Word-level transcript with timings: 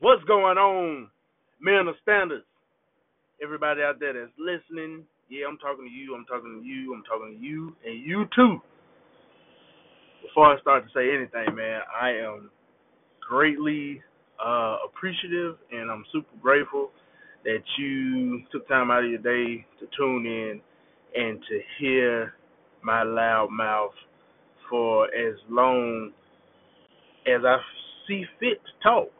What's 0.00 0.24
going 0.24 0.58
on, 0.58 1.08
men 1.60 1.88
of 1.88 1.96
standards? 2.02 2.44
Everybody 3.42 3.82
out 3.82 4.00
there 4.00 4.14
that's 4.14 4.32
listening, 4.38 5.04
yeah, 5.30 5.46
I'm 5.48 5.58
talking 5.58 5.86
to 5.86 5.92
you, 5.92 6.14
I'm 6.14 6.26
talking 6.26 6.60
to 6.62 6.66
you, 6.66 6.94
I'm 6.94 7.04
talking 7.04 7.38
to 7.38 7.44
you, 7.46 7.76
and 7.86 8.00
you 8.06 8.26
too. 8.36 8.58
Before 10.22 10.54
I 10.56 10.60
start 10.60 10.84
to 10.84 10.90
say 10.94 11.14
anything, 11.14 11.54
man, 11.56 11.80
I 12.00 12.10
am 12.10 12.50
greatly 13.28 14.02
uh, 14.44 14.78
appreciative 14.86 15.56
and 15.72 15.90
I'm 15.90 16.04
super 16.12 16.36
grateful 16.42 16.90
that 17.44 17.62
you 17.78 18.42
took 18.52 18.68
time 18.68 18.90
out 18.90 19.04
of 19.04 19.10
your 19.10 19.20
day 19.20 19.66
to 19.80 19.86
tune 19.98 20.26
in 20.26 20.60
and 21.16 21.40
to 21.48 21.60
hear 21.80 22.34
my 22.82 23.02
loud 23.04 23.48
mouth 23.50 23.92
for 24.70 25.06
as 25.06 25.36
long 25.50 26.12
as 27.26 27.42
I 27.46 27.58
see 28.08 28.24
fit 28.40 28.58
to 28.64 28.84
talk. 28.88 29.10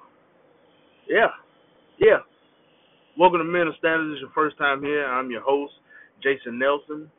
Yeah, 1.10 1.34
yeah. 1.98 2.22
Welcome 3.18 3.40
to 3.40 3.44
Men 3.44 3.66
of 3.66 3.74
Standard. 3.80 4.14
This 4.14 4.18
is 4.18 4.20
your 4.20 4.30
first 4.30 4.56
time 4.58 4.80
here. 4.80 5.04
I'm 5.04 5.28
your 5.28 5.42
host, 5.42 5.72
Jason 6.22 6.56
Nelson, 6.56 7.10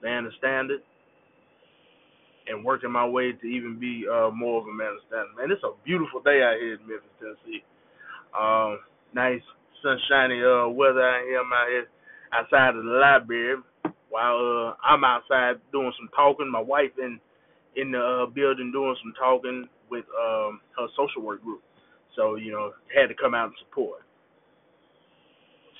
man 0.00 0.26
of 0.26 0.32
standard, 0.38 0.78
and 2.46 2.64
working 2.64 2.92
my 2.92 3.04
way 3.04 3.32
to 3.32 3.46
even 3.48 3.80
be 3.80 4.06
uh, 4.06 4.30
more 4.30 4.62
of 4.62 4.68
a 4.68 4.72
man 4.72 4.94
of 4.94 5.02
standard. 5.08 5.34
Man, 5.34 5.50
it's 5.50 5.66
a 5.66 5.74
beautiful 5.84 6.22
day 6.22 6.38
out 6.38 6.62
here 6.62 6.78
in 6.78 6.86
Memphis, 6.86 7.10
Tennessee. 7.18 7.66
Um, 8.30 8.78
nice 9.12 9.42
sunshiny 9.82 10.38
uh, 10.46 10.70
weather 10.70 11.02
out 11.02 11.26
here. 11.26 11.42
I'm 11.42 11.50
out 11.50 11.66
here 11.66 11.88
outside 12.30 12.78
of 12.78 12.84
the 12.84 12.94
library 12.94 13.56
while 14.08 14.38
uh, 14.38 14.86
I'm 14.86 15.02
outside 15.02 15.58
doing 15.72 15.90
some 15.98 16.10
talking. 16.14 16.48
My 16.48 16.62
wife 16.62 16.94
in 16.96 17.18
in 17.74 17.90
the 17.90 17.98
uh, 17.98 18.26
building 18.30 18.70
doing 18.70 18.94
some 19.02 19.14
talking 19.18 19.66
with 19.90 20.06
um, 20.14 20.60
her 20.78 20.86
social 20.94 21.26
work 21.26 21.42
group. 21.42 21.62
So, 22.16 22.36
you 22.36 22.52
know, 22.52 22.72
had 22.94 23.08
to 23.08 23.14
come 23.14 23.34
out 23.34 23.46
and 23.54 23.60
support. 23.66 24.02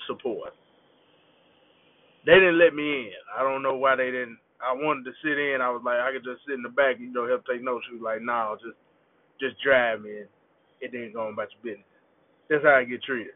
Support. 0.07 0.53
They 2.25 2.33
didn't 2.33 2.59
let 2.59 2.73
me 2.73 3.09
in. 3.09 3.21
I 3.37 3.43
don't 3.43 3.63
know 3.63 3.75
why 3.75 3.95
they 3.95 4.11
didn't. 4.11 4.37
I 4.61 4.73
wanted 4.73 5.09
to 5.09 5.13
sit 5.25 5.41
in. 5.41 5.59
I 5.61 5.69
was 5.73 5.81
like, 5.83 5.97
I 5.97 6.13
could 6.13 6.23
just 6.23 6.45
sit 6.45 6.53
in 6.53 6.61
the 6.61 6.69
back, 6.69 7.01
you 7.01 7.11
know, 7.11 7.27
help 7.27 7.41
take 7.49 7.63
notes. 7.63 7.85
She 7.89 7.97
was 7.97 8.05
like, 8.05 8.21
no, 8.21 8.53
nah, 8.53 8.55
just 8.61 8.77
just 9.41 9.57
drive 9.65 10.01
me 10.05 10.21
in. 10.21 10.27
It 10.81 10.93
didn't 10.93 11.17
go 11.17 11.25
about 11.27 11.49
your 11.49 11.65
business. 11.65 11.89
That's 12.49 12.61
how 12.61 12.77
I 12.77 12.85
get 12.85 13.01
treated. 13.01 13.33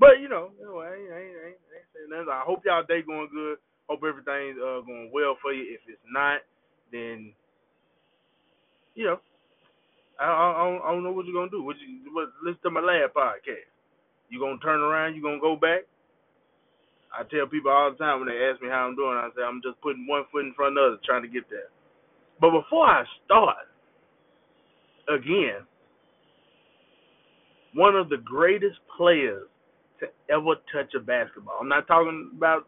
But 0.00 0.24
you 0.24 0.28
know, 0.28 0.50
know, 0.60 0.80
I 0.80 0.88
I 0.88 0.96
ain't, 0.96 1.12
I 1.12 1.20
ain't, 1.20 1.36
I 1.36 1.76
ain't 1.84 1.90
saying 1.92 2.10
nothing. 2.10 2.32
I 2.32 2.42
hope 2.48 2.64
y'all 2.64 2.82
day 2.88 3.04
going 3.04 3.28
good. 3.28 3.60
Hope 3.88 4.00
everything's 4.00 4.56
uh, 4.56 4.80
going 4.80 5.10
well 5.12 5.36
for 5.42 5.52
you. 5.52 5.68
If 5.68 5.84
it's 5.84 6.00
not, 6.08 6.40
then 6.90 7.32
you 8.94 9.04
know, 9.04 9.20
I, 10.20 10.24
I, 10.24 10.80
I 10.84 10.92
don't 10.92 11.02
know 11.02 11.12
what 11.12 11.26
you're 11.26 11.34
gonna 11.34 11.50
do. 11.50 11.62
What 11.62 11.76
you 11.78 12.12
what, 12.12 12.30
listen 12.44 12.60
to 12.62 12.70
my 12.70 12.80
last 12.80 13.14
podcast. 13.14 13.68
You 14.30 14.40
gonna 14.40 14.58
turn 14.58 14.80
around? 14.80 15.14
You 15.14 15.22
gonna 15.22 15.40
go 15.40 15.56
back? 15.56 15.82
I 17.14 17.22
tell 17.30 17.46
people 17.46 17.70
all 17.70 17.90
the 17.92 17.98
time 17.98 18.20
when 18.20 18.28
they 18.28 18.50
ask 18.50 18.60
me 18.60 18.68
how 18.68 18.86
I'm 18.86 18.96
doing, 18.96 19.14
I 19.14 19.28
say 19.36 19.42
I'm 19.42 19.62
just 19.62 19.80
putting 19.80 20.06
one 20.06 20.24
foot 20.32 20.44
in 20.44 20.54
front 20.54 20.76
of 20.78 20.82
the 20.82 20.86
other, 20.98 21.02
trying 21.04 21.22
to 21.22 21.28
get 21.28 21.48
there. 21.48 21.70
But 22.40 22.50
before 22.50 22.86
I 22.86 23.04
start, 23.24 23.70
again, 25.06 25.62
one 27.74 27.94
of 27.94 28.08
the 28.08 28.18
greatest 28.18 28.78
players 28.96 29.46
to 30.00 30.06
ever 30.28 30.54
touch 30.74 30.94
a 30.96 31.00
basketball. 31.00 31.58
I'm 31.60 31.68
not 31.68 31.86
talking 31.86 32.30
about 32.36 32.66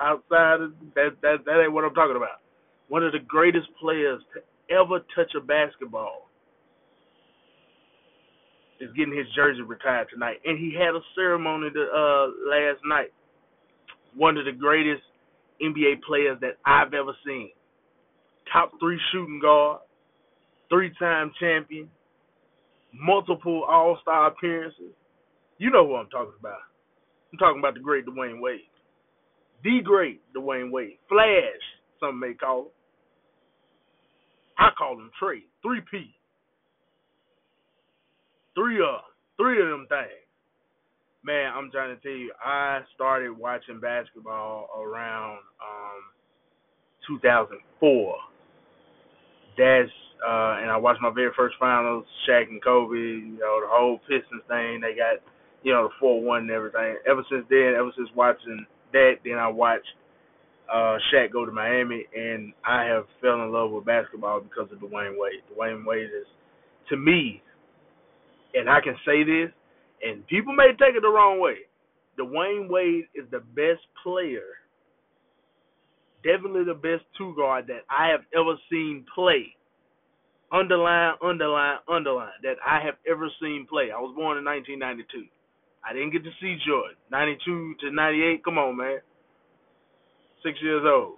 outside. 0.00 0.62
Of, 0.62 0.72
that 0.94 1.18
that 1.22 1.44
that 1.46 1.62
ain't 1.62 1.72
what 1.72 1.84
I'm 1.84 1.94
talking 1.94 2.16
about. 2.16 2.42
One 2.88 3.04
of 3.04 3.12
the 3.12 3.18
greatest 3.26 3.66
players 3.80 4.22
to 4.34 4.42
ever 4.74 5.00
touch 5.14 5.34
a 5.36 5.40
basketball 5.40 6.27
is 8.80 8.92
getting 8.96 9.16
his 9.16 9.26
jersey 9.34 9.62
retired 9.62 10.08
tonight, 10.12 10.38
and 10.44 10.58
he 10.58 10.74
had 10.74 10.94
a 10.94 11.00
ceremony 11.14 11.70
to, 11.70 11.82
uh, 11.82 12.26
last 12.48 12.80
night. 12.84 13.12
One 14.14 14.36
of 14.36 14.44
the 14.44 14.52
greatest 14.52 15.02
NBA 15.60 16.02
players 16.06 16.38
that 16.40 16.56
I've 16.64 16.94
ever 16.94 17.12
seen. 17.26 17.50
Top 18.52 18.70
three 18.80 18.98
shooting 19.12 19.40
guard, 19.40 19.80
three-time 20.70 21.32
champion, 21.38 21.90
multiple 22.92 23.64
All-Star 23.64 24.28
appearances. 24.28 24.94
You 25.58 25.70
know 25.70 25.86
who 25.86 25.96
I'm 25.96 26.08
talking 26.08 26.34
about. 26.38 26.60
I'm 27.32 27.38
talking 27.38 27.58
about 27.58 27.74
the 27.74 27.80
great 27.80 28.06
Dwyane 28.06 28.40
Wade. 28.40 28.60
The 29.64 29.80
great 29.84 30.22
Dwyane 30.34 30.70
Wade. 30.70 30.98
Flash, 31.08 31.62
some 32.00 32.18
may 32.18 32.34
call 32.34 32.62
him. 32.62 32.68
I 34.58 34.70
call 34.76 34.94
him 34.94 35.10
Trey. 35.18 35.42
3P. 35.64 36.14
Three 38.58 38.82
of 38.82 39.06
three 39.36 39.62
of 39.62 39.68
them 39.68 39.86
things. 39.88 40.26
Man, 41.22 41.52
I'm 41.54 41.70
trying 41.70 41.94
to 41.94 42.02
tell 42.02 42.10
you, 42.10 42.32
I 42.44 42.80
started 42.96 43.30
watching 43.30 43.78
basketball 43.78 44.68
around 44.76 45.38
um 45.62 46.02
2004. 47.06 48.16
That's 49.56 49.88
uh 50.26 50.58
and 50.58 50.72
I 50.72 50.76
watched 50.76 51.00
my 51.00 51.12
very 51.14 51.30
first 51.36 51.54
finals, 51.60 52.04
Shaq 52.28 52.48
and 52.48 52.60
Kobe, 52.60 52.96
you 52.96 53.38
know, 53.38 53.62
the 53.62 53.70
whole 53.70 53.98
Pistons 54.08 54.42
thing. 54.48 54.80
They 54.82 54.98
got, 54.98 55.22
you 55.62 55.72
know, 55.72 55.84
the 55.84 55.94
four 56.00 56.20
one 56.20 56.42
and 56.42 56.50
everything. 56.50 56.96
Ever 57.08 57.22
since 57.30 57.46
then, 57.48 57.74
ever 57.78 57.92
since 57.96 58.08
watching 58.16 58.66
that, 58.92 59.22
then 59.24 59.34
I 59.34 59.46
watched 59.46 59.86
uh 60.66 60.98
Shaq 61.14 61.30
go 61.30 61.46
to 61.46 61.52
Miami 61.52 62.06
and 62.12 62.52
I 62.66 62.86
have 62.86 63.04
fell 63.20 63.40
in 63.40 63.52
love 63.52 63.70
with 63.70 63.84
basketball 63.84 64.40
because 64.40 64.66
of 64.72 64.78
Dwyane 64.80 65.14
Wade. 65.16 65.46
Dwyane 65.54 65.86
Wade 65.86 66.10
is 66.10 66.26
to 66.88 66.96
me 66.96 67.40
and 68.54 68.68
I 68.68 68.80
can 68.80 68.96
say 69.04 69.24
this, 69.24 69.50
and 70.02 70.26
people 70.26 70.54
may 70.54 70.68
take 70.78 70.96
it 70.96 71.02
the 71.02 71.08
wrong 71.08 71.40
way. 71.40 71.66
Dwyane 72.18 72.68
Wade 72.68 73.06
is 73.14 73.26
the 73.30 73.40
best 73.40 73.82
player, 74.02 74.58
definitely 76.24 76.64
the 76.64 76.74
best 76.74 77.04
two 77.16 77.34
guard 77.36 77.66
that 77.68 77.82
I 77.90 78.08
have 78.08 78.22
ever 78.34 78.54
seen 78.70 79.04
play. 79.14 79.54
Underline, 80.50 81.14
underline, 81.22 81.78
underline 81.88 82.32
that 82.42 82.56
I 82.66 82.80
have 82.84 82.94
ever 83.08 83.28
seen 83.40 83.66
play. 83.68 83.90
I 83.94 84.00
was 84.00 84.14
born 84.16 84.38
in 84.38 84.44
1992. 84.44 85.28
I 85.84 85.92
didn't 85.92 86.10
get 86.10 86.24
to 86.24 86.30
see 86.40 86.56
Jordan. 86.66 86.96
92 87.10 87.74
to 87.80 87.90
98. 87.92 88.44
Come 88.44 88.58
on, 88.58 88.76
man. 88.76 88.98
Six 90.42 90.58
years 90.62 90.82
old. 90.86 91.16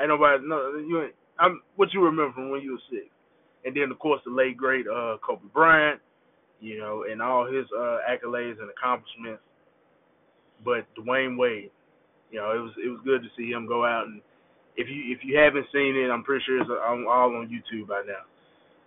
Ain't 0.00 0.08
nobody. 0.08 0.42
No, 0.46 0.76
you 0.78 1.02
ain't. 1.02 1.14
I'm 1.38 1.62
what 1.76 1.92
you 1.92 2.02
remember 2.02 2.32
from 2.34 2.50
when 2.50 2.62
you 2.62 2.72
were 2.72 2.88
six. 2.90 3.06
And 3.64 3.76
then 3.76 3.90
of 3.90 3.98
course 3.98 4.20
the 4.24 4.32
late 4.32 4.56
great 4.56 4.86
uh 4.86 5.16
Kobe 5.24 5.46
Bryant 5.52 6.00
you 6.60 6.78
know, 6.78 7.04
and 7.10 7.20
all 7.20 7.46
his 7.46 7.66
uh, 7.76 7.98
accolades 8.08 8.60
and 8.60 8.70
accomplishments. 8.70 9.42
But 10.64 10.86
Dwyane 10.96 11.36
Wade, 11.36 11.70
you 12.30 12.38
know, 12.40 12.50
it 12.52 12.60
was 12.60 12.72
it 12.84 12.88
was 12.88 13.00
good 13.04 13.22
to 13.22 13.28
see 13.36 13.50
him 13.50 13.66
go 13.66 13.84
out 13.84 14.06
and 14.06 14.20
if 14.76 14.88
you 14.88 15.14
if 15.14 15.20
you 15.22 15.38
haven't 15.38 15.66
seen 15.72 15.94
it, 15.96 16.10
I'm 16.10 16.24
pretty 16.24 16.44
sure 16.46 16.60
it's 16.60 16.70
all 16.70 17.36
on 17.36 17.48
YouTube 17.48 17.88
by 17.88 18.02
now. 18.06 18.26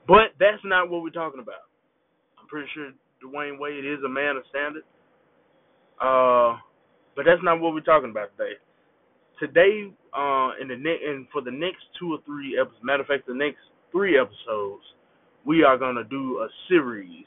But 0.08 0.36
that's 0.40 0.64
not 0.64 0.90
what 0.90 1.04
we're 1.04 1.10
talking 1.10 1.40
about. 1.40 1.68
I'm 2.40 2.48
pretty 2.48 2.68
sure 2.74 2.92
Dwyane 3.24 3.60
Wade 3.60 3.86
is 3.86 4.04
a 4.06 4.10
man 4.10 4.38
of 4.38 4.44
standard. 4.50 4.84
Uh, 6.00 6.60
but 7.16 7.26
that's 7.26 7.42
not 7.44 7.60
what 7.60 7.74
we're 7.74 7.82
talking 7.82 8.12
about 8.12 8.30
today. 8.38 8.56
Today, 9.40 9.92
uh, 10.14 10.52
in 10.62 10.68
the 10.68 10.76
and 10.76 11.28
for 11.32 11.42
the 11.42 11.52
next 11.52 11.84
two 12.00 12.14
or 12.14 12.20
three 12.26 12.58
episodes, 12.60 12.84
matter 12.84 13.02
of 13.02 13.08
fact, 13.08 13.28
the 13.28 13.34
next 13.34 13.60
three 13.92 14.20
episodes, 14.20 14.84
we 15.46 15.64
are 15.64 15.78
gonna 15.78 16.04
do 16.04 16.40
a 16.40 16.48
series 16.68 17.26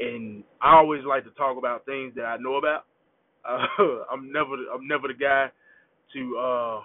and 0.00 0.42
I 0.60 0.76
always 0.76 1.02
like 1.04 1.24
to 1.24 1.30
talk 1.32 1.58
about 1.58 1.84
things 1.86 2.14
that 2.16 2.24
I 2.24 2.36
know 2.38 2.56
about. 2.56 2.84
Uh, 3.40 4.04
I'm 4.12 4.30
never 4.30 4.52
I'm 4.68 4.86
never 4.86 5.08
the 5.08 5.14
guy 5.14 5.48
to 6.12 6.36
uh, 6.36 6.80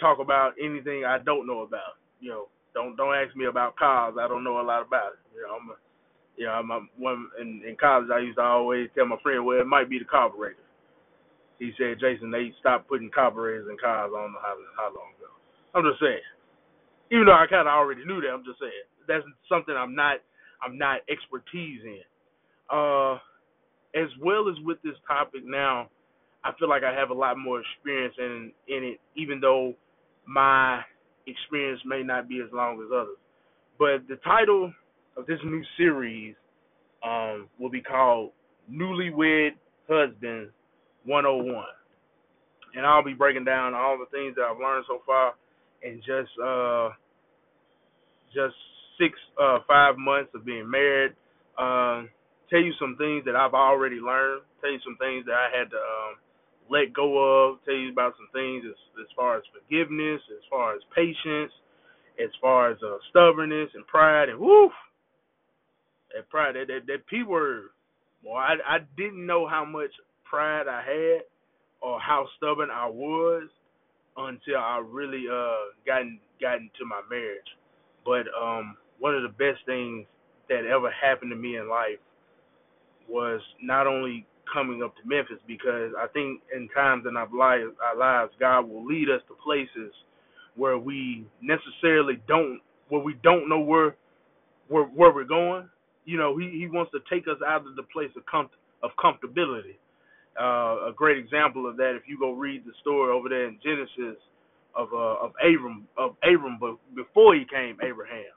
talk 0.00 0.18
about 0.18 0.54
anything 0.58 1.04
I 1.04 1.18
don't 1.18 1.46
know 1.46 1.60
about. 1.60 1.94
You 2.18 2.30
know, 2.30 2.48
don't 2.74 2.96
don't 2.96 3.14
ask 3.14 3.36
me 3.36 3.46
about 3.46 3.76
cars. 3.76 4.16
I 4.20 4.26
don't 4.26 4.42
know 4.42 4.60
a 4.60 4.66
lot 4.66 4.82
about 4.84 5.12
it. 5.14 5.22
You 5.32 5.42
know, 5.42 5.54
I'm 5.54 5.70
a, 5.70 5.76
you 6.36 6.46
know, 6.46 6.52
I'm 6.52 6.70
a, 6.72 6.80
one 6.98 7.30
in, 7.40 7.62
in 7.68 7.76
college. 7.78 8.10
I 8.12 8.18
used 8.18 8.38
to 8.38 8.42
always 8.42 8.88
tell 8.96 9.06
my 9.06 9.16
friend, 9.22 9.46
well, 9.46 9.60
it 9.60 9.66
might 9.66 9.88
be 9.88 10.00
the 10.00 10.04
carburetor. 10.04 10.58
He 11.60 11.70
said, 11.78 12.00
Jason, 12.00 12.32
they 12.32 12.52
stopped 12.58 12.88
putting 12.88 13.10
carburetors 13.14 13.68
in 13.70 13.78
cars. 13.78 14.10
I 14.10 14.20
don't 14.22 14.32
know 14.32 14.42
how 14.42 14.56
how 14.76 14.90
long 14.90 15.14
ago. 15.14 15.30
I'm 15.74 15.84
just 15.86 16.00
saying. 16.02 16.26
Even 17.12 17.26
though 17.26 17.38
I 17.38 17.46
kind 17.46 17.68
of 17.68 17.74
already 17.78 18.04
knew 18.04 18.20
that, 18.22 18.34
I'm 18.34 18.44
just 18.44 18.58
saying 18.58 18.90
that's 19.06 19.24
something 19.48 19.74
I'm 19.76 19.94
not 19.94 20.18
I'm 20.62 20.78
not 20.78 21.00
expertise 21.08 21.82
in. 21.84 22.02
Uh, 22.70 23.14
as 23.94 24.08
well 24.20 24.48
as 24.48 24.56
with 24.64 24.78
this 24.82 24.94
topic 25.06 25.42
now, 25.44 25.88
I 26.44 26.52
feel 26.58 26.68
like 26.68 26.82
I 26.82 26.92
have 26.92 27.10
a 27.10 27.14
lot 27.14 27.38
more 27.38 27.60
experience 27.60 28.14
in 28.18 28.52
in 28.68 28.84
it, 28.84 29.00
even 29.16 29.40
though 29.40 29.74
my 30.26 30.82
experience 31.26 31.80
may 31.86 32.02
not 32.02 32.28
be 32.28 32.40
as 32.44 32.52
long 32.52 32.80
as 32.82 32.90
others. 32.92 33.16
But 33.78 34.08
the 34.08 34.16
title 34.24 34.72
of 35.16 35.26
this 35.26 35.38
new 35.44 35.62
series 35.76 36.34
um, 37.02 37.48
will 37.58 37.70
be 37.70 37.80
called 37.80 38.32
Newlywed 38.70 39.50
Husbands 39.88 40.52
101. 41.04 41.64
And 42.76 42.86
I'll 42.86 43.04
be 43.04 43.14
breaking 43.14 43.44
down 43.44 43.74
all 43.74 43.98
the 43.98 44.06
things 44.16 44.34
that 44.36 44.42
I've 44.42 44.58
learned 44.58 44.84
so 44.88 45.00
far 45.06 45.34
in 45.82 45.98
just 45.98 46.30
uh, 46.42 46.90
just 48.34 48.54
six 48.98 49.18
uh, 49.40 49.58
five 49.68 49.96
months 49.96 50.30
of 50.34 50.44
being 50.44 50.68
married. 50.68 51.12
Uh, 51.56 52.02
tell 52.50 52.60
you 52.60 52.72
some 52.80 52.96
things 52.98 53.24
that 53.26 53.36
I've 53.36 53.54
already 53.54 53.96
learned, 53.96 54.42
tell 54.60 54.70
you 54.72 54.80
some 54.84 54.96
things 54.98 55.26
that 55.26 55.34
I 55.34 55.48
had 55.56 55.70
to 55.70 55.76
um, 55.76 56.14
let 56.70 56.92
go 56.94 57.18
of, 57.18 57.64
tell 57.64 57.74
you 57.74 57.92
about 57.92 58.14
some 58.16 58.28
things 58.32 58.64
as, 58.66 58.76
as 59.00 59.08
far 59.16 59.36
as 59.36 59.44
forgiveness, 59.52 60.20
as 60.32 60.44
far 60.50 60.74
as 60.74 60.82
patience, 60.94 61.52
as 62.22 62.30
far 62.40 62.70
as 62.70 62.78
uh, 62.82 62.98
stubbornness 63.10 63.70
and 63.74 63.86
pride, 63.86 64.28
and 64.28 64.38
woof, 64.38 64.72
that 66.14 66.28
pride, 66.30 66.54
that 66.56 66.68
that, 66.68 66.86
that 66.86 67.06
p 67.08 67.22
word. 67.22 67.70
Well, 68.24 68.36
I 68.36 68.56
I 68.66 68.78
didn't 68.96 69.26
know 69.26 69.48
how 69.48 69.64
much 69.64 69.90
pride 70.24 70.68
I 70.68 70.82
had 70.82 71.22
or 71.82 72.00
how 72.00 72.26
stubborn 72.36 72.70
I 72.70 72.88
was 72.88 73.48
until 74.16 74.58
I 74.58 74.82
really 74.86 75.24
uh 75.30 75.72
gotten 75.86 76.20
gotten 76.40 76.70
to 76.78 76.86
my 76.86 77.02
marriage. 77.10 77.50
But 78.04 78.26
um 78.40 78.76
one 78.98 79.14
of 79.14 79.22
the 79.22 79.28
best 79.28 79.66
things 79.66 80.06
that 80.48 80.66
ever 80.66 80.90
happened 80.90 81.30
to 81.32 81.36
me 81.36 81.56
in 81.56 81.68
life 81.68 81.98
was 83.08 83.40
not 83.62 83.86
only 83.86 84.26
coming 84.52 84.82
up 84.82 84.94
to 84.96 85.02
Memphis 85.06 85.38
because 85.46 85.92
I 85.98 86.06
think 86.08 86.42
in 86.54 86.68
times 86.74 87.04
in 87.08 87.16
our 87.16 87.28
lives, 87.32 87.74
our 87.82 87.96
lives 87.96 88.32
God 88.38 88.62
will 88.68 88.84
lead 88.86 89.08
us 89.10 89.20
to 89.28 89.34
places 89.44 89.92
where 90.56 90.78
we 90.78 91.26
necessarily 91.42 92.20
don't 92.28 92.60
where 92.88 93.02
we 93.02 93.14
don't 93.22 93.48
know 93.48 93.60
where 93.60 93.96
where 94.68 94.84
where 94.84 95.12
we're 95.12 95.24
going. 95.24 95.68
You 96.04 96.18
know, 96.18 96.36
he 96.38 96.50
he 96.50 96.68
wants 96.68 96.92
to 96.92 97.00
take 97.10 97.26
us 97.28 97.38
out 97.46 97.66
of 97.66 97.76
the 97.76 97.82
place 97.92 98.10
of 98.16 98.24
com- 98.26 98.50
of 98.82 98.90
comfortability. 98.98 99.76
Uh, 100.40 100.88
a 100.90 100.92
great 100.94 101.16
example 101.16 101.68
of 101.68 101.76
that, 101.76 101.94
if 101.96 102.02
you 102.08 102.18
go 102.18 102.32
read 102.32 102.64
the 102.66 102.72
story 102.80 103.12
over 103.12 103.28
there 103.28 103.46
in 103.46 103.58
Genesis 103.62 104.20
of 104.76 104.88
uh, 104.92 105.24
of 105.24 105.32
Abram 105.42 105.86
of 105.96 106.16
Abram, 106.22 106.58
but 106.60 106.76
before 106.94 107.34
he 107.34 107.44
came 107.50 107.78
Abraham, 107.82 108.34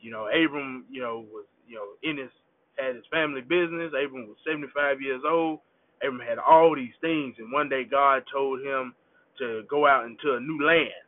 you 0.00 0.10
know, 0.10 0.28
Abram, 0.28 0.84
you 0.90 1.00
know, 1.02 1.24
was 1.32 1.46
you 1.66 1.76
know 1.76 1.86
in 2.02 2.18
his 2.18 2.30
had 2.78 2.94
his 2.94 3.04
family 3.10 3.42
business. 3.42 3.92
Abram 3.92 4.28
was 4.28 4.38
75 4.46 5.02
years 5.02 5.22
old. 5.26 5.60
Abram 6.02 6.22
had 6.22 6.38
all 6.38 6.74
these 6.74 6.94
things, 7.00 7.34
and 7.38 7.52
one 7.52 7.68
day 7.68 7.82
God 7.84 8.22
told 8.32 8.60
him 8.60 8.94
to 9.38 9.62
go 9.68 9.86
out 9.86 10.06
into 10.06 10.34
a 10.34 10.40
new 10.40 10.62
land. 10.64 11.02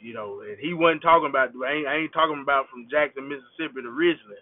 You 0.00 0.14
know, 0.14 0.40
and 0.40 0.56
he 0.58 0.72
wasn't 0.72 1.02
talking 1.02 1.28
about. 1.28 1.52
I 1.52 1.72
ain't, 1.72 1.86
I 1.86 1.96
ain't 1.96 2.12
talking 2.12 2.40
about 2.40 2.72
from 2.72 2.88
Jackson, 2.90 3.28
Mississippi 3.28 3.84
to 3.84 3.88
originally. 3.88 4.40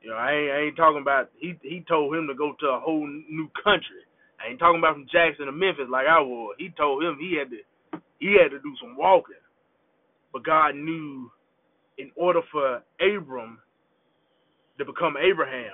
You 0.00 0.10
know, 0.10 0.16
I 0.16 0.32
ain't, 0.32 0.50
I 0.50 0.58
ain't 0.64 0.76
talking 0.76 1.02
about. 1.02 1.28
He 1.36 1.60
he 1.60 1.84
told 1.86 2.14
him 2.16 2.26
to 2.26 2.34
go 2.34 2.56
to 2.60 2.66
a 2.72 2.80
whole 2.80 3.06
new 3.06 3.50
country. 3.62 4.08
I 4.40 4.48
ain't 4.48 4.58
talking 4.58 4.80
about 4.80 4.94
from 4.94 5.10
Jackson 5.12 5.44
to 5.44 5.52
Memphis 5.52 5.92
like 5.92 6.06
I 6.08 6.20
was. 6.20 6.56
He 6.56 6.72
told 6.72 7.04
him 7.04 7.18
he 7.20 7.36
had 7.36 7.50
to 7.52 7.60
he 8.18 8.38
had 8.40 8.50
to 8.50 8.60
do 8.64 8.72
some 8.80 8.96
walking. 8.96 9.42
But 10.32 10.44
God 10.44 10.74
knew 10.74 11.30
in 11.98 12.10
order 12.16 12.40
for 12.52 12.82
Abram 13.00 13.58
to 14.78 14.84
become 14.84 15.16
Abraham, 15.16 15.72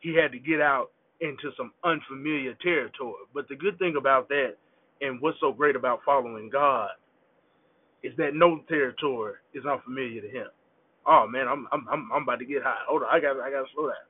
he 0.00 0.14
had 0.14 0.32
to 0.32 0.38
get 0.38 0.60
out 0.60 0.90
into 1.20 1.50
some 1.56 1.72
unfamiliar 1.84 2.54
territory. 2.62 3.14
But 3.32 3.48
the 3.48 3.56
good 3.56 3.78
thing 3.78 3.94
about 3.98 4.28
that 4.28 4.56
and 5.00 5.20
what's 5.20 5.38
so 5.40 5.52
great 5.52 5.76
about 5.76 6.00
following 6.04 6.50
God 6.52 6.90
is 8.02 8.12
that 8.18 8.30
no 8.34 8.60
territory 8.68 9.34
is 9.54 9.64
unfamiliar 9.64 10.20
to 10.20 10.28
him 10.28 10.48
oh 11.06 11.26
man, 11.28 11.46
I'm 11.48 11.66
I'm 11.72 11.86
I'm, 11.90 12.10
I'm 12.12 12.22
about 12.22 12.38
to 12.40 12.44
get 12.44 12.62
hot. 12.62 12.84
Hold 12.88 13.02
on, 13.02 13.08
I 13.12 13.20
got 13.20 13.38
I 13.40 13.50
got 13.50 13.64
to 13.64 13.72
slow 13.74 13.88
down. 13.88 14.08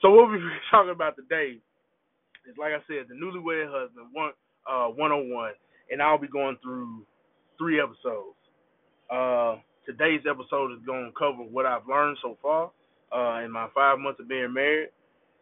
So 0.00 0.10
what 0.10 0.28
we're 0.28 0.40
talking 0.70 0.92
about 0.92 1.16
today 1.16 1.58
is, 2.48 2.56
like 2.58 2.72
I 2.72 2.82
said, 2.86 3.08
the 3.08 3.16
newlywed 3.16 3.68
husband 3.72 4.08
one 4.12 4.32
uh 4.68 4.88
101, 4.88 5.52
and 5.90 6.02
I'll 6.02 6.20
be 6.20 6.28
going 6.28 6.56
through 6.62 7.04
three 7.58 7.80
episodes. 7.80 8.38
Uh, 9.12 9.60
today's 9.86 10.24
episode 10.28 10.72
is 10.72 10.80
going 10.86 11.04
to 11.04 11.12
cover 11.12 11.44
what 11.44 11.66
I've 11.66 11.86
learned 11.86 12.16
so 12.22 12.36
far 12.40 12.70
uh, 13.14 13.44
in 13.44 13.50
my 13.50 13.68
five 13.74 13.98
months 13.98 14.20
of 14.20 14.28
being 14.28 14.52
married, 14.52 14.88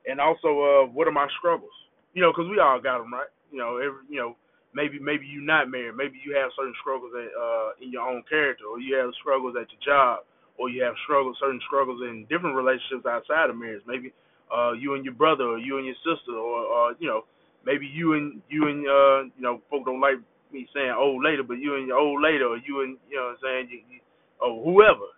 and 0.07 0.21
also 0.21 0.49
uh, 0.61 0.87
what 0.93 1.09
are 1.09 1.13
my 1.13 1.27
struggles. 1.39 1.73
You 2.13 2.21
know, 2.21 2.31
because 2.31 2.51
we 2.51 2.61
all 2.61 2.81
got 2.81 2.99
them, 2.99 3.13
right? 3.13 3.33
You 3.51 3.59
know, 3.59 3.77
every 3.79 4.05
you 4.09 4.21
know 4.21 4.37
maybe 4.75 4.99
maybe 4.99 5.27
you're 5.27 5.45
not 5.45 5.71
married, 5.71 5.97
maybe 5.97 6.21
you 6.25 6.35
have 6.37 6.51
certain 6.57 6.75
struggles 6.81 7.13
at, 7.17 7.31
uh, 7.33 7.69
in 7.81 7.93
your 7.93 8.03
own 8.03 8.23
character, 8.29 8.65
or 8.65 8.81
you 8.81 8.97
have 8.97 9.13
struggles 9.21 9.55
at 9.57 9.69
your 9.73 9.83
job, 9.85 10.25
or 10.59 10.69
you 10.69 10.83
have 10.83 10.95
struggles, 11.05 11.37
certain 11.41 11.61
struggles 11.67 12.01
in 12.03 12.27
different 12.29 12.57
relationships 12.57 13.07
outside 13.09 13.51
of 13.51 13.57
marriage. 13.57 13.85
Maybe 13.87 14.13
uh, 14.53 14.73
you 14.73 14.95
and 14.95 15.05
your 15.05 15.15
brother, 15.15 15.45
or 15.45 15.59
you 15.59 15.79
and 15.79 15.87
your 15.87 15.99
sister, 16.05 16.33
or, 16.33 16.65
or 16.65 16.85
you 16.99 17.09
know, 17.09 17.25
maybe 17.65 17.87
you 17.87 18.15
and 18.15 18.41
you 18.49 18.69
and 18.69 18.81
uh, 18.85 19.19
you 19.37 19.43
know, 19.45 19.61
folk 19.71 19.85
don't 19.85 20.01
like 20.01 20.21
me 20.53 20.69
saying 20.75 20.93
old 20.93 21.25
lady, 21.25 21.43
but 21.43 21.61
you 21.61 21.77
and 21.77 21.89
your 21.89 21.99
old 21.99 22.21
lady, 22.23 22.45
or 22.45 22.57
you 22.57 22.83
and 22.83 22.97
you 23.09 23.17
know, 23.17 23.33
what 23.33 23.49
I'm 23.49 23.69
saying, 23.69 23.69
you, 23.71 23.81
you, 23.89 24.01
or 24.41 24.53
whoever, 24.65 25.09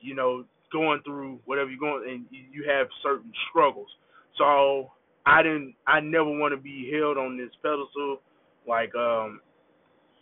you 0.00 0.14
know, 0.14 0.44
going 0.74 1.00
through 1.06 1.38
whatever 1.46 1.70
you're 1.70 1.78
going, 1.78 2.02
and 2.10 2.26
you 2.30 2.66
have 2.68 2.88
certain 3.00 3.30
struggles. 3.48 3.86
So 4.36 4.90
I 5.24 5.42
didn't, 5.42 5.74
I 5.86 6.00
never 6.00 6.26
want 6.26 6.52
to 6.52 6.60
be 6.60 6.90
held 6.92 7.16
on 7.16 7.38
this 7.38 7.54
pedestal, 7.62 8.18
like 8.66 8.90
um, 8.98 9.40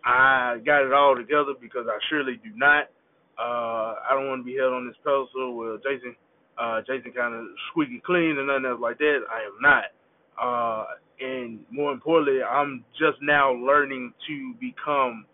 I 0.05 0.61
got 0.67 0.85
it 0.85 0.93
all 0.93 1.17
together 1.17 1.57
because 1.59 1.87
I 1.89 1.97
surely 2.11 2.37
do 2.45 2.51
not. 2.55 2.93
Uh, 3.41 3.97
I 4.05 4.13
don't 4.13 4.29
want 4.29 4.41
to 4.41 4.45
be 4.45 4.57
held 4.61 4.75
on 4.75 4.87
this 4.87 4.97
pedestal 5.03 5.57
where 5.57 5.79
Jason, 5.79 6.15
uh, 6.61 6.81
Jason 6.87 7.13
kind 7.17 7.35
of 7.35 7.47
squeaky 7.71 8.03
clean 8.05 8.37
and 8.37 8.47
nothing 8.47 8.67
else 8.67 8.81
like 8.81 8.99
that. 8.99 9.25
I 9.33 9.41
am 9.49 9.57
not. 9.65 9.85
Uh, 10.37 10.85
and 11.21 11.61
more 11.71 11.93
importantly, 11.93 12.43
I'm 12.43 12.85
just 12.93 13.17
now 13.23 13.53
learning 13.53 14.13
to 14.29 14.55
become 14.61 15.25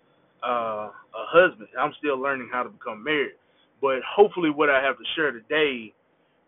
uh, 0.47 0.95
a 0.95 1.25
husband. 1.27 1.69
I'm 1.79 1.93
still 1.99 2.21
learning 2.21 2.51
how 2.53 2.63
to 2.63 2.69
become 2.69 3.03
married. 3.03 3.35
But 3.81 4.01
hopefully, 4.05 4.51
what 4.51 4.71
I 4.71 4.83
have 4.83 4.97
to 4.97 5.05
share 5.17 5.33
today 5.33 5.93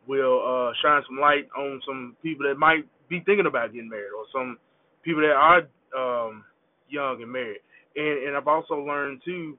will 0.06 0.40
uh, 0.42 0.72
shine 0.82 1.02
some 1.06 1.18
light 1.20 1.48
on 1.56 1.80
some 1.86 2.16
people 2.22 2.46
that 2.48 2.58
might 2.58 2.84
be 3.08 3.20
thinking 3.26 3.46
about 3.46 3.72
getting 3.72 3.88
married, 3.88 4.12
or 4.16 4.24
some 4.32 4.58
people 5.02 5.22
that 5.22 5.32
are 5.32 5.62
um, 5.96 6.44
young 6.88 7.22
and 7.22 7.30
married. 7.32 7.60
And, 7.96 8.28
and 8.28 8.36
I've 8.36 8.48
also 8.48 8.74
learned 8.74 9.22
too 9.24 9.56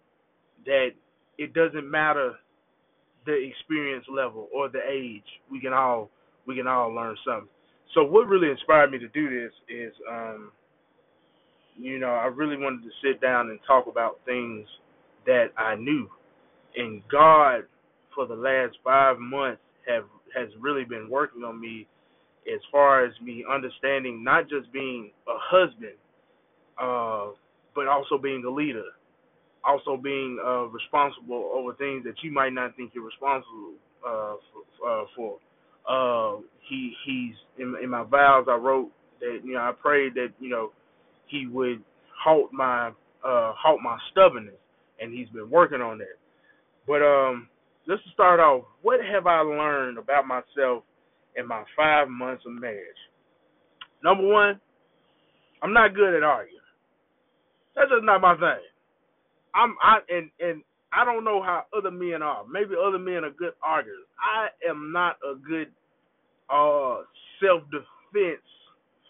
that 0.66 0.90
it 1.38 1.54
doesn't 1.54 1.90
matter 1.90 2.34
the 3.26 3.34
experience 3.34 4.06
level 4.14 4.48
or 4.54 4.70
the 4.70 4.82
age. 4.90 5.24
We 5.52 5.60
can 5.60 5.74
all 5.74 6.10
we 6.48 6.56
can 6.56 6.68
all 6.68 6.94
learn 6.94 7.16
something. 7.26 7.50
So 7.94 8.04
what 8.04 8.28
really 8.28 8.50
inspired 8.50 8.92
me 8.92 9.00
to 9.00 9.08
do 9.10 9.30
this 9.30 9.52
is 9.70 9.94
um 10.10 10.52
you 11.78 12.00
know, 12.00 12.10
I 12.12 12.26
really 12.26 12.58
wanted 12.58 12.84
to 12.84 12.92
sit 13.04 13.22
down 13.22 13.50
and 13.50 13.60
talk 13.66 13.88
about 13.88 14.20
things 14.26 14.68
that 15.26 15.48
I 15.58 15.76
knew. 15.76 16.10
And 16.76 17.02
God 17.12 17.64
for 18.16 18.28
the 18.28 18.36
last 18.36 18.78
5 18.84 19.20
months 19.20 19.62
have 19.88 20.06
has 20.36 20.50
really 20.60 20.86
been 20.86 21.10
working 21.10 21.44
on 21.44 21.60
me 21.60 21.88
as 22.48 22.60
far 22.72 23.06
as 23.06 23.14
me 23.22 23.44
understanding 23.52 24.24
not 24.24 24.50
just 24.50 24.72
being 24.72 25.12
a 25.28 25.38
husband 25.38 25.96
uh 26.82 27.28
but 27.76 27.88
also 27.88 28.18
being 28.18 28.44
a 28.46 28.50
leader 28.50 28.84
also 29.64 29.98
being 29.98 30.40
uh, 30.46 30.66
responsible 30.66 31.52
over 31.54 31.74
things 31.74 32.04
that 32.04 32.16
you 32.24 32.32
might 32.32 32.54
not 32.54 32.76
think 32.76 32.92
you're 32.94 33.06
responsible 33.06 33.74
uh, 34.06 34.36
for. 34.80 34.90
Uh, 34.90 35.06
for. 35.16 35.38
Uh, 35.88 36.42
he 36.70 36.94
he's 37.06 37.34
in, 37.58 37.76
in 37.84 37.90
my 37.90 38.04
vows. 38.04 38.46
I 38.50 38.56
wrote 38.56 38.92
that 39.20 39.40
you 39.44 39.54
know 39.54 39.60
I 39.60 39.72
prayed 39.80 40.14
that 40.16 40.30
you 40.40 40.50
know 40.50 40.72
he 41.28 41.48
would 41.48 41.84
halt 42.24 42.52
my 42.54 42.90
uh, 43.24 43.54
halt 43.58 43.80
my 43.84 43.98
stubbornness, 44.12 44.54
and 45.00 45.14
he's 45.14 45.28
been 45.30 45.50
working 45.50 45.82
on 45.82 45.98
that. 46.00 46.21
But 46.88 47.02
um, 47.02 47.48
let's 47.88 48.02
start 48.14 48.40
off. 48.40 48.64
What 48.82 49.00
have 49.06 49.28
I 49.28 49.42
learned 49.42 49.98
about 49.98 50.28
myself 50.28 50.84
in 51.36 51.48
my 51.48 51.64
five 51.78 52.10
months 52.10 52.44
of 52.46 52.54
marriage? 52.54 52.86
Number 54.04 54.28
one, 54.28 54.60
I'm 55.62 55.74
not 55.74 55.96
good 55.96 56.16
at 56.16 56.24
arguing. 56.24 56.58
That's 57.76 57.90
just 57.90 58.04
not 58.04 58.22
my 58.22 58.36
thing. 58.36 58.66
I'm 59.56 59.76
I 59.82 60.00
and 60.10 60.30
and 60.40 60.64
I 60.94 61.06
don't 61.06 61.24
know 61.24 61.42
how 61.42 61.66
other 61.78 61.92
men 61.92 62.22
are. 62.22 62.44
Maybe 62.52 62.76
other 62.76 63.00
men 63.00 63.24
are 63.24 63.32
good 63.32 63.54
arguers. 63.64 64.06
I 64.20 64.48
am 64.70 64.92
not 64.92 65.18
a 65.24 65.36
good 65.36 65.68
uh 66.50 67.04
self 67.42 67.64
defense 67.72 68.44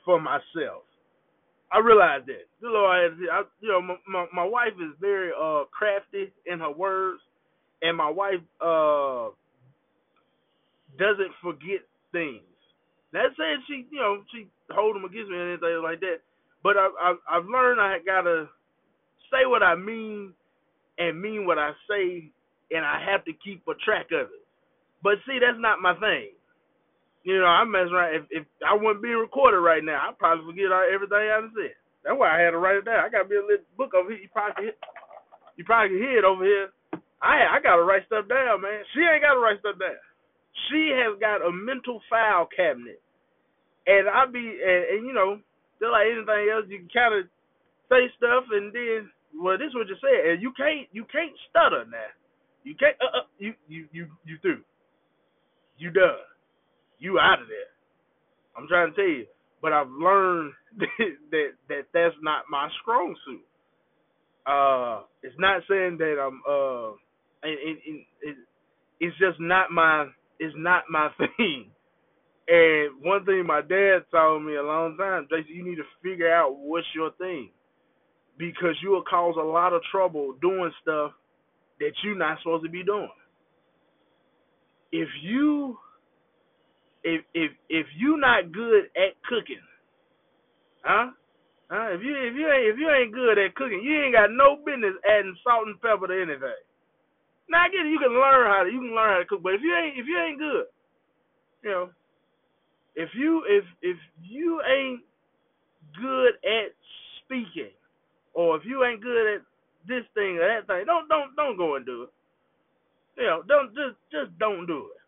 for 0.05 0.19
myself. 0.19 0.83
I 1.71 1.79
realize 1.79 2.21
that. 2.27 2.45
You 2.61 2.71
know, 2.73 2.85
I, 2.85 3.07
I 3.31 3.43
you 3.61 3.69
know, 3.69 3.81
my, 3.81 3.95
my 4.07 4.25
my 4.33 4.43
wife 4.43 4.73
is 4.79 4.95
very 4.99 5.31
uh 5.39 5.63
crafty 5.71 6.31
in 6.45 6.59
her 6.59 6.71
words, 6.71 7.21
and 7.81 7.97
my 7.97 8.09
wife 8.09 8.41
uh 8.61 9.29
doesn't 10.99 11.31
forget 11.41 11.81
things. 12.11 12.43
Not 13.13 13.31
saying 13.37 13.63
she, 13.67 13.87
you 13.91 13.99
know, 13.99 14.23
she 14.31 14.47
hold 14.71 14.95
them 14.95 15.05
against 15.05 15.29
me 15.29 15.37
and 15.37 15.49
anything 15.49 15.81
like 15.83 15.99
that, 16.01 16.19
but 16.63 16.77
I, 16.77 16.89
I 16.99 17.15
I've 17.29 17.45
learned 17.45 17.81
I 17.81 17.99
gotta 18.05 18.47
say 19.31 19.45
what 19.45 19.63
I 19.63 19.75
mean 19.75 20.33
and 20.97 21.21
mean 21.21 21.45
what 21.45 21.57
I 21.57 21.71
say, 21.89 22.31
and 22.71 22.85
I 22.85 23.03
have 23.09 23.25
to 23.25 23.33
keep 23.43 23.63
a 23.67 23.75
track 23.83 24.07
of 24.11 24.27
it. 24.27 24.45
But 25.03 25.17
see, 25.25 25.39
that's 25.39 25.59
not 25.59 25.81
my 25.81 25.95
thing. 25.95 26.31
You 27.23 27.39
know, 27.39 27.45
I 27.45 27.63
mess 27.65 27.89
around. 27.91 28.15
If, 28.15 28.23
if 28.31 28.43
I 28.65 28.73
wouldn't 28.73 29.03
be 29.03 29.13
recorded 29.13 29.59
right 29.59 29.83
now, 29.83 30.09
I'd 30.09 30.17
probably 30.17 30.45
forget 30.45 30.71
everything 30.71 31.17
I 31.17 31.41
said. 31.53 31.75
That's 32.03 32.17
why 32.17 32.33
I 32.33 32.41
had 32.41 32.51
to 32.51 32.57
write 32.57 32.77
it 32.77 32.85
down. 32.85 33.05
I 33.05 33.09
got 33.09 33.29
be 33.29 33.35
a 33.37 33.41
little 33.45 33.65
book 33.77 33.93
over 33.93 34.09
here. 34.09 34.25
You 34.25 34.29
probably 34.33 34.73
you 35.55 35.63
probably 35.65 35.97
can 35.97 36.01
hear 36.01 36.17
it 36.19 36.25
over 36.25 36.43
here. 36.43 36.69
I 37.21 37.57
I 37.57 37.61
got 37.61 37.77
to 37.77 37.85
write 37.85 38.05
stuff 38.05 38.27
down, 38.27 38.61
man. 38.61 38.81
She 38.93 39.01
ain't 39.01 39.21
got 39.21 39.37
to 39.37 39.41
write 39.41 39.61
stuff 39.61 39.77
down. 39.77 39.97
She 40.69 40.91
has 40.91 41.17
got 41.21 41.45
a 41.45 41.51
mental 41.51 42.01
file 42.09 42.49
cabinet, 42.49 43.01
and 43.87 44.09
I 44.09 44.25
be 44.25 44.41
and, 44.41 44.83
and 44.97 45.01
you 45.07 45.13
know, 45.13 45.39
just 45.79 45.93
like 45.93 46.09
anything 46.09 46.49
else, 46.49 46.65
you 46.67 46.79
can 46.81 46.91
kind 46.91 47.13
of 47.15 47.29
say 47.89 48.09
stuff 48.17 48.45
and 48.51 48.73
then 48.73 49.11
well, 49.37 49.57
this 49.57 49.69
is 49.69 49.75
what 49.75 49.87
you 49.87 49.95
said, 50.01 50.33
and 50.33 50.41
you 50.41 50.51
can't 50.57 50.87
you 50.91 51.05
can't 51.11 51.31
stutter 51.49 51.85
now. 51.87 52.11
You 52.63 52.75
can't 52.75 52.95
uh, 53.01 53.23
uh 53.23 53.27
you 53.39 53.53
you 53.67 53.87
you 53.91 54.07
you 54.25 54.37
through. 54.41 54.61
You 55.77 55.89
done. 55.91 56.25
You 56.99 57.19
out 57.19 57.41
of 57.41 57.47
there. 57.47 57.71
I'm 58.55 58.67
trying 58.67 58.91
to 58.91 58.95
tell 58.95 59.07
you, 59.09 59.25
but 59.61 59.73
I've 59.73 59.89
learned 59.89 60.53
that 60.77 60.87
that, 61.31 61.49
that 61.69 61.83
that's 61.93 62.15
not 62.21 62.45
my 62.49 62.67
strong 62.81 63.15
suit. 63.25 63.45
Uh, 64.45 65.03
it's 65.23 65.37
not 65.37 65.61
saying 65.69 65.97
that 65.99 66.17
I'm 66.19 66.41
uh, 66.49 66.97
and, 67.43 67.53
and 67.53 68.05
it, 68.21 68.37
it's 68.99 69.17
just 69.17 69.39
not 69.39 69.71
my 69.71 70.07
it's 70.39 70.55
not 70.57 70.83
my 70.89 71.09
thing. 71.37 71.71
And 72.47 73.03
one 73.03 73.25
thing 73.25 73.45
my 73.47 73.61
dad 73.61 73.99
told 74.11 74.43
me 74.43 74.55
a 74.55 74.63
long 74.63 74.97
time, 74.97 75.27
Jason, 75.29 75.55
you 75.55 75.63
need 75.63 75.77
to 75.77 75.83
figure 76.03 76.33
out 76.33 76.57
what's 76.57 76.87
your 76.95 77.11
thing 77.13 77.49
because 78.37 78.75
you 78.83 78.89
will 78.91 79.03
cause 79.03 79.35
a 79.39 79.43
lot 79.43 79.73
of 79.73 79.81
trouble 79.91 80.35
doing 80.41 80.71
stuff 80.81 81.11
that 81.79 81.91
you're 82.03 82.17
not 82.17 82.39
supposed 82.39 82.65
to 82.65 82.71
be 82.71 82.83
doing. 82.83 83.09
If 84.91 85.07
you 85.23 85.77
if 87.03 87.21
if 87.33 87.51
if 87.69 87.87
you're 87.97 88.19
not 88.19 88.51
good 88.51 88.85
at 88.95 89.15
cooking, 89.29 89.63
huh? 90.83 91.11
Huh? 91.69 91.87
If 91.93 92.01
you 92.03 92.15
if 92.15 92.35
you 92.35 92.47
ain't 92.51 92.67
if 92.73 92.79
you 92.79 92.89
ain't 92.89 93.13
good 93.13 93.37
at 93.39 93.55
cooking, 93.55 93.81
you 93.83 94.03
ain't 94.03 94.13
got 94.15 94.31
no 94.31 94.57
business 94.65 94.95
adding 95.07 95.37
salt 95.43 95.67
and 95.67 95.81
pepper 95.81 96.07
to 96.07 96.13
anything. 96.21 96.61
Now 97.51 97.67
I 97.67 97.69
get 97.69 97.85
it, 97.85 97.91
you 97.91 97.99
can 97.99 98.15
learn 98.15 98.47
how 98.47 98.63
to 98.63 98.71
you 98.71 98.79
can 98.79 98.95
learn 98.95 99.11
how 99.11 99.19
to 99.19 99.25
cook, 99.27 99.43
but 99.43 99.53
if 99.53 99.61
you 99.61 99.75
ain't 99.75 99.99
if 99.99 100.07
you 100.07 100.17
ain't 100.17 100.39
good, 100.39 100.65
you 101.63 101.69
know, 101.69 101.89
if 102.95 103.09
you 103.13 103.43
if 103.47 103.65
if 103.81 103.97
you 104.23 104.61
ain't 104.63 105.01
good 105.99 106.39
at 106.47 106.71
speaking, 107.19 107.75
or 108.33 108.55
if 108.55 108.63
you 108.65 108.85
ain't 108.85 109.03
good 109.03 109.35
at 109.35 109.41
this 109.87 110.05
thing 110.15 110.39
or 110.39 110.47
that 110.47 110.67
thing, 110.67 110.85
don't 110.85 111.09
don't 111.09 111.35
don't 111.35 111.57
go 111.57 111.75
and 111.75 111.85
do 111.85 112.03
it. 112.03 112.09
You 113.17 113.27
know, 113.27 113.43
don't 113.47 113.75
just 113.75 113.99
just 114.11 114.31
don't 114.39 114.65
do 114.65 114.87
it. 114.95 115.01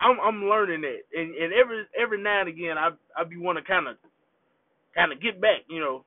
I'm 0.00 0.20
I'm 0.20 0.44
learning 0.48 0.82
that, 0.82 1.02
and 1.18 1.34
and 1.34 1.52
every 1.52 1.84
every 1.98 2.22
now 2.22 2.40
and 2.40 2.48
again 2.48 2.78
I 2.78 2.90
I 3.18 3.24
be 3.24 3.36
want 3.36 3.58
to 3.58 3.64
kind 3.64 3.88
of 3.88 3.96
kind 4.94 5.12
of 5.12 5.20
get 5.20 5.40
back, 5.40 5.66
you 5.68 5.80
know, 5.80 6.04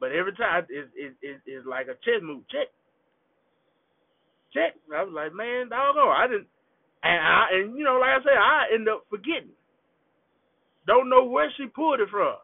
but 0.00 0.12
every 0.12 0.34
time 0.34 0.66
it's 0.68 0.90
it, 0.96 1.14
it, 1.22 1.40
it's 1.46 1.66
like 1.66 1.86
a 1.86 1.94
chess 2.04 2.22
move, 2.22 2.42
check, 2.50 2.68
check. 4.54 4.76
I 4.94 5.02
was 5.02 5.12
like, 5.12 5.34
man, 5.34 5.68
doggone, 5.68 6.16
I 6.16 6.26
didn't, 6.28 6.48
and 7.02 7.18
I 7.18 7.40
and 7.52 7.76
you 7.76 7.84
know, 7.84 7.98
like 7.98 8.20
I 8.20 8.22
said, 8.22 8.38
I 8.38 8.74
end 8.74 8.88
up 8.88 9.04
forgetting. 9.10 9.56
Don't 10.86 11.08
know 11.10 11.24
where 11.24 11.50
she 11.56 11.66
pulled 11.66 12.00
it 12.00 12.10
from, 12.10 12.36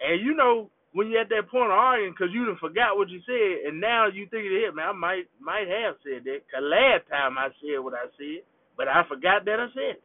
and 0.00 0.20
you 0.20 0.34
know 0.34 0.70
when 0.92 1.08
you're 1.08 1.20
at 1.20 1.28
that 1.28 1.50
point 1.50 1.68
of 1.68 1.76
arguing 1.76 2.12
because 2.12 2.32
you 2.32 2.46
done 2.46 2.56
forgot 2.60 2.96
what 2.96 3.10
you 3.10 3.20
said, 3.26 3.68
and 3.68 3.80
now 3.80 4.08
you 4.08 4.24
think 4.32 4.48
it 4.48 4.64
hit 4.64 4.74
me. 4.74 4.82
I 4.82 4.92
might 4.92 5.28
might 5.40 5.68
have 5.68 6.00
said 6.00 6.24
that. 6.24 6.40
Cause 6.48 6.64
last 6.64 7.04
time 7.12 7.36
I 7.36 7.52
said 7.60 7.84
what 7.84 7.92
I 7.92 8.08
said, 8.16 8.48
but 8.76 8.88
I 8.88 9.04
forgot 9.08 9.44
that 9.44 9.60
I 9.60 9.68
said 9.74 10.00
it. 10.00 10.02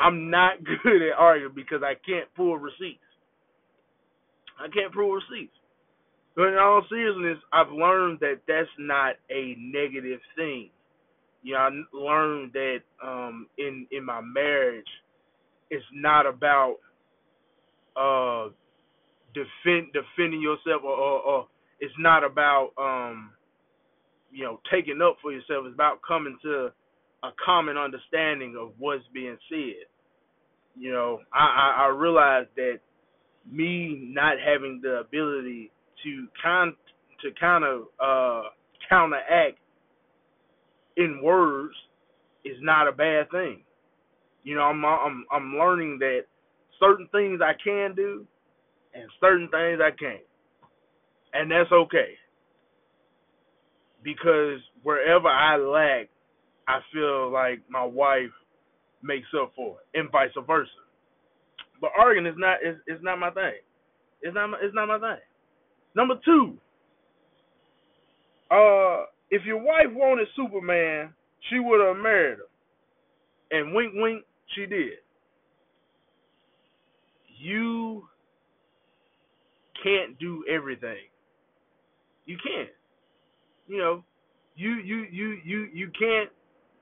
I'm 0.00 0.30
not 0.30 0.64
good 0.64 1.02
at 1.02 1.18
arguing 1.18 1.54
because 1.54 1.82
I 1.84 1.94
can't 1.94 2.28
pull 2.34 2.56
receipts. 2.56 3.04
I 4.58 4.68
can't 4.72 4.94
pull 4.94 5.12
receipts. 5.12 5.56
But 6.36 6.48
in 6.48 6.58
all 6.58 6.84
seriousness, 6.88 7.38
I've 7.52 7.72
learned 7.72 8.20
that 8.20 8.40
that's 8.46 8.68
not 8.78 9.14
a 9.30 9.56
negative 9.58 10.20
thing. 10.36 10.70
You 11.42 11.54
know, 11.54 11.60
I 11.60 11.70
learned 11.96 12.52
that 12.52 12.78
um, 13.02 13.48
in 13.58 13.86
in 13.90 14.04
my 14.04 14.20
marriage, 14.20 14.86
it's 15.70 15.84
not 15.94 16.26
about 16.26 16.76
uh, 17.96 18.50
defend 19.34 19.92
defending 19.92 20.40
yourself 20.40 20.82
or, 20.84 20.96
or, 20.96 21.20
or 21.20 21.48
it's 21.80 21.94
not 21.98 22.24
about 22.24 22.70
um 22.78 23.32
you 24.32 24.44
know 24.44 24.60
taking 24.72 25.00
up 25.02 25.16
for 25.22 25.32
yourself 25.32 25.64
it's 25.66 25.74
about 25.74 26.00
coming 26.06 26.38
to 26.42 26.70
a 27.22 27.28
common 27.44 27.76
understanding 27.76 28.56
of 28.58 28.72
what's 28.78 29.04
being 29.12 29.36
said 29.50 29.86
you 30.76 30.92
know 30.92 31.20
i 31.32 31.38
i, 31.78 31.84
I 31.84 31.88
realize 31.88 32.46
that 32.56 32.80
me 33.50 34.08
not 34.10 34.36
having 34.44 34.80
the 34.82 35.00
ability 35.00 35.70
to 37.22 37.30
kind 37.40 37.64
of 37.64 37.82
uh 38.00 38.48
counteract 38.88 39.58
in 40.96 41.20
words 41.22 41.74
is 42.44 42.56
not 42.60 42.88
a 42.88 42.92
bad 42.92 43.30
thing 43.30 43.62
you 44.44 44.54
know 44.54 44.62
i'm 44.62 44.84
i'm 44.84 45.24
i'm 45.32 45.54
learning 45.58 45.98
that 45.98 46.22
certain 46.80 47.08
things 47.12 47.40
i 47.42 47.52
can 47.64 47.94
do 47.94 48.26
and 48.96 49.10
certain 49.20 49.48
things 49.50 49.80
I 49.82 49.90
can't. 49.90 50.24
And 51.34 51.50
that's 51.50 51.70
okay. 51.70 52.14
Because 54.02 54.60
wherever 54.82 55.28
I 55.28 55.56
lack, 55.56 56.08
I 56.68 56.80
feel 56.92 57.30
like 57.32 57.60
my 57.68 57.84
wife 57.84 58.32
makes 59.02 59.28
up 59.40 59.52
for 59.54 59.78
it, 59.80 60.00
and 60.00 60.10
vice 60.10 60.30
versa. 60.46 60.70
But 61.80 61.90
arguing 61.98 62.26
is 62.26 62.38
not 62.38 62.58
is, 62.64 62.76
is 62.88 63.02
not 63.02 63.18
my 63.18 63.30
thing. 63.30 63.60
It's 64.22 64.34
not 64.34 64.48
my, 64.48 64.58
it's 64.62 64.74
not 64.74 64.88
my 64.88 64.98
thing. 64.98 65.25
Number 65.96 66.16
two, 66.26 66.58
uh, 68.50 69.06
if 69.30 69.44
your 69.46 69.58
wife 69.58 69.86
wanted 69.90 70.28
Superman, 70.36 71.14
she 71.48 71.58
would 71.58 71.80
have 71.84 71.96
married 71.96 72.38
him. 72.38 72.46
And 73.50 73.74
wink, 73.74 73.92
wink, 73.96 74.24
she 74.54 74.66
did. 74.66 74.98
You 77.38 78.04
can't 79.82 80.18
do 80.18 80.44
everything. 80.52 81.08
You 82.26 82.36
can't. 82.46 82.68
You 83.66 83.78
know, 83.78 84.04
you 84.54 84.74
you 84.74 85.06
you 85.10 85.38
you 85.44 85.68
you 85.72 85.90
can't 85.98 86.30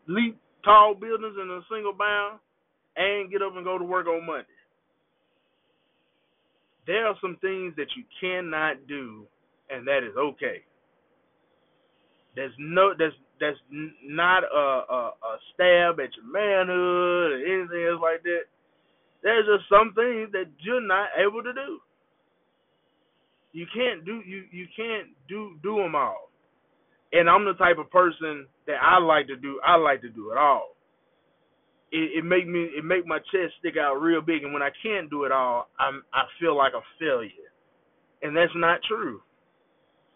leap 0.09 0.39
tall 0.65 0.95
buildings 0.95 1.37
in 1.41 1.51
a 1.51 1.61
single 1.73 1.93
bound 1.93 2.41
and 2.97 3.31
get 3.31 3.43
up 3.43 3.55
and 3.55 3.65
go 3.65 3.79
to 3.79 3.85
work 3.85 4.07
on 4.07 4.27
Monday. 4.27 4.54
There 6.87 7.07
are 7.07 7.17
some 7.21 7.39
things 7.41 7.75
that 7.77 7.89
you 7.97 8.05
cannot 8.21 8.87
do, 8.87 9.27
and 9.71 9.87
that 9.87 10.05
is 10.05 10.17
okay. 10.17 10.63
There's 12.37 12.53
no 12.59 12.93
that's 12.99 13.15
that's 13.41 13.59
not 13.71 14.45
a, 14.45 14.85
a 14.91 15.01
a 15.15 15.39
stab 15.55 16.01
at 16.01 16.11
your 16.17 16.27
manhood 16.31 17.33
or 17.33 17.39
anything 17.39 17.87
else 17.91 18.03
like 18.03 18.23
that. 18.25 18.45
There's 19.23 19.47
just 19.47 19.69
some 19.71 19.95
things 19.95 20.33
that 20.33 20.47
you're 20.61 20.87
not 20.87 21.09
able 21.17 21.43
to 21.43 21.53
do. 21.53 21.79
You 23.53 23.67
can't 23.75 24.05
do 24.05 24.21
you 24.27 24.45
you 24.51 24.67
can't 24.77 25.09
do 25.29 25.57
do 25.63 25.77
them 25.77 25.95
all. 25.95 26.31
And 27.13 27.31
I'm 27.31 27.45
the 27.45 27.55
type 27.55 27.79
of 27.79 27.91
person 27.91 28.47
that 28.67 28.77
I 28.83 28.99
like 28.99 29.29
to 29.29 29.37
do. 29.37 29.61
I 29.65 29.77
like 29.77 30.03
to 30.03 30.09
do 30.11 30.33
it 30.33 30.39
all. 30.39 30.74
It, 31.95 32.19
it 32.19 32.25
make 32.25 32.49
me 32.49 32.75
it 32.77 32.85
make 32.85 33.07
my 33.07 33.19
chest 33.31 33.55
stick 33.61 33.75
out 33.79 34.03
real 34.03 34.21
big, 34.21 34.43
and 34.43 34.53
when 34.53 34.63
I 34.63 34.71
can't 34.83 35.09
do 35.09 35.23
it 35.25 35.31
all, 35.31 35.69
I'm 35.79 36.03
I 36.13 36.25
feel 36.41 36.57
like 36.59 36.73
a 36.75 36.83
failure, 36.99 37.55
and 38.23 38.37
that's 38.37 38.53
not 38.57 38.81
true. 38.89 39.21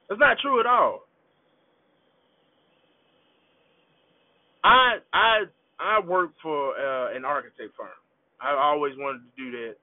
That's 0.08 0.18
not 0.18 0.38
true 0.42 0.58
at 0.58 0.66
all. 0.66 1.06
I 4.64 4.98
I 5.12 5.44
I 5.78 6.00
work 6.04 6.32
for 6.42 6.74
uh, 6.74 7.16
an 7.16 7.24
architect 7.24 7.76
firm. 7.76 7.94
I 8.42 8.54
always 8.54 8.94
wanted 8.98 9.20
to 9.20 9.32
do 9.36 9.50
that 9.52 9.74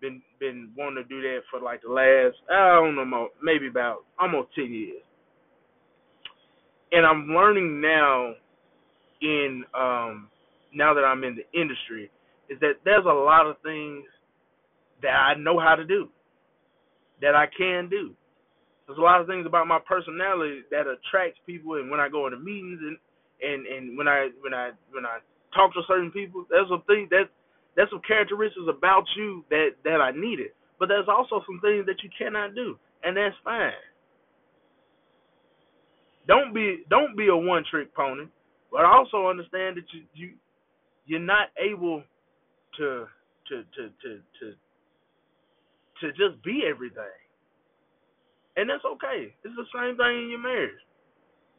been 0.00 0.22
been 0.38 0.70
wanting 0.76 1.02
to 1.02 1.08
do 1.08 1.20
that 1.20 1.40
for 1.50 1.60
like 1.60 1.82
the 1.82 1.92
last 1.92 2.36
I 2.48 2.76
don't 2.76 2.94
know 2.94 3.28
maybe 3.42 3.66
about 3.66 4.04
almost 4.20 4.54
ten 4.54 4.72
years, 4.72 5.02
and 6.92 7.04
I'm 7.04 7.26
learning 7.28 7.80
now 7.80 8.34
in 9.20 9.64
um 9.74 10.28
now 10.74 10.94
that 10.94 11.04
I'm 11.04 11.24
in 11.24 11.36
the 11.36 11.46
industry 11.58 12.10
is 12.48 12.58
that 12.60 12.82
there's 12.84 13.04
a 13.04 13.14
lot 13.14 13.46
of 13.46 13.56
things 13.62 14.04
that 15.02 15.14
I 15.14 15.34
know 15.34 15.58
how 15.58 15.74
to 15.74 15.84
do 15.84 16.08
that 17.22 17.34
I 17.34 17.46
can 17.56 17.88
do. 17.88 18.12
There's 18.86 18.98
a 18.98 19.02
lot 19.02 19.20
of 19.20 19.26
things 19.26 19.46
about 19.46 19.68
my 19.68 19.78
personality 19.86 20.62
that 20.70 20.86
attracts 20.90 21.38
people, 21.46 21.74
and 21.74 21.90
when 21.90 22.00
I 22.00 22.08
go 22.08 22.26
into 22.26 22.38
meetings 22.38 22.80
and 22.82 22.98
and 23.40 23.66
and 23.66 23.96
when 23.96 24.08
I 24.08 24.30
when 24.42 24.52
I 24.52 24.72
when 24.90 25.06
I 25.06 25.18
talk 25.54 25.72
to 25.74 25.82
certain 25.86 26.10
people, 26.10 26.44
there's 26.50 26.68
some 26.68 26.82
things 26.86 27.08
that 27.10 27.30
there's 27.76 27.90
some 27.90 28.02
characteristics 28.06 28.66
about 28.68 29.04
you 29.16 29.44
that 29.50 29.78
that 29.84 30.00
I 30.00 30.10
needed, 30.10 30.50
but 30.78 30.88
there's 30.88 31.08
also 31.08 31.40
some 31.46 31.60
things 31.60 31.86
that 31.86 32.02
you 32.02 32.10
cannot 32.18 32.54
do, 32.54 32.76
and 33.04 33.16
that's 33.16 33.36
fine. 33.44 33.72
Don't 36.26 36.52
be 36.52 36.82
don't 36.90 37.16
be 37.16 37.28
a 37.28 37.36
one 37.36 37.64
trick 37.70 37.94
pony, 37.94 38.24
but 38.72 38.84
also 38.84 39.28
understand 39.28 39.76
that 39.76 39.86
you 39.92 40.02
you 40.14 40.34
you're 41.10 41.20
not 41.20 41.48
able 41.58 42.04
to 42.78 43.06
to 43.48 43.56
to 43.76 43.82
to 44.02 44.10
to 44.40 44.46
to 46.00 46.08
just 46.12 46.42
be 46.44 46.64
everything. 46.70 47.04
And 48.56 48.70
that's 48.70 48.84
okay. 48.84 49.34
It's 49.44 49.56
the 49.56 49.66
same 49.74 49.96
thing 49.96 50.24
in 50.24 50.30
your 50.30 50.42
marriage. 50.42 50.80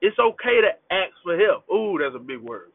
It's 0.01 0.17
okay 0.20 0.62
to 0.62 0.72
ask 0.96 1.13
for 1.24 1.38
help. 1.38 1.65
Ooh, 1.72 1.98
that's 2.00 2.15
a 2.15 2.20
big 2.20 2.39
word. 2.41 2.72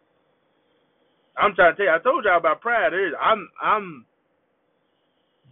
I'm 1.38 1.54
trying 1.54 1.74
to 1.74 1.76
tell 1.76 1.86
you, 1.86 1.92
I 1.92 2.02
told 2.02 2.24
y'all 2.24 2.38
about 2.38 2.60
pride. 2.62 2.92
I'm 3.20 3.48
I'm 3.62 4.06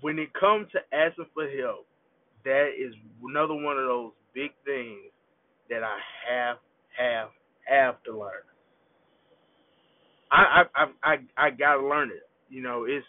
when 0.00 0.18
it 0.18 0.32
comes 0.34 0.68
to 0.72 0.80
asking 0.96 1.26
for 1.34 1.48
help, 1.60 1.86
that 2.44 2.70
is 2.78 2.94
another 3.24 3.54
one 3.54 3.78
of 3.78 3.86
those 3.86 4.12
big 4.34 4.52
things 4.64 5.12
that 5.70 5.82
I 5.84 5.98
have 6.28 6.58
have 6.98 7.28
have 7.68 8.02
to 8.04 8.18
learn. 8.18 8.44
I 10.34 10.62
I 10.74 10.84
I 11.02 11.16
I, 11.36 11.50
gotta 11.50 11.86
learn 11.86 12.10
it. 12.10 12.28
You 12.48 12.62
know, 12.62 12.84
it's 12.84 13.06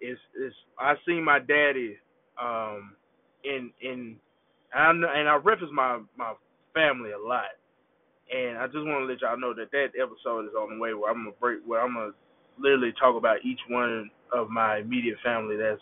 it's 0.00 0.20
it's 0.36 0.54
I 0.78 0.94
seen 1.06 1.24
my 1.24 1.38
daddy 1.38 1.96
um 2.40 2.94
in 3.44 3.70
in 3.80 4.16
and 4.74 5.04
I, 5.04 5.18
and 5.18 5.28
I 5.28 5.34
reference 5.36 5.72
my 5.72 6.00
my 6.16 6.34
family 6.74 7.10
a 7.12 7.18
lot. 7.18 7.52
And 8.32 8.56
I 8.56 8.66
just 8.66 8.78
want 8.78 9.06
to 9.06 9.12
let 9.12 9.20
y'all 9.20 9.38
know 9.38 9.52
that 9.54 9.70
that 9.72 9.92
episode 10.00 10.46
is 10.46 10.54
on 10.58 10.76
the 10.76 10.80
way 10.80 10.94
where 10.94 11.10
I'm 11.10 11.24
gonna 11.24 11.36
break 11.40 11.58
where 11.66 11.82
I'm 11.82 11.94
gonna 11.94 12.12
literally 12.58 12.92
talk 12.98 13.16
about 13.16 13.44
each 13.44 13.60
one 13.68 14.10
of 14.32 14.48
my 14.48 14.78
immediate 14.78 15.18
family. 15.24 15.56
That's 15.56 15.80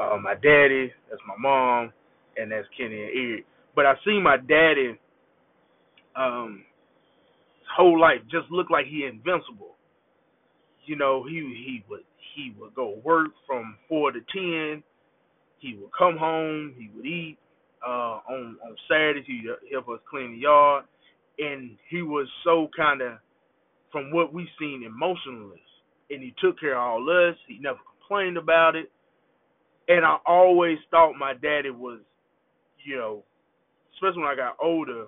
uh, 0.00 0.16
my 0.20 0.34
daddy, 0.34 0.92
that's 1.08 1.22
my 1.28 1.36
mom, 1.38 1.92
and 2.36 2.50
that's 2.50 2.66
Kenny 2.76 3.02
and 3.02 3.10
Eric. 3.14 3.46
But 3.76 3.86
I 3.86 3.94
seen 4.04 4.22
my 4.22 4.36
daddy 4.38 4.98
um 6.16 6.64
whole 7.76 8.00
life 8.00 8.20
just 8.30 8.50
look 8.50 8.70
like 8.70 8.86
he 8.86 9.04
invincible. 9.04 9.74
You 10.86 10.96
know, 10.96 11.24
he 11.24 11.34
he 11.34 11.84
would 11.88 12.04
he 12.34 12.54
would 12.58 12.74
go 12.74 13.00
work 13.04 13.28
from 13.46 13.76
four 13.88 14.12
to 14.12 14.20
ten. 14.32 14.82
He 15.58 15.76
would 15.80 15.90
come 15.96 16.16
home. 16.16 16.74
He 16.78 16.90
would 16.94 17.06
eat. 17.06 17.38
Uh, 17.86 18.20
on 18.30 18.56
on 18.64 18.76
Saturdays, 18.88 19.24
he 19.26 19.42
would 19.46 19.58
help 19.70 19.88
us 19.88 20.00
clean 20.08 20.32
the 20.32 20.38
yard, 20.38 20.84
and 21.38 21.76
he 21.90 22.02
was 22.02 22.26
so 22.42 22.68
kind 22.76 23.02
of, 23.02 23.18
from 23.92 24.10
what 24.10 24.32
we 24.32 24.48
seen, 24.58 24.84
emotionless. 24.84 25.58
And 26.10 26.22
he 26.22 26.34
took 26.40 26.60
care 26.60 26.76
of 26.76 26.82
all 26.82 27.28
us. 27.30 27.36
He 27.46 27.58
never 27.58 27.78
complained 28.00 28.36
about 28.36 28.76
it. 28.76 28.90
And 29.88 30.04
I 30.04 30.16
always 30.26 30.78
thought 30.90 31.14
my 31.18 31.34
daddy 31.34 31.70
was, 31.70 32.00
you 32.84 32.96
know, 32.96 33.22
especially 33.94 34.22
when 34.22 34.30
I 34.30 34.36
got 34.36 34.56
older, 34.62 35.06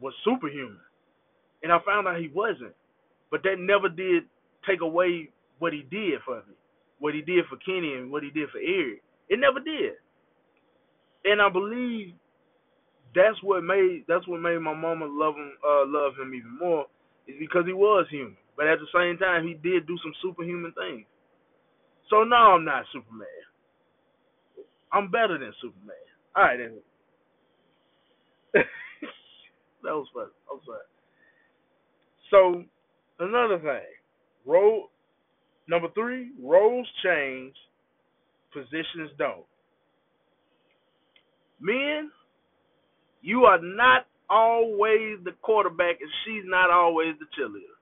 was 0.00 0.14
superhuman. 0.24 0.80
And 1.62 1.72
I 1.72 1.78
found 1.84 2.06
out 2.06 2.20
he 2.20 2.30
wasn't. 2.34 2.74
But 3.30 3.42
that 3.42 3.56
never 3.58 3.88
did 3.88 4.24
take 4.66 4.80
away 4.80 5.30
what 5.58 5.72
he 5.72 5.82
did 5.90 6.20
for 6.24 6.36
me, 6.36 6.54
what 6.98 7.14
he 7.14 7.22
did 7.22 7.44
for 7.46 7.56
Kenny 7.58 7.94
and 7.94 8.10
what 8.10 8.22
he 8.22 8.30
did 8.30 8.48
for 8.50 8.58
Eric. 8.58 9.02
It 9.28 9.38
never 9.38 9.60
did. 9.60 9.94
And 11.24 11.42
I 11.42 11.48
believe 11.50 12.14
that's 13.14 13.42
what 13.42 13.64
made 13.64 14.04
that's 14.06 14.26
what 14.28 14.40
made 14.40 14.58
my 14.58 14.74
mama 14.74 15.06
love 15.08 15.34
him 15.34 15.52
uh 15.64 15.84
love 15.86 16.12
him 16.18 16.34
even 16.34 16.58
more 16.58 16.86
is 17.26 17.34
because 17.38 17.64
he 17.66 17.72
was 17.72 18.06
human. 18.10 18.36
But 18.56 18.68
at 18.68 18.78
the 18.78 18.86
same 18.94 19.18
time 19.18 19.46
he 19.46 19.54
did 19.54 19.86
do 19.86 19.96
some 20.02 20.12
superhuman 20.22 20.72
things. 20.72 21.06
So 22.10 22.24
no, 22.24 22.36
I'm 22.36 22.64
not 22.64 22.84
Superman. 22.92 23.26
I'm 24.92 25.10
better 25.10 25.38
than 25.38 25.52
Superman. 25.60 25.96
Alright 26.36 26.58
then. 26.58 26.74
that 29.82 29.92
was 29.92 30.06
fun. 30.14 30.28
Was 30.48 30.62
fun. 30.66 30.76
So 32.30 32.64
another 33.24 33.58
thing. 33.58 33.97
Role 34.48 34.88
number 35.68 35.88
three, 35.94 36.30
roles 36.42 36.88
change, 37.04 37.54
positions 38.52 39.10
don't. 39.18 39.44
Men, 41.60 42.10
you 43.20 43.44
are 43.44 43.60
not 43.60 44.06
always 44.30 45.18
the 45.24 45.32
quarterback 45.42 46.00
and 46.00 46.10
she's 46.24 46.44
not 46.46 46.70
always 46.70 47.14
the 47.20 47.26
cheerleader. 47.36 47.76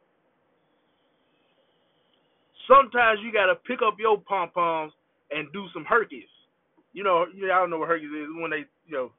Sometimes 2.66 3.20
you 3.22 3.32
gotta 3.32 3.54
pick 3.54 3.78
up 3.86 3.94
your 4.00 4.18
pom 4.18 4.50
poms 4.50 4.92
and 5.30 5.46
do 5.52 5.66
some 5.72 5.84
herkies. 5.84 6.24
You 6.92 7.04
know, 7.04 7.26
you 7.32 7.46
I 7.52 7.60
don't 7.60 7.70
know 7.70 7.78
what 7.78 7.88
herkies 7.88 8.08
is 8.08 8.28
when 8.40 8.50
they, 8.50 8.64
you 8.88 8.92
know, 8.92 9.12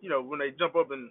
you 0.00 0.08
know, 0.08 0.22
when 0.22 0.38
they 0.38 0.50
jump 0.56 0.76
up 0.76 0.92
and 0.92 1.10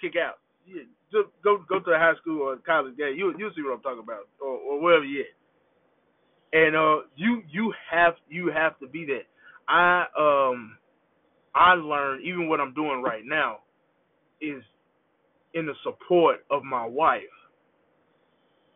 kick 0.00 0.12
out. 0.16 0.38
Yeah, 0.64 0.82
just 1.12 1.28
go 1.44 1.58
go 1.68 1.78
to 1.78 1.90
a 1.90 1.98
high 1.98 2.14
school 2.20 2.42
or 2.42 2.56
college 2.56 2.96
game. 2.96 3.14
You 3.16 3.34
you 3.38 3.50
see 3.54 3.62
what 3.62 3.74
I'm 3.74 3.82
talking 3.82 4.02
about, 4.02 4.26
or, 4.40 4.56
or 4.56 4.80
wherever 4.80 5.04
you 5.04 5.20
at. 5.20 6.58
And 6.58 6.76
uh, 6.76 7.06
you 7.16 7.42
you 7.50 7.72
have 7.90 8.14
you 8.28 8.50
have 8.52 8.78
to 8.80 8.88
be 8.88 9.06
that. 9.06 9.28
I 9.68 10.04
um 10.18 10.76
I 11.54 11.74
learned 11.74 12.24
even 12.24 12.48
what 12.48 12.60
I'm 12.60 12.74
doing 12.74 13.02
right 13.02 13.22
now 13.24 13.58
is 14.40 14.62
in 15.54 15.66
the 15.66 15.74
support 15.84 16.44
of 16.50 16.64
my 16.64 16.86
wife 16.86 17.22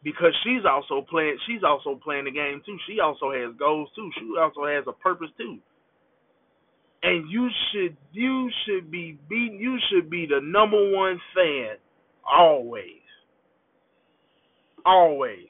because 0.03 0.33
she's 0.44 0.62
also 0.68 1.05
playing 1.09 1.37
she's 1.46 1.62
also 1.66 1.99
playing 2.03 2.25
the 2.27 2.31
game 2.31 2.62
too. 2.64 2.77
She 2.87 3.01
also 3.01 3.33
has 3.33 3.57
goals 3.59 3.88
too. 3.96 4.11
She 4.18 4.29
also 4.38 4.66
has 4.66 4.85
a 4.87 4.92
purpose 4.92 5.31
too. 5.38 5.59
And 7.03 7.29
you 7.31 7.49
should 7.72 7.96
you 8.12 8.51
should 8.64 8.90
be 8.90 9.18
be 9.29 9.57
you 9.59 9.79
should 9.90 10.09
be 10.11 10.27
the 10.27 10.40
number 10.42 10.92
one 10.92 11.20
fan 11.35 11.77
always. 12.31 13.03
Always. 14.85 15.49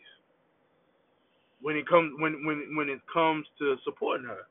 When 1.63 1.77
it 1.77 1.89
comes 1.89 2.13
when 2.21 2.45
when 2.47 2.77
when 2.77 2.89
it 2.89 3.01
comes 3.13 3.47
to 3.61 3.77
supporting 3.85 4.27
her. 4.27 4.43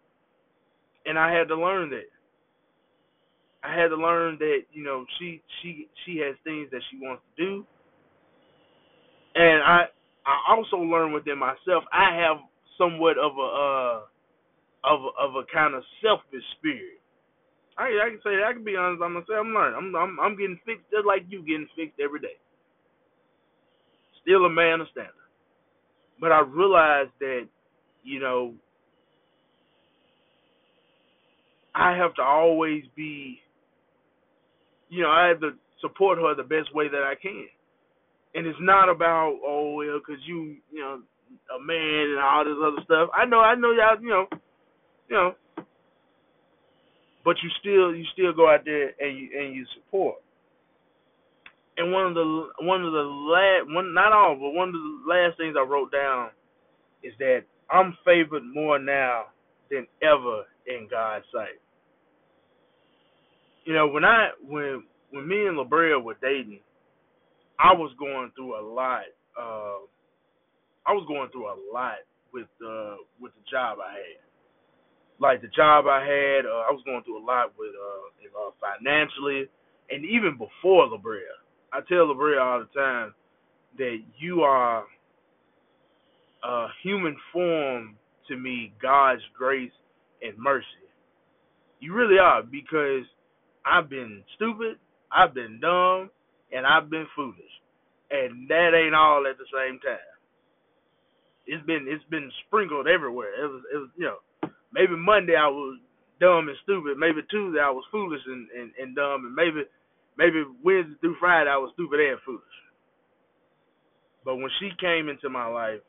And 1.05 1.19
I 1.19 1.33
had 1.33 1.47
to 1.49 1.55
learn 1.55 1.89
that. 1.91 2.09
I 3.63 3.75
had 3.75 3.89
to 3.89 3.97
learn 3.97 4.37
that 4.39 4.61
you 4.73 4.83
know 4.83 5.05
she 5.19 5.41
she 5.61 5.87
she 6.05 6.17
has 6.19 6.35
things 6.43 6.69
that 6.71 6.81
she 6.91 6.97
wants 7.01 7.23
to 7.37 7.43
do, 7.45 7.65
and 9.35 9.63
I 9.63 9.85
I 10.25 10.55
also 10.55 10.77
learned 10.77 11.13
within 11.13 11.39
myself 11.39 11.83
I 11.93 12.15
have 12.17 12.37
somewhat 12.77 13.17
of 13.17 13.33
a 13.37 13.41
uh 13.41 14.01
of 14.85 15.01
of 15.19 15.35
a 15.35 15.45
kind 15.53 15.75
of 15.75 15.83
selfish 16.03 16.45
spirit. 16.59 17.01
I 17.77 17.83
I 17.83 18.09
can 18.09 18.19
say 18.23 18.35
that. 18.37 18.47
I 18.49 18.53
can 18.53 18.63
be 18.63 18.75
honest. 18.75 19.01
I'm 19.03 19.13
gonna 19.13 19.25
say 19.27 19.35
I'm 19.35 19.53
learning. 19.53 19.77
I'm 19.77 19.95
I'm 19.95 20.19
I'm 20.19 20.37
getting 20.37 20.59
fixed 20.65 20.89
just 20.91 21.05
like 21.05 21.25
you 21.29 21.41
getting 21.41 21.67
fixed 21.75 21.99
every 21.99 22.19
day. 22.19 22.37
Still 24.21 24.45
a 24.45 24.49
man 24.49 24.81
of 24.81 24.87
standard, 24.91 25.13
but 26.19 26.31
I 26.31 26.41
realized 26.41 27.11
that 27.19 27.47
you 28.03 28.19
know 28.19 28.53
I 31.75 31.95
have 31.97 32.15
to 32.15 32.21
always 32.23 32.83
be 32.95 33.39
you 34.89 35.01
know, 35.01 35.09
I 35.09 35.27
have 35.27 35.39
to 35.41 35.51
support 35.81 36.17
her 36.19 36.35
the 36.35 36.43
best 36.43 36.73
way 36.73 36.87
that 36.87 37.03
I 37.03 37.15
can. 37.19 37.47
And 38.33 38.45
it's 38.45 38.59
not 38.61 38.89
about 38.89 39.37
oh 39.45 39.75
well, 39.75 39.99
cause 40.05 40.19
you 40.25 40.57
you 40.71 40.79
know 40.79 41.01
a 41.55 41.59
man 41.61 42.15
and 42.15 42.19
all 42.19 42.43
this 42.45 42.57
other 42.61 42.83
stuff. 42.83 43.09
I 43.13 43.25
know, 43.25 43.39
I 43.39 43.55
know 43.55 43.71
y'all, 43.71 44.01
you 44.01 44.09
know, 44.09 44.25
you 45.09 45.15
know, 45.15 45.35
but 47.25 47.35
you 47.43 47.49
still 47.59 47.93
you 47.93 48.05
still 48.13 48.33
go 48.33 48.49
out 48.49 48.63
there 48.65 48.91
and 48.99 49.17
you 49.17 49.29
and 49.37 49.53
you 49.55 49.65
support. 49.75 50.17
And 51.77 51.91
one 51.91 52.05
of 52.05 52.13
the 52.13 52.47
one 52.61 52.85
of 52.85 52.93
the 52.93 52.99
last 52.99 53.73
one 53.73 53.93
not 53.93 54.13
all, 54.13 54.35
but 54.35 54.51
one 54.51 54.69
of 54.69 54.73
the 54.73 55.03
last 55.07 55.37
things 55.37 55.55
I 55.59 55.63
wrote 55.63 55.91
down 55.91 56.29
is 57.03 57.13
that 57.19 57.41
I'm 57.69 57.97
favored 58.05 58.43
more 58.45 58.79
now 58.79 59.25
than 59.69 59.87
ever 60.01 60.45
in 60.67 60.87
God's 60.89 61.25
sight 61.33 61.59
you 63.65 63.73
know, 63.73 63.87
when 63.87 64.05
I 64.05 64.29
when 64.47 64.83
when 65.11 65.27
me 65.27 65.47
and 65.47 65.57
LaBrea 65.57 66.01
were 66.01 66.17
dating, 66.21 66.59
I 67.59 67.73
was 67.73 67.91
going 67.99 68.31
through 68.35 68.59
a 68.59 68.63
lot. 68.63 69.03
Uh, 69.37 69.83
I 70.85 70.93
was 70.93 71.05
going 71.07 71.29
through 71.31 71.47
a 71.47 71.57
lot 71.73 71.97
with 72.31 72.47
uh 72.65 72.95
with 73.19 73.33
the 73.33 73.43
job 73.51 73.79
I 73.83 73.93
had. 73.93 74.24
Like 75.19 75.41
the 75.41 75.47
job 75.47 75.85
I 75.87 76.01
had, 76.01 76.45
uh, 76.45 76.67
I 76.67 76.71
was 76.71 76.81
going 76.85 77.03
through 77.03 77.23
a 77.23 77.25
lot 77.25 77.53
with 77.57 77.71
uh, 77.71 78.47
uh 78.47 78.51
financially, 78.59 79.47
and 79.89 80.03
even 80.05 80.37
before 80.37 80.87
LaBrea. 80.87 81.35
I 81.71 81.79
tell 81.87 82.07
LaBrea 82.07 82.41
all 82.41 82.59
the 82.59 82.79
time 82.79 83.13
that 83.77 83.97
you 84.19 84.41
are 84.41 84.85
a 86.43 86.67
human 86.83 87.15
form 87.33 87.97
to 88.27 88.37
me, 88.37 88.73
God's 88.81 89.21
grace 89.37 89.71
and 90.21 90.37
mercy. 90.37 90.65
You 91.79 91.93
really 91.93 92.17
are 92.19 92.43
because 92.43 93.03
I've 93.65 93.89
been 93.89 94.23
stupid, 94.35 94.77
I've 95.11 95.33
been 95.33 95.59
dumb, 95.59 96.09
and 96.51 96.65
I've 96.65 96.89
been 96.89 97.07
foolish. 97.15 97.37
And 98.11 98.47
that 98.49 98.71
ain't 98.75 98.95
all 98.95 99.25
at 99.29 99.37
the 99.37 99.45
same 99.51 99.79
time. 99.79 99.97
It's 101.47 101.65
been 101.65 101.85
it's 101.87 102.03
been 102.09 102.31
sprinkled 102.47 102.87
everywhere. 102.87 103.43
It 103.43 103.47
was 103.47 103.61
it 103.73 103.77
was 103.77 103.89
you 103.97 104.05
know, 104.05 104.17
maybe 104.75 104.95
Monday 104.99 105.35
I 105.35 105.47
was 105.47 105.79
dumb 106.19 106.49
and 106.51 106.57
stupid, 106.63 106.99
maybe 106.99 107.23
Tuesday 107.31 107.59
I 107.63 107.71
was 107.71 107.87
foolish 107.91 108.21
and, 108.27 108.47
and, 108.51 108.71
and 108.77 108.95
dumb 108.95 109.25
and 109.25 109.35
maybe 109.35 109.63
maybe 110.17 110.43
Wednesday 110.63 110.95
through 111.01 111.15
Friday 111.19 111.49
I 111.49 111.57
was 111.57 111.71
stupid 111.73 111.99
and 111.99 112.19
foolish. 112.25 112.43
But 114.25 114.35
when 114.37 114.51
she 114.59 114.71
came 114.79 115.07
into 115.07 115.29
my 115.29 115.47
life, 115.47 115.81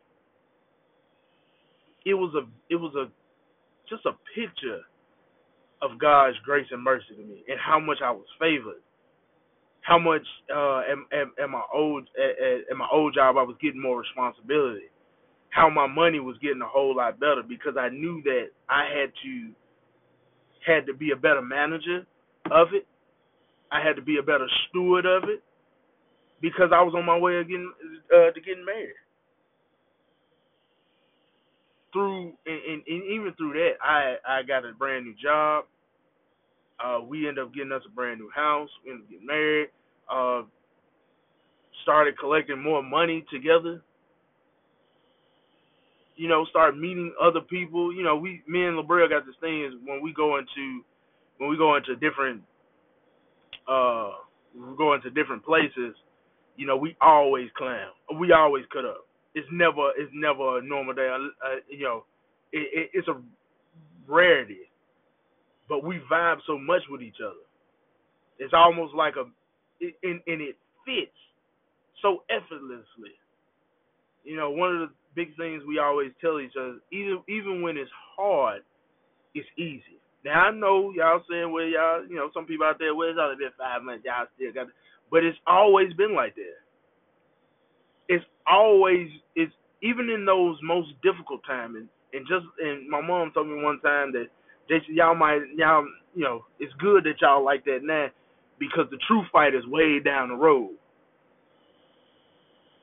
it 2.04 2.14
was 2.14 2.34
a 2.34 2.46
it 2.72 2.76
was 2.76 2.94
a 2.94 3.10
just 3.88 4.06
a 4.06 4.12
picture 4.34 4.82
of 5.82 5.98
God's 6.00 6.36
grace 6.44 6.66
and 6.70 6.82
mercy 6.82 7.16
to 7.16 7.22
me, 7.22 7.44
and 7.48 7.58
how 7.60 7.80
much 7.80 7.98
I 8.04 8.10
was 8.10 8.26
favored. 8.38 8.82
How 9.82 9.98
much 9.98 10.26
uh, 10.54 10.80
at, 10.80 10.98
at, 11.16 11.44
at 11.44 11.50
my 11.50 11.62
old 11.72 12.08
at, 12.18 12.70
at 12.70 12.76
my 12.76 12.88
old 12.92 13.14
job 13.14 13.36
I 13.36 13.42
was 13.42 13.56
getting 13.62 13.82
more 13.82 14.00
responsibility. 14.00 14.90
How 15.50 15.70
my 15.70 15.86
money 15.86 16.20
was 16.20 16.36
getting 16.42 16.62
a 16.62 16.68
whole 16.68 16.96
lot 16.96 17.18
better 17.18 17.42
because 17.46 17.74
I 17.78 17.88
knew 17.88 18.22
that 18.24 18.48
I 18.68 18.84
had 18.84 19.12
to 19.24 19.50
had 20.66 20.86
to 20.86 20.94
be 20.94 21.12
a 21.12 21.16
better 21.16 21.42
manager 21.42 22.04
of 22.50 22.68
it. 22.72 22.86
I 23.70 23.80
had 23.80 23.96
to 23.96 24.02
be 24.02 24.18
a 24.18 24.22
better 24.22 24.46
steward 24.68 25.06
of 25.06 25.24
it 25.24 25.42
because 26.40 26.70
I 26.72 26.82
was 26.82 26.94
on 26.96 27.04
my 27.04 27.16
way 27.16 27.38
of 27.38 27.48
getting 27.48 27.72
uh, 28.14 28.30
to 28.32 28.40
getting 28.40 28.64
married. 28.64 28.94
Through 31.92 32.32
and, 32.44 32.60
and, 32.68 32.82
and 32.86 33.04
even 33.04 33.32
through 33.36 33.54
that, 33.54 33.72
I 33.82 34.16
I 34.28 34.42
got 34.42 34.64
a 34.64 34.72
brand 34.72 35.06
new 35.06 35.14
job. 35.22 35.64
Uh, 36.84 37.00
we 37.00 37.26
ended 37.26 37.44
up 37.44 37.54
getting 37.54 37.72
us 37.72 37.82
a 37.86 37.94
brand 37.94 38.20
new 38.20 38.30
house. 38.34 38.68
We 38.84 38.90
ended 38.90 39.04
up 39.04 39.10
getting 39.10 39.26
married. 39.26 39.68
Uh, 40.12 40.42
started 41.82 42.18
collecting 42.18 42.62
more 42.62 42.82
money 42.82 43.24
together 43.30 43.82
you 46.16 46.28
know, 46.28 46.44
start 46.46 46.76
meeting 46.76 47.12
other 47.22 47.40
people. 47.40 47.94
You 47.94 48.02
know, 48.02 48.16
we 48.16 48.42
me 48.48 48.64
and 48.64 48.78
LaBrea 48.78 49.08
got 49.08 49.26
this 49.26 49.36
thing 49.40 49.64
is 49.64 49.72
when 49.84 50.02
we 50.02 50.12
go 50.12 50.38
into 50.38 50.82
when 51.38 51.50
we 51.50 51.56
go 51.56 51.76
into 51.76 51.94
different 51.96 52.42
uh 53.68 54.10
we 54.54 54.76
go 54.76 54.94
into 54.94 55.10
different 55.10 55.44
places, 55.44 55.94
you 56.56 56.66
know, 56.66 56.76
we 56.76 56.96
always 57.00 57.48
clown. 57.56 57.90
We 58.18 58.32
always 58.32 58.64
cut 58.72 58.84
up. 58.84 59.06
It's 59.34 59.48
never 59.52 59.90
it's 59.96 60.10
never 60.14 60.58
a 60.58 60.62
normal 60.62 60.94
day. 60.94 61.08
Uh, 61.12 61.56
you 61.68 61.84
know, 61.84 62.04
it, 62.52 62.68
it, 62.72 62.90
it's 62.94 63.08
a 63.08 63.20
rarity, 64.08 64.70
but 65.68 65.84
we 65.84 66.00
vibe 66.10 66.38
so 66.46 66.58
much 66.58 66.82
with 66.90 67.02
each 67.02 67.20
other. 67.22 67.44
It's 68.38 68.54
almost 68.54 68.94
like 68.94 69.14
a, 69.16 69.24
and, 69.80 70.20
and 70.26 70.40
it 70.40 70.56
fits 70.84 71.16
so 72.02 72.22
effortlessly. 72.30 73.16
You 74.26 74.36
know, 74.36 74.50
one 74.50 74.74
of 74.74 74.88
the 74.88 74.94
big 75.14 75.36
things 75.36 75.62
we 75.66 75.78
always 75.78 76.10
tell 76.20 76.40
each 76.40 76.58
other. 76.58 76.76
Even 76.92 77.22
even 77.28 77.62
when 77.62 77.76
it's 77.76 77.90
hard, 78.16 78.62
it's 79.34 79.48
easy. 79.56 79.98
Now 80.24 80.48
I 80.48 80.50
know 80.50 80.92
y'all 80.94 81.22
saying 81.30 81.52
well 81.52 81.64
y'all 81.64 82.04
you 82.06 82.16
know 82.16 82.30
some 82.34 82.44
people 82.44 82.66
out 82.66 82.78
there 82.78 82.94
well 82.94 83.08
it's 83.08 83.18
only 83.20 83.36
been 83.36 83.54
five 83.58 83.82
months 83.82 84.04
y'all 84.04 84.26
still 84.36 84.52
got, 84.52 84.66
but 85.10 85.24
it's 85.24 85.38
always 85.46 85.92
been 85.94 86.14
like 86.14 86.34
that. 86.34 86.58
It's 88.08 88.24
always 88.46 89.08
it's 89.36 89.52
even 89.82 90.10
in 90.10 90.24
those 90.24 90.58
most 90.62 90.90
difficult 91.02 91.40
times 91.46 91.76
and, 91.76 91.88
and 92.12 92.26
just 92.26 92.46
and 92.60 92.88
my 92.88 93.00
mom 93.00 93.30
told 93.32 93.48
me 93.48 93.62
one 93.62 93.80
time 93.80 94.12
that 94.12 94.26
Jason 94.68 94.96
y'all 94.96 95.14
might 95.14 95.40
y'all 95.56 95.86
you 96.14 96.24
know 96.24 96.44
it's 96.58 96.74
good 96.80 97.04
that 97.04 97.20
y'all 97.22 97.44
like 97.44 97.64
that 97.64 97.80
now 97.82 98.08
because 98.58 98.86
the 98.90 98.98
true 99.06 99.22
fight 99.32 99.54
is 99.54 99.66
way 99.66 100.00
down 100.00 100.28
the 100.30 100.34
road. 100.34 100.74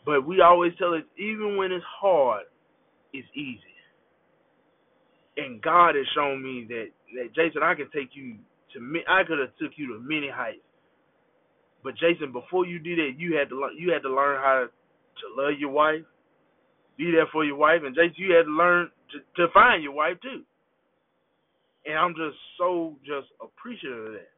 But 0.06 0.28
we 0.28 0.42
always 0.42 0.74
tell 0.78 0.94
it, 0.94 1.06
even 1.18 1.58
when 1.58 1.72
it's 1.72 1.86
hard, 2.00 2.44
it's 3.13 3.28
easy. 3.36 3.60
And 5.38 5.62
God 5.62 5.96
has 5.96 6.06
shown 6.13 6.44
me 6.44 6.66
that, 6.70 6.88
that 7.16 7.34
Jason, 7.36 7.63
I 7.63 7.74
can 7.74 7.89
take 7.94 8.10
you 8.13 8.36
to 8.74 8.80
I 9.08 9.24
could 9.24 9.39
have 9.39 9.56
took 9.60 9.72
you 9.78 9.88
to 9.94 10.00
many 10.00 10.30
heights. 10.30 10.66
But 11.84 11.96
Jason, 11.96 12.32
before 12.32 12.66
you 12.66 12.80
did 12.80 12.98
that, 13.00 13.20
you 13.20 13.36
had 13.36 13.50
to. 13.50 13.70
You 13.78 13.92
had 13.92 14.04
to 14.04 14.10
learn 14.10 14.38
how 14.39 14.68
to 14.68 15.42
love 15.42 15.60
your 15.60 15.70
wife, 15.70 16.04
be 16.98 17.12
there 17.12 17.28
for 17.32 17.44
your 17.46 17.58
wife, 17.58 17.82
and 17.86 17.96
Jason, 17.96 18.16
you 18.18 18.34
had 18.34 18.44
to 18.44 18.52
learn 18.52 18.89
to, 19.12 19.46
to 19.48 19.54
find 19.54 19.84
your 19.84 19.92
wife 19.92 20.18
too. 20.22 20.42
And 21.86 21.98
I'm 21.98 22.16
just 22.16 22.38
so 22.58 22.96
just 23.06 23.28
appreciative 23.42 24.06
of 24.08 24.13
that. 24.13 24.32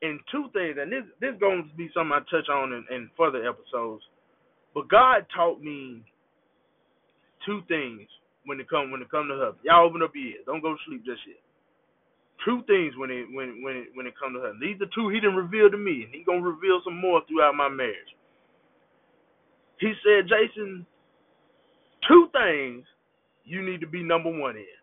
And 0.00 0.18
two 0.32 0.46
things, 0.52 0.76
and 0.80 0.90
this 0.90 1.04
this 1.20 1.38
going 1.38 1.68
to 1.68 1.76
be 1.76 1.90
something 1.94 2.16
I 2.16 2.20
touch 2.30 2.48
on 2.48 2.72
in, 2.72 2.84
in 2.90 3.10
further 3.16 3.46
episodes. 3.46 4.02
But 4.74 4.88
God 4.88 5.26
taught 5.34 5.60
me 5.60 6.02
two 7.46 7.62
things 7.68 8.08
when 8.46 8.60
it 8.60 8.68
come 8.70 8.90
when 8.90 9.02
it 9.02 9.10
come 9.10 9.28
to 9.28 9.34
her. 9.34 9.52
Y'all 9.64 9.86
open 9.86 10.02
up 10.02 10.12
your 10.14 10.26
ears. 10.26 10.44
Don't 10.46 10.62
go 10.62 10.74
to 10.74 10.80
sleep 10.86 11.04
just 11.04 11.20
yet. 11.26 11.40
Two 12.44 12.62
things 12.66 12.94
when 12.96 13.10
it 13.10 13.26
when 13.32 13.62
when 13.62 13.76
it 13.76 13.88
when 13.94 14.06
it 14.06 14.14
come 14.18 14.32
to 14.34 14.40
her. 14.40 14.52
These 14.60 14.80
are 14.82 14.90
two 14.94 15.10
he 15.10 15.20
didn't 15.20 15.36
reveal 15.36 15.70
to 15.70 15.78
me, 15.78 16.04
and 16.04 16.14
he 16.14 16.24
gonna 16.24 16.42
reveal 16.42 16.80
some 16.84 16.96
more 17.00 17.22
throughout 17.28 17.54
my 17.54 17.68
marriage. 17.68 18.12
He 19.78 19.92
said, 20.04 20.30
Jason, 20.30 20.86
two 22.08 22.28
things 22.32 22.84
you 23.44 23.62
need 23.62 23.80
to 23.80 23.86
be 23.88 24.02
number 24.02 24.30
one 24.30 24.56
in. 24.56 24.78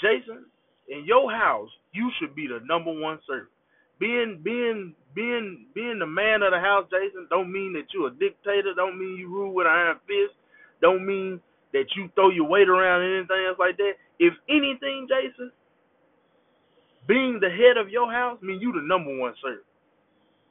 Jason, 0.00 0.46
in 0.88 1.04
your 1.04 1.30
house, 1.30 1.68
you 1.92 2.10
should 2.18 2.34
be 2.34 2.46
the 2.46 2.60
number 2.66 2.92
one 2.92 3.18
servant 3.26 3.50
being 3.98 4.40
being 4.44 4.94
being 5.14 5.66
being 5.74 5.98
the 5.98 6.06
man 6.06 6.42
of 6.42 6.52
the 6.52 6.60
house, 6.60 6.86
Jason, 6.90 7.26
don't 7.30 7.52
mean 7.52 7.72
that 7.74 7.86
you're 7.94 8.08
a 8.08 8.12
dictator. 8.12 8.74
Don't 8.76 8.98
mean 8.98 9.16
you 9.16 9.28
rule 9.28 9.54
with 9.54 9.66
an 9.66 9.72
iron 9.72 9.98
fist. 10.06 10.36
Don't 10.82 11.06
mean 11.06 11.40
that 11.72 11.86
you 11.96 12.08
throw 12.14 12.30
your 12.30 12.48
weight 12.48 12.68
around 12.68 13.02
and 13.02 13.18
anything 13.18 13.46
else 13.48 13.58
like 13.58 13.76
that. 13.78 13.92
If 14.18 14.34
anything, 14.48 15.08
Jason, 15.08 15.52
being 17.08 17.38
the 17.40 17.50
head 17.50 17.76
of 17.78 17.90
your 17.90 18.10
house, 18.12 18.38
mean 18.42 18.60
you 18.60 18.72
the 18.72 18.82
number 18.82 19.16
one 19.18 19.34
servant. 19.42 19.64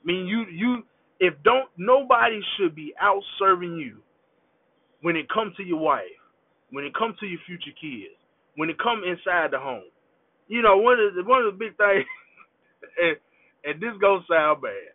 mean 0.04 0.28
you 0.28 0.46
you 0.52 0.84
if 1.20 1.34
don't 1.44 1.70
nobody 1.78 2.42
should 2.58 2.76
be 2.76 2.94
out 3.02 3.22
serving 3.40 3.78
you 3.78 3.98
when 5.02 5.16
it 5.16 5.30
comes 5.30 5.56
to 5.58 5.64
your 5.64 5.80
wife, 5.80 6.04
when 6.72 6.86
it 6.86 6.96
comes 6.96 7.18
to 7.20 7.28
your 7.28 7.40
future 7.46 7.74
kids, 7.80 8.16
when 8.56 8.70
it 8.70 8.78
come 8.80 9.04
inside 9.06 9.52
the 9.52 9.60
home. 9.60 9.84
You 10.48 10.62
know, 10.62 10.78
one 10.78 11.00
of 11.00 11.16
the 11.16 11.24
one 11.24 11.44
of 11.44 11.54
the 11.54 11.60
big 11.60 11.78
things 11.78 12.06
and 13.66 13.82
this 13.82 13.98
gonna 14.00 14.24
sound 14.30 14.62
bad. 14.62 14.94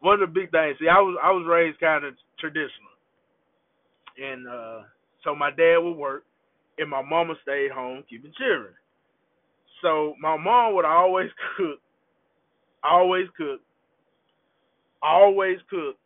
One 0.00 0.22
of 0.22 0.32
the 0.32 0.40
big 0.40 0.50
things, 0.50 0.76
see, 0.78 0.88
I 0.88 1.00
was 1.00 1.16
I 1.22 1.32
was 1.32 1.46
raised 1.48 1.80
kind 1.80 2.04
of 2.04 2.14
traditional, 2.38 2.94
and 4.22 4.46
uh, 4.46 4.82
so 5.24 5.34
my 5.34 5.50
dad 5.50 5.78
would 5.78 5.96
work, 5.96 6.24
and 6.78 6.88
my 6.88 7.02
mama 7.02 7.34
stayed 7.42 7.72
home 7.72 8.04
keeping 8.08 8.32
children. 8.38 8.74
So 9.82 10.14
my 10.20 10.36
mom 10.36 10.74
would 10.74 10.84
always 10.84 11.30
cook, 11.56 11.80
always 12.84 13.26
cook, 13.36 13.60
always 15.02 15.58
cook, 15.68 15.96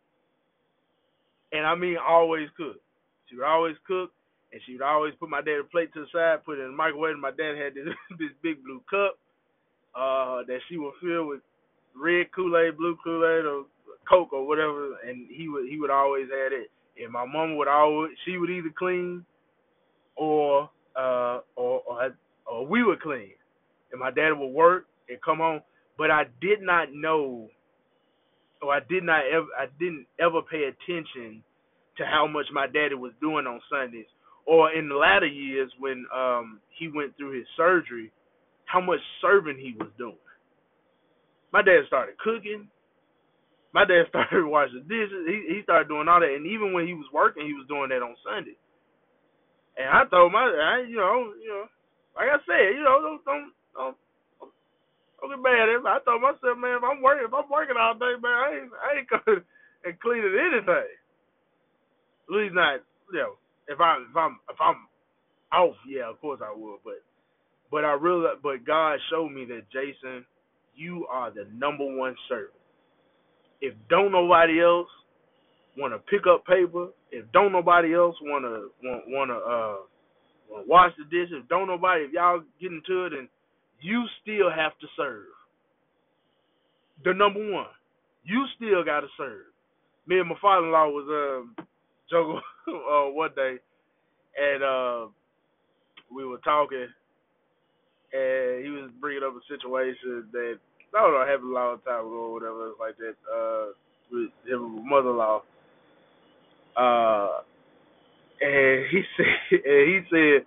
and 1.51 1.65
I 1.65 1.75
mean 1.75 1.97
always 1.97 2.49
cook. 2.57 2.77
She 3.29 3.35
would 3.35 3.45
always 3.45 3.75
cook, 3.87 4.11
and 4.51 4.61
she 4.65 4.73
would 4.73 4.81
always 4.81 5.13
put 5.19 5.29
my 5.29 5.41
dad 5.41 5.59
a 5.61 5.63
plate 5.63 5.93
to 5.93 6.01
the 6.01 6.07
side, 6.11 6.43
put 6.45 6.57
it 6.57 6.63
in 6.63 6.71
the 6.71 6.77
microwave. 6.77 7.13
And 7.13 7.21
my 7.21 7.31
dad 7.31 7.55
had 7.57 7.75
this 7.75 7.93
this 8.19 8.33
big 8.41 8.63
blue 8.63 8.81
cup 8.89 9.19
uh, 9.95 10.43
that 10.47 10.59
she 10.67 10.77
would 10.77 10.93
fill 11.01 11.27
with 11.27 11.41
red 11.95 12.31
Kool 12.35 12.57
Aid, 12.57 12.77
blue 12.77 12.97
Kool 13.03 13.23
Aid, 13.25 13.45
or 13.45 13.65
Coke 14.07 14.33
or 14.33 14.47
whatever, 14.47 14.97
and 15.07 15.27
he 15.29 15.47
would 15.47 15.69
he 15.69 15.79
would 15.79 15.89
always 15.89 16.27
add 16.45 16.53
it. 16.53 16.69
And 17.01 17.11
my 17.11 17.25
mom 17.25 17.57
would 17.57 17.67
always 17.67 18.11
she 18.25 18.37
would 18.37 18.49
either 18.49 18.73
clean 18.77 19.25
or 20.15 20.69
uh 20.95 21.39
or 21.55 21.81
or, 21.87 22.15
or 22.45 22.65
we 22.67 22.83
would 22.83 23.01
clean, 23.01 23.31
and 23.91 23.99
my 23.99 24.11
dad 24.11 24.31
would 24.33 24.47
work 24.53 24.85
and 25.09 25.21
come 25.23 25.37
home. 25.37 25.61
But 25.97 26.11
I 26.11 26.23
did 26.41 26.61
not 26.61 26.93
know, 26.93 27.49
or 28.61 28.73
I 28.73 28.79
did 28.89 29.03
not 29.03 29.21
ever 29.31 29.47
I 29.57 29.67
didn't 29.79 30.07
ever 30.19 30.41
pay 30.41 30.63
attention 30.65 31.43
to 31.97 32.05
how 32.05 32.27
much 32.27 32.45
my 32.53 32.67
daddy 32.67 32.95
was 32.95 33.13
doing 33.21 33.45
on 33.47 33.61
Sundays, 33.69 34.07
or 34.45 34.73
in 34.73 34.89
the 34.89 34.95
latter 34.95 35.27
years 35.27 35.71
when 35.79 36.05
um 36.13 36.59
he 36.77 36.87
went 36.87 37.15
through 37.17 37.37
his 37.37 37.47
surgery, 37.55 38.11
how 38.65 38.81
much 38.81 38.99
serving 39.21 39.57
he 39.57 39.75
was 39.79 39.89
doing 39.97 40.17
my 41.53 41.61
dad 41.61 41.83
started 41.87 42.17
cooking. 42.19 42.67
My 43.73 43.85
dad 43.85 44.07
started 44.09 44.45
washing 44.45 44.87
dishes. 44.87 45.27
He 45.27 45.55
he 45.55 45.63
started 45.63 45.87
doing 45.87 46.07
all 46.07 46.19
that, 46.19 46.35
and 46.35 46.47
even 46.47 46.73
when 46.73 46.87
he 46.87 46.93
was 46.93 47.07
working, 47.13 47.45
he 47.45 47.53
was 47.53 47.67
doing 47.67 47.89
that 47.89 48.03
on 48.03 48.15
Sunday. 48.23 48.57
And 49.77 49.87
I 49.87 50.03
told 50.11 50.31
my, 50.31 50.43
I, 50.43 50.83
you 50.83 50.97
know, 50.97 51.31
you 51.39 51.47
know, 51.47 51.65
like 52.15 52.27
I 52.27 52.39
said, 52.43 52.75
you 52.75 52.83
know, 52.83 52.99
don't 53.01 53.23
don't 53.23 53.51
don't, 53.75 53.97
don't 55.21 55.31
get 55.31 55.43
mad 55.43 55.69
at 55.71 55.79
me. 55.79 55.87
I 55.87 55.99
told 56.03 56.21
myself, 56.21 56.59
man, 56.59 56.77
if 56.79 56.83
I'm 56.83 57.01
working, 57.01 57.27
if 57.27 57.33
I'm 57.33 57.47
working 57.49 57.79
all 57.79 57.95
day, 57.95 58.15
man, 58.19 58.35
I 58.35 58.47
ain't 58.59 58.71
I 58.75 58.89
ain't 58.99 59.09
coming 59.11 59.43
and 59.85 59.99
cleaning 59.99 60.35
anything. 60.35 60.91
At 62.27 62.31
least 62.35 62.55
not, 62.55 62.83
you 63.11 63.19
know, 63.19 63.35
if 63.67 63.79
I 63.79 64.03
if 64.03 64.15
I'm 64.15 64.39
if 64.51 64.59
I'm 64.59 64.87
off, 65.51 65.75
yeah, 65.87 66.09
of 66.09 66.19
course 66.19 66.39
I 66.43 66.51
would, 66.55 66.79
but 66.83 66.99
but 67.71 67.85
I 67.85 67.93
really, 67.95 68.27
but 68.43 68.65
God 68.67 68.99
showed 69.09 69.31
me 69.31 69.45
that 69.45 69.71
Jason 69.71 70.25
you 70.75 71.05
are 71.09 71.31
the 71.31 71.47
number 71.53 71.85
one 71.85 72.15
servant. 72.27 72.51
If 73.61 73.73
don't 73.89 74.11
nobody 74.11 74.61
else 74.61 74.87
want 75.77 75.93
to 75.93 75.99
pick 75.99 76.25
up 76.27 76.45
paper, 76.45 76.87
if 77.11 77.25
don't 77.31 77.51
nobody 77.51 77.93
else 77.93 78.15
want 78.21 78.45
to 78.45 78.69
want 78.81 79.29
to 79.29 79.35
uh 79.35 79.77
want 80.49 80.65
to 80.65 80.69
wash 80.69 80.91
the 80.97 81.05
dishes, 81.05 81.41
if 81.43 81.49
don't 81.49 81.67
nobody, 81.67 82.05
if 82.05 82.11
y'all 82.13 82.41
get 82.59 82.71
into 82.71 83.05
it, 83.05 83.13
and 83.13 83.27
you 83.81 84.05
still 84.21 84.49
have 84.49 84.77
to 84.79 84.87
serve. 84.97 85.25
The 87.03 87.13
number 87.13 87.39
one, 87.51 87.67
you 88.23 88.45
still 88.55 88.83
got 88.83 89.01
to 89.01 89.07
serve. 89.17 89.45
Me 90.07 90.19
and 90.19 90.29
my 90.29 90.35
father-in-law 90.41 90.87
was 90.89 91.45
uh, 91.57 91.63
joking 92.09 92.41
uh, 92.67 93.11
one 93.11 93.31
day, 93.35 93.55
and 94.39 94.63
uh 94.63 95.07
we 96.13 96.25
were 96.25 96.39
talking 96.39 96.87
and 98.13 98.63
he 98.63 98.69
was 98.69 98.91
bringing 98.99 99.23
up 99.23 99.35
a 99.35 99.43
situation 99.47 100.27
that 100.31 100.59
I 100.91 100.99
don't 100.99 101.15
know 101.15 101.23
happened 101.23 101.51
a 101.51 101.55
long 101.55 101.79
time 101.87 102.05
ago 102.05 102.31
or 102.31 102.33
whatever 102.35 102.75
like 102.79 102.99
that 102.99 103.15
uh, 103.31 103.71
with 104.11 104.31
his 104.43 104.59
mother-in-law. 104.59 105.39
Uh, 106.75 107.47
and 108.43 108.75
he 108.91 108.99
said, 109.15 109.63
and 109.63 109.83
he 109.87 109.97
said, 110.11 110.37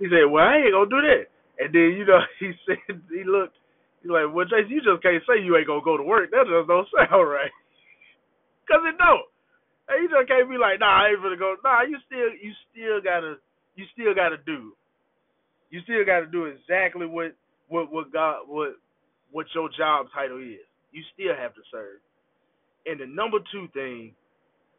he 0.00 0.04
said, 0.08 0.24
well, 0.32 0.48
I 0.48 0.64
ain't 0.64 0.72
gonna 0.72 0.88
do 0.88 1.02
that. 1.04 1.24
And 1.60 1.68
then 1.68 2.00
you 2.00 2.04
know, 2.08 2.20
he 2.40 2.52
said, 2.64 2.80
he 3.12 3.24
looked, 3.28 3.56
he's 4.00 4.08
like, 4.08 4.32
well, 4.32 4.48
Jason, 4.48 4.72
you 4.72 4.80
just 4.80 5.04
can't 5.04 5.20
say 5.28 5.44
you 5.44 5.56
ain't 5.56 5.68
gonna 5.68 5.84
go 5.84 6.00
to 6.00 6.04
work. 6.04 6.32
That 6.32 6.48
just 6.48 6.68
don't 6.68 6.88
sound 6.96 7.28
right. 7.28 7.52
Cause 8.64 8.80
it 8.88 8.96
don't. 8.96 9.28
And 9.90 10.00
you 10.00 10.08
just 10.08 10.30
can't 10.30 10.48
be 10.48 10.56
like, 10.56 10.80
nah, 10.80 11.04
I 11.04 11.12
ain't 11.12 11.20
gonna 11.20 11.36
go. 11.36 11.60
Nah, 11.60 11.84
you 11.84 12.00
still, 12.08 12.30
you 12.40 12.54
still 12.72 13.02
gotta, 13.04 13.36
you 13.76 13.84
still 13.92 14.14
gotta 14.14 14.38
do. 14.46 14.72
You 15.70 15.80
still 15.82 16.04
gotta 16.04 16.26
do 16.26 16.46
exactly 16.46 17.06
what, 17.06 17.34
what, 17.68 17.92
what 17.92 18.12
God, 18.12 18.42
what, 18.46 18.74
what 19.30 19.46
your 19.54 19.68
job 19.76 20.06
title 20.14 20.38
is. 20.38 20.66
You 20.92 21.02
still 21.14 21.34
have 21.36 21.54
to 21.54 21.60
serve. 21.70 22.00
And 22.86 23.00
the 23.00 23.06
number 23.06 23.38
two 23.52 23.68
thing 23.72 24.12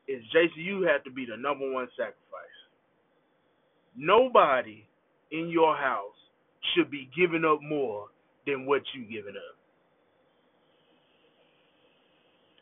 is, 0.07 0.21
Jason, 0.33 0.63
you 0.63 0.83
have 0.83 1.03
to 1.05 1.11
be 1.11 1.25
the 1.25 1.37
number 1.37 1.71
one 1.71 1.87
sacrifice. 1.95 2.57
Nobody 3.95 4.85
in 5.31 5.49
your 5.49 5.75
house 5.75 6.15
should 6.73 6.91
be 6.91 7.09
giving 7.15 7.45
up 7.45 7.59
more 7.61 8.07
than 8.45 8.65
what 8.65 8.81
you 8.93 9.03
giving 9.03 9.35
up. 9.35 9.55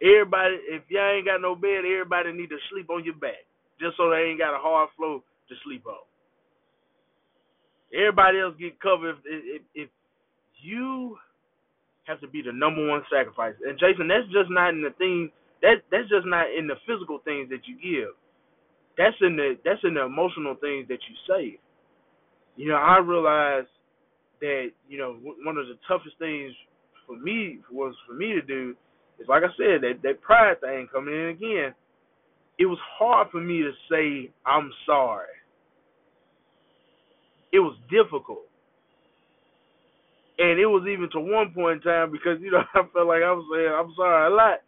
Everybody, 0.01 0.55
if 0.69 0.83
y'all 0.89 1.11
ain't 1.15 1.25
got 1.25 1.41
no 1.41 1.55
bed, 1.55 1.83
everybody 1.83 2.31
need 2.31 2.49
to 2.49 2.57
sleep 2.71 2.89
on 2.89 3.03
your 3.03 3.15
back, 3.15 3.43
just 3.81 3.97
so 3.97 4.09
they 4.09 4.31
ain't 4.31 4.39
got 4.39 4.55
a 4.55 4.59
hard 4.59 4.89
floor 4.95 5.21
to 5.49 5.55
sleep 5.65 5.85
on. 5.87 5.99
Everybody 7.93 8.39
else 8.39 8.55
get 8.59 8.79
covered 8.79 9.17
if, 9.25 9.61
if, 9.61 9.61
if 9.75 9.89
you 10.61 11.17
have 12.05 12.19
to 12.21 12.27
be 12.27 12.41
the 12.41 12.51
number 12.51 12.87
one 12.87 13.03
sacrifice. 13.11 13.55
And 13.65 13.79
Jason, 13.79 14.07
that's 14.07 14.27
just 14.33 14.49
not 14.49 14.69
in 14.69 14.81
the 14.81 14.91
thing 14.97 15.31
that 15.61 15.83
that's 15.91 16.09
just 16.09 16.25
not 16.25 16.47
in 16.57 16.67
the 16.67 16.75
physical 16.87 17.19
things 17.23 17.49
that 17.49 17.67
you 17.67 17.75
give. 17.77 18.15
That's 18.97 19.15
in 19.21 19.35
the 19.35 19.57
that's 19.63 19.83
in 19.83 19.93
the 19.93 20.03
emotional 20.05 20.55
things 20.55 20.87
that 20.89 20.99
you 21.07 21.15
say. 21.27 21.59
You 22.55 22.69
know, 22.69 22.75
I 22.75 22.97
realized 22.99 23.69
that 24.41 24.71
you 24.87 24.97
know 24.97 25.17
one 25.43 25.57
of 25.57 25.67
the 25.67 25.77
toughest 25.87 26.17
things 26.19 26.53
for 27.07 27.17
me 27.17 27.59
was 27.71 27.95
for 28.07 28.13
me 28.13 28.33
to 28.33 28.41
do 28.41 28.75
is 29.19 29.27
like 29.27 29.43
I 29.43 29.51
said 29.57 29.81
that 29.81 30.01
that 30.03 30.21
pride 30.21 30.61
thing 30.61 30.87
coming 30.91 31.13
in 31.13 31.29
again. 31.29 31.73
It 32.59 32.65
was 32.65 32.79
hard 32.99 33.29
for 33.31 33.39
me 33.41 33.61
to 33.63 33.71
say 33.89 34.31
I'm 34.45 34.71
sorry. 34.85 35.27
It 37.53 37.59
was 37.59 37.77
difficult. 37.89 38.45
And 40.39 40.59
it 40.59 40.67
was 40.67 40.87
even 40.87 41.09
to 41.11 41.19
one 41.21 41.53
point 41.53 41.83
in 41.83 41.87
time 41.87 42.11
because, 42.11 42.39
you 42.41 42.51
know, 42.51 42.63
I 42.75 42.83
felt 42.93 43.07
like 43.07 43.23
I 43.23 43.33
was 43.33 43.45
saying 43.51 43.73
I'm 43.73 43.93
sorry 43.97 44.31
a 44.31 44.35
lot. 44.35 44.59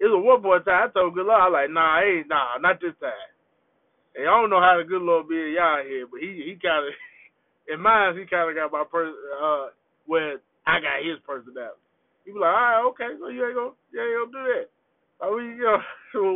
It 0.00 0.08
was 0.10 0.22
one 0.24 0.42
point 0.42 0.66
in 0.66 0.72
time 0.72 0.90
I 0.90 0.92
told 0.92 1.14
good 1.14 1.26
Lord, 1.26 1.42
I 1.42 1.48
like, 1.48 1.70
nah, 1.70 2.00
hey, 2.00 2.22
nah, 2.26 2.58
not 2.60 2.80
this 2.80 2.96
time. 3.00 3.30
And 4.16 4.26
I 4.28 4.32
don't 4.34 4.50
know 4.50 4.60
how 4.60 4.76
the 4.78 4.84
good 4.88 5.02
Lord 5.02 5.28
be 5.28 5.56
y'all 5.56 5.84
here, 5.86 6.06
but 6.10 6.20
he 6.20 6.42
he 6.44 6.58
kinda 6.58 6.90
in 7.72 7.80
mine 7.80 8.18
he 8.18 8.26
kinda 8.26 8.54
got 8.54 8.72
my 8.72 8.84
person 8.90 9.16
uh 9.38 9.70
where 10.06 10.40
I 10.66 10.80
got 10.82 11.04
his 11.06 11.20
personality. 11.26 11.80
He 12.26 12.32
was 12.32 12.42
like, 12.42 12.54
All 12.54 12.66
right, 12.66 12.86
okay, 12.92 13.10
so 13.20 13.28
you 13.28 13.46
ain't 13.46 13.56
gonna 13.56 13.76
you 13.94 14.00
ain't 14.02 14.18
gonna 14.18 14.34
do 14.34 14.44
that. 14.52 14.66
I 15.22 15.26
mean, 15.30 15.50
you 15.56 15.66
know, 15.66 15.80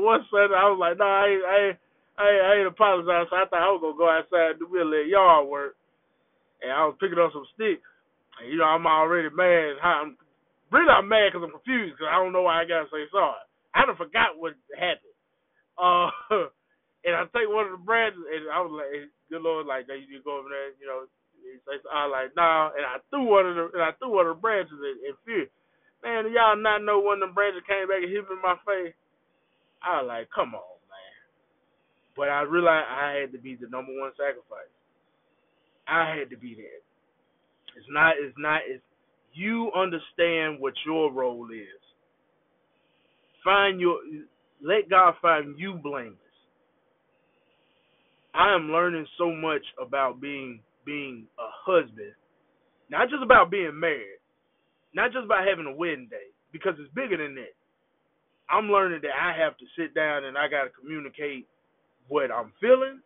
one 0.06 0.22
Sunday 0.30 0.56
I 0.56 0.70
was 0.70 0.78
like, 0.80 0.98
nah, 0.98 1.24
I 1.24 1.26
ain't 1.28 1.44
I 1.44 1.56
ain't 1.72 1.78
I 2.18 2.28
I 2.28 2.50
ain't 2.60 2.68
apologize. 2.68 3.26
So 3.30 3.36
I 3.36 3.44
thought 3.48 3.62
I 3.62 3.72
was 3.72 3.80
gonna 3.82 3.98
go 4.00 4.08
outside 4.08 4.56
and 4.56 4.60
do 4.60 4.68
a 4.72 4.84
little 4.84 5.06
yard 5.06 5.48
work. 5.48 5.76
And 6.62 6.72
I 6.72 6.86
was 6.88 6.96
picking 7.00 7.20
up 7.20 7.32
some 7.32 7.46
sticks 7.54 7.84
and, 8.40 8.48
you 8.52 8.58
know, 8.58 8.68
I'm 8.68 8.86
already 8.86 9.28
mad. 9.32 9.80
I'm 9.80 10.16
really 10.72 10.88
I'm 10.92 11.08
mad 11.08 11.32
because 11.32 11.44
I'm 11.44 11.56
confused 11.56 11.96
because 11.96 12.08
I 12.12 12.20
don't 12.20 12.32
know 12.32 12.44
why 12.44 12.60
I 12.62 12.68
gotta 12.68 12.88
say 12.92 13.08
sorry. 13.12 13.44
I 13.74 13.84
done 13.84 13.96
forgot 13.96 14.40
what 14.40 14.56
happened. 14.72 15.16
Uh, 15.76 16.08
and 17.04 17.12
I 17.16 17.28
take 17.32 17.48
one 17.48 17.68
of 17.68 17.76
the 17.76 17.84
branches, 17.84 18.24
and 18.24 18.48
I 18.48 18.60
was 18.64 18.72
like, 18.72 19.12
"Good 19.28 19.44
Lord, 19.44 19.68
like, 19.68 19.86
they 19.86 20.00
you 20.08 20.24
go 20.24 20.40
over 20.40 20.48
there, 20.48 20.72
you 20.80 20.88
know." 20.88 21.04
"I 21.92 22.08
like, 22.08 22.34
nah," 22.34 22.72
and 22.72 22.84
I 22.84 22.98
threw 23.10 23.24
one 23.28 23.46
of 23.46 23.54
the, 23.54 23.64
and 23.76 23.84
I 23.84 23.92
threw 24.00 24.10
one 24.16 24.26
of 24.26 24.36
the 24.36 24.40
branches 24.40 24.80
in, 24.80 25.12
in 25.12 25.14
fear. 25.24 25.46
Man, 26.02 26.32
y'all 26.32 26.56
not 26.56 26.82
know 26.82 27.00
when 27.00 27.20
the 27.20 27.28
branches 27.28 27.62
came 27.68 27.88
back 27.88 28.02
and 28.02 28.10
hit 28.10 28.24
me 28.28 28.36
in 28.36 28.42
my 28.42 28.56
face. 28.64 28.96
I 29.84 30.00
was 30.00 30.08
like, 30.08 30.28
"Come 30.34 30.56
on, 30.56 30.64
man!" 30.64 30.75
But 32.16 32.28
I 32.28 32.42
realized 32.42 32.86
I 32.90 33.18
had 33.20 33.32
to 33.32 33.38
be 33.38 33.56
the 33.56 33.68
number 33.68 33.92
one 33.92 34.10
sacrifice. 34.16 34.72
I 35.86 36.16
had 36.16 36.30
to 36.30 36.36
be 36.36 36.54
there. 36.54 36.80
It's 37.76 37.86
not. 37.90 38.14
It's 38.18 38.34
not. 38.38 38.62
It's 38.66 38.82
you 39.34 39.70
understand 39.76 40.58
what 40.58 40.72
your 40.86 41.12
role 41.12 41.48
is. 41.52 41.82
Find 43.44 43.80
your. 43.80 43.98
Let 44.62 44.88
God 44.88 45.14
find 45.20 45.58
you 45.58 45.74
blameless. 45.74 46.16
I 48.34 48.54
am 48.54 48.70
learning 48.72 49.06
so 49.18 49.30
much 49.30 49.62
about 49.80 50.20
being 50.20 50.60
being 50.84 51.26
a 51.38 51.48
husband, 51.64 52.12
not 52.90 53.10
just 53.10 53.22
about 53.22 53.50
being 53.50 53.78
married, 53.78 54.20
not 54.94 55.12
just 55.12 55.24
about 55.24 55.46
having 55.46 55.66
a 55.66 55.76
wedding 55.76 56.08
day, 56.10 56.32
because 56.52 56.74
it's 56.78 56.92
bigger 56.94 57.16
than 57.16 57.34
that. 57.34 57.54
I'm 58.48 58.70
learning 58.70 59.00
that 59.02 59.16
I 59.18 59.36
have 59.36 59.56
to 59.58 59.64
sit 59.76 59.94
down 59.94 60.24
and 60.24 60.38
I 60.38 60.48
got 60.48 60.64
to 60.64 60.70
communicate 60.70 61.48
what 62.08 62.30
I'm 62.30 62.52
feeling, 62.60 63.00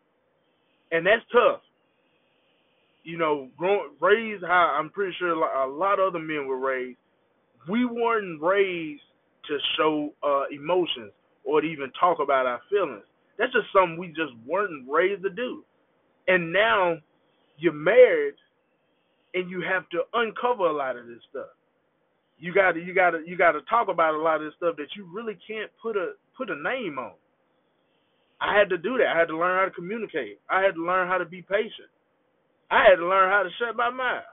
and 0.91 1.05
that's 1.05 1.23
tough 1.31 1.61
you 3.03 3.17
know, 3.17 3.49
grown, 3.57 3.89
raised 3.99 4.43
how 4.43 4.75
I'm 4.77 4.89
pretty 4.89 5.15
sure 5.17 5.31
a 5.31 5.67
lot 5.69 5.99
of 5.99 6.09
other 6.09 6.19
men 6.19 6.47
were 6.47 6.59
raised. 6.59 6.97
We 7.69 7.85
weren't 7.85 8.41
raised 8.41 9.01
to 9.47 9.57
show 9.77 10.13
uh, 10.23 10.43
emotions 10.51 11.11
or 11.43 11.61
to 11.61 11.67
even 11.67 11.91
talk 11.99 12.19
about 12.21 12.45
our 12.45 12.61
feelings. 12.69 13.03
That's 13.37 13.51
just 13.53 13.67
something 13.73 13.97
we 13.97 14.07
just 14.09 14.33
weren't 14.45 14.87
raised 14.89 15.23
to 15.23 15.29
do. 15.29 15.63
And 16.27 16.53
now 16.53 16.97
you're 17.57 17.73
married 17.73 18.35
and 19.33 19.49
you 19.49 19.61
have 19.61 19.89
to 19.89 20.01
uncover 20.13 20.65
a 20.65 20.73
lot 20.73 20.97
of 20.97 21.07
this 21.07 21.19
stuff. 21.29 21.49
You 22.37 22.53
got 22.53 22.73
to 22.73 22.79
you 22.83 22.93
got 22.93 23.11
to 23.11 23.21
you 23.25 23.37
got 23.37 23.51
to 23.53 23.61
talk 23.69 23.87
about 23.87 24.15
a 24.15 24.17
lot 24.17 24.37
of 24.37 24.43
this 24.43 24.53
stuff 24.57 24.75
that 24.77 24.87
you 24.95 25.07
really 25.11 25.37
can't 25.47 25.71
put 25.81 25.95
a 25.95 26.13
put 26.37 26.49
a 26.49 26.55
name 26.55 26.97
on. 26.99 27.13
I 28.41 28.57
had 28.57 28.69
to 28.69 28.77
do 28.77 28.97
that. 28.97 29.15
I 29.15 29.19
had 29.19 29.27
to 29.27 29.37
learn 29.37 29.59
how 29.59 29.65
to 29.65 29.71
communicate. 29.71 30.39
I 30.49 30.61
had 30.61 30.73
to 30.73 30.83
learn 30.83 31.07
how 31.07 31.19
to 31.19 31.25
be 31.25 31.43
patient. 31.43 31.93
I 32.71 32.83
had 32.89 32.95
to 32.97 33.05
learn 33.05 33.29
how 33.29 33.43
to 33.43 33.49
shut 33.59 33.75
my 33.75 33.91
mouth. 33.91 34.23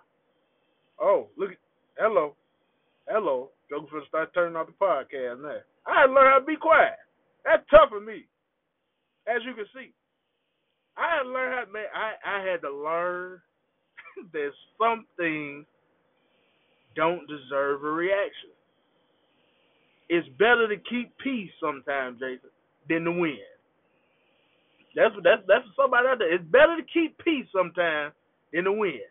Oh, 1.00 1.28
look, 1.36 1.50
hello, 1.98 2.34
hello. 3.06 3.50
Joker 3.68 3.86
finna 3.92 4.08
start 4.08 4.34
turning 4.34 4.56
off 4.56 4.66
the 4.66 4.72
podcast 4.72 5.42
now. 5.42 5.60
I 5.86 6.00
had 6.00 6.06
to 6.06 6.12
learn 6.12 6.32
how 6.32 6.38
to 6.38 6.44
be 6.46 6.56
quiet. 6.56 6.96
That's 7.44 7.62
tough 7.70 7.90
for 7.90 8.00
me, 8.00 8.24
as 9.28 9.42
you 9.44 9.54
can 9.54 9.66
see. 9.74 9.92
I 10.96 11.16
had 11.16 11.22
to 11.24 11.28
learn 11.28 11.52
how. 11.52 11.72
Man, 11.72 11.84
I 11.94 12.38
I 12.38 12.50
had 12.50 12.62
to 12.62 12.72
learn 12.72 13.40
that 14.32 14.50
some 14.80 15.06
things 15.16 15.66
don't 16.96 17.28
deserve 17.28 17.84
a 17.84 17.90
reaction. 17.90 18.50
It's 20.08 20.28
better 20.38 20.66
to 20.68 20.76
keep 20.88 21.12
peace 21.22 21.50
sometimes, 21.60 22.18
Jason, 22.18 22.50
than 22.88 23.04
to 23.04 23.12
win. 23.12 23.36
That's 24.98 25.14
what 25.14 25.22
that's 25.22 25.42
that's 25.46 25.64
somebody 25.78 26.08
out 26.10 26.18
there. 26.18 26.34
It's 26.34 26.44
better 26.50 26.74
to 26.74 26.82
keep 26.90 27.14
peace 27.22 27.46
sometimes 27.54 28.14
in 28.52 28.64
the 28.66 28.72
win. 28.74 29.06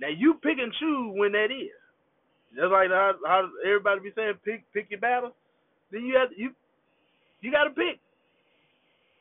Now 0.00 0.12
you 0.12 0.36
pick 0.44 0.60
and 0.60 0.72
choose 0.76 1.16
when 1.16 1.32
that 1.32 1.48
is. 1.48 1.72
Just 2.52 2.68
like 2.72 2.90
how, 2.90 3.14
how 3.24 3.48
everybody 3.64 4.00
be 4.00 4.12
saying, 4.14 4.34
pick 4.44 4.64
pick 4.74 4.88
your 4.90 5.00
battle. 5.00 5.32
Then 5.92 6.04
you 6.04 6.16
have 6.20 6.28
you 6.36 6.52
you 7.40 7.50
got 7.50 7.64
to 7.64 7.70
pick. 7.70 8.00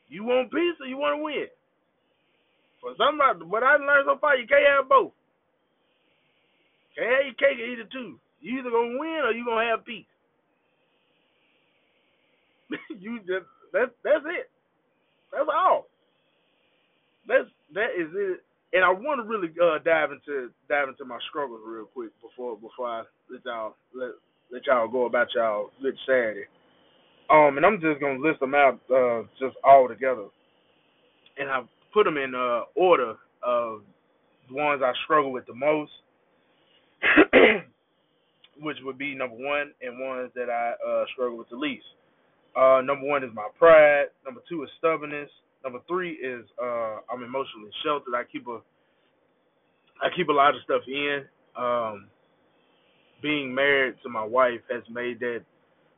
You 0.09 0.25
want 0.25 0.51
peace 0.51 0.75
or 0.81 0.87
you 0.87 0.97
want 0.97 1.19
to 1.19 1.23
win. 1.23 1.47
For 2.81 2.95
somebody, 2.97 3.45
what 3.45 3.63
I 3.63 3.77
learned 3.77 4.07
so 4.07 4.17
far, 4.19 4.37
you 4.37 4.47
can't 4.47 4.65
have 4.67 4.89
both. 4.89 5.11
Can't 6.97 7.11
have 7.11 7.25
your 7.25 7.39
cake 7.39 7.59
and 7.59 7.71
eat 7.71 7.79
it 7.79 7.91
too. 7.91 8.19
You 8.41 8.59
either 8.59 8.71
gonna 8.71 8.99
win 8.99 9.21
or 9.23 9.31
you 9.31 9.45
gonna 9.45 9.69
have 9.69 9.85
peace. 9.85 10.07
you 12.99 13.19
just 13.19 13.47
that's 13.73 13.91
that's 14.03 14.25
it. 14.27 14.49
That's 15.31 15.49
all. 15.53 15.87
That's 17.27 17.49
that 17.73 17.89
is 17.97 18.09
it 18.13 18.41
and 18.73 18.83
I 18.83 18.89
want 18.89 19.21
to 19.21 19.27
really 19.27 19.49
uh, 19.61 19.79
dive 19.83 20.11
into 20.11 20.49
dive 20.67 20.89
into 20.89 21.05
my 21.05 21.17
struggles 21.29 21.61
real 21.65 21.85
quick 21.85 22.11
before 22.21 22.55
before 22.57 22.87
I 22.87 23.03
let 23.29 23.41
y'all 23.45 23.75
let 23.93 24.11
let 24.51 24.65
y'all 24.65 24.87
go 24.87 25.05
about 25.05 25.27
y'all 25.35 25.69
good 25.81 25.95
Saturday. 26.05 26.45
Um, 27.29 27.57
and 27.57 27.65
I'm 27.65 27.79
just 27.81 27.99
gonna 27.99 28.19
list 28.19 28.39
them 28.39 28.55
out 28.55 28.79
uh, 28.93 29.23
just 29.39 29.55
all 29.63 29.87
together, 29.87 30.25
and 31.37 31.49
I 31.49 31.61
put 31.93 32.05
them 32.05 32.17
in 32.17 32.33
uh, 32.35 32.61
order 32.75 33.15
of 33.43 33.81
the 34.47 34.55
ones 34.55 34.81
I 34.83 34.93
struggle 35.03 35.31
with 35.31 35.45
the 35.45 35.53
most, 35.53 35.91
which 38.61 38.77
would 38.83 38.97
be 38.97 39.15
number 39.15 39.35
one, 39.35 39.71
and 39.81 39.99
ones 39.99 40.31
that 40.35 40.49
I 40.49 40.73
uh, 40.87 41.05
struggle 41.13 41.37
with 41.37 41.49
the 41.49 41.57
least. 41.57 41.85
Uh, 42.59 42.81
number 42.81 43.07
one 43.07 43.23
is 43.23 43.29
my 43.33 43.47
pride. 43.57 44.07
Number 44.25 44.41
two 44.49 44.63
is 44.63 44.69
stubbornness. 44.79 45.29
Number 45.63 45.79
three 45.87 46.13
is 46.13 46.45
uh, 46.61 46.97
I'm 47.09 47.23
emotionally 47.23 47.71
sheltered. 47.83 48.13
I 48.15 48.23
keep 48.29 48.47
a 48.47 48.59
I 50.01 50.07
keep 50.15 50.27
a 50.27 50.33
lot 50.33 50.49
of 50.55 50.61
stuff 50.65 50.81
in. 50.87 51.23
Um, 51.55 52.07
being 53.21 53.53
married 53.53 53.95
to 54.03 54.09
my 54.09 54.23
wife 54.23 54.59
has 54.69 54.83
made 54.91 55.19
that 55.19 55.41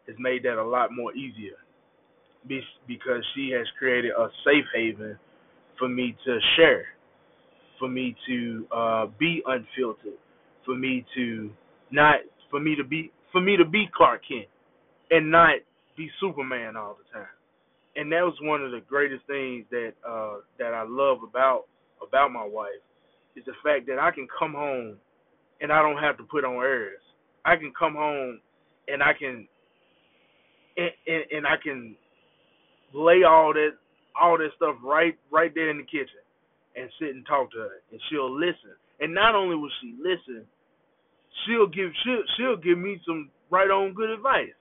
has 0.08 0.16
made 0.20 0.44
that 0.44 0.62
a 0.62 0.64
lot 0.64 0.90
more 0.92 1.14
easier, 1.16 1.58
Be, 2.48 2.62
because 2.88 3.24
she 3.36 3.52
has 3.58 3.66
created 3.80 4.12
a 4.12 4.28
safe 4.46 4.66
haven 4.76 5.18
for 5.80 5.88
me 5.88 6.16
to 6.26 6.40
share, 6.58 6.86
for 7.80 7.88
me 7.88 8.16
to 8.28 8.68
uh, 8.76 9.06
be 9.20 9.42
unfiltered, 9.48 10.18
for 10.66 10.76
me 10.76 11.06
to 11.16 11.50
not, 11.92 12.18
for 12.50 12.60
me 12.60 12.76
to 12.76 12.84
be, 12.84 13.12
for 13.32 13.42
me 13.42 13.58
to 13.58 13.66
be 13.66 13.90
Clark 13.96 14.22
Kent, 14.28 14.48
and 15.10 15.32
not 15.32 15.56
Superman 16.20 16.76
all 16.76 16.98
the 16.98 17.20
time. 17.20 17.28
And 17.96 18.12
that 18.12 18.22
was 18.22 18.36
one 18.42 18.64
of 18.64 18.72
the 18.72 18.82
greatest 18.88 19.26
things 19.28 19.66
that 19.72 19.94
uh, 20.08 20.38
that 20.60 20.74
I 20.74 20.84
love 20.88 21.20
about 21.28 21.66
about 22.02 22.32
my 22.32 22.46
wife 22.46 22.82
is 23.36 23.44
the 23.46 23.54
fact 23.64 23.88
that 23.88 24.00
I 24.00 24.12
can 24.12 24.28
come 24.40 24.54
home 24.54 24.98
and 25.62 25.72
I 25.72 25.82
don't 25.82 26.02
have 26.02 26.18
to 26.18 26.24
put 26.24 26.46
on 26.46 26.56
airs. 26.56 27.02
I 27.46 27.56
can 27.56 27.74
come 27.78 27.96
home 27.96 28.40
and 28.88 29.04
I 29.04 29.14
can 29.14 29.48
and, 30.78 30.92
and, 31.08 31.24
and 31.32 31.48
I 31.48 31.56
can 31.62 31.96
lay 32.94 33.24
all 33.24 33.54
that 33.54 33.72
all 34.20 34.38
that 34.38 34.50
stuff 34.56 34.76
right 34.84 35.18
right 35.32 35.54
there 35.54 35.70
in 35.70 35.78
the 35.78 35.84
kitchen 35.84 36.24
and 36.76 36.90
sit 37.00 37.10
and 37.10 37.26
talk 37.26 37.52
to 37.52 37.58
her 37.60 37.82
and 37.92 38.00
she'll 38.10 38.34
listen. 38.34 38.76
And 39.00 39.14
not 39.14 39.36
only 39.36 39.56
will 39.56 39.72
she 39.82 39.96
listen, 40.02 40.46
she'll 41.46 41.68
give 41.68 41.92
she'll 42.04 42.24
she'll 42.38 42.58
give 42.58 42.78
me 42.78 43.02
some 43.06 43.30
right 43.50 43.70
on 43.70 43.94
good 43.94 44.10
advice. 44.10 44.54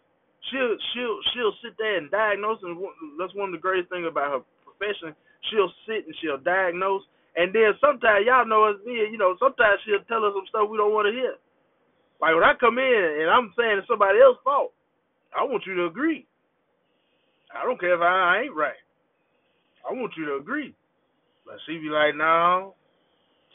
She'll 0.48 0.76
she'll 0.94 1.18
she'll 1.34 1.56
sit 1.60 1.76
there 1.76 2.00
and 2.00 2.10
diagnose 2.10 2.64
and 2.64 2.80
that's 3.20 3.36
one 3.36 3.52
of 3.52 3.54
the 3.54 3.60
greatest 3.60 3.92
things 3.92 4.08
about 4.08 4.32
her 4.32 4.42
profession. 4.64 5.12
She'll 5.52 5.72
sit 5.84 6.08
and 6.08 6.16
she'll 6.20 6.40
diagnose 6.40 7.04
and 7.36 7.54
then 7.54 7.76
sometimes 7.78 8.26
y'all 8.26 8.48
know 8.48 8.64
us 8.64 8.80
being, 8.84 9.12
you 9.12 9.18
know, 9.18 9.36
sometimes 9.38 9.78
she'll 9.84 10.02
tell 10.08 10.24
us 10.24 10.34
some 10.34 10.48
stuff 10.48 10.66
we 10.70 10.80
don't 10.80 10.94
want 10.94 11.06
to 11.06 11.14
hear. 11.14 11.36
Like 12.20 12.34
when 12.34 12.44
I 12.44 12.54
come 12.58 12.78
in 12.78 13.02
and 13.22 13.30
I'm 13.30 13.52
saying 13.56 13.78
it's 13.78 13.88
somebody 13.88 14.18
else's 14.18 14.42
fault, 14.42 14.72
I 15.36 15.44
want 15.44 15.62
you 15.66 15.74
to 15.76 15.86
agree. 15.86 16.26
I 17.54 17.64
don't 17.64 17.78
care 17.78 17.94
if 17.94 18.00
I, 18.00 18.36
I 18.36 18.42
ain't 18.44 18.56
right. 18.56 18.78
I 19.88 19.92
want 19.92 20.12
you 20.16 20.26
to 20.26 20.36
agree. 20.36 20.74
But 21.46 21.56
she 21.66 21.78
be 21.78 21.88
like, 21.88 22.14
no, 22.14 22.74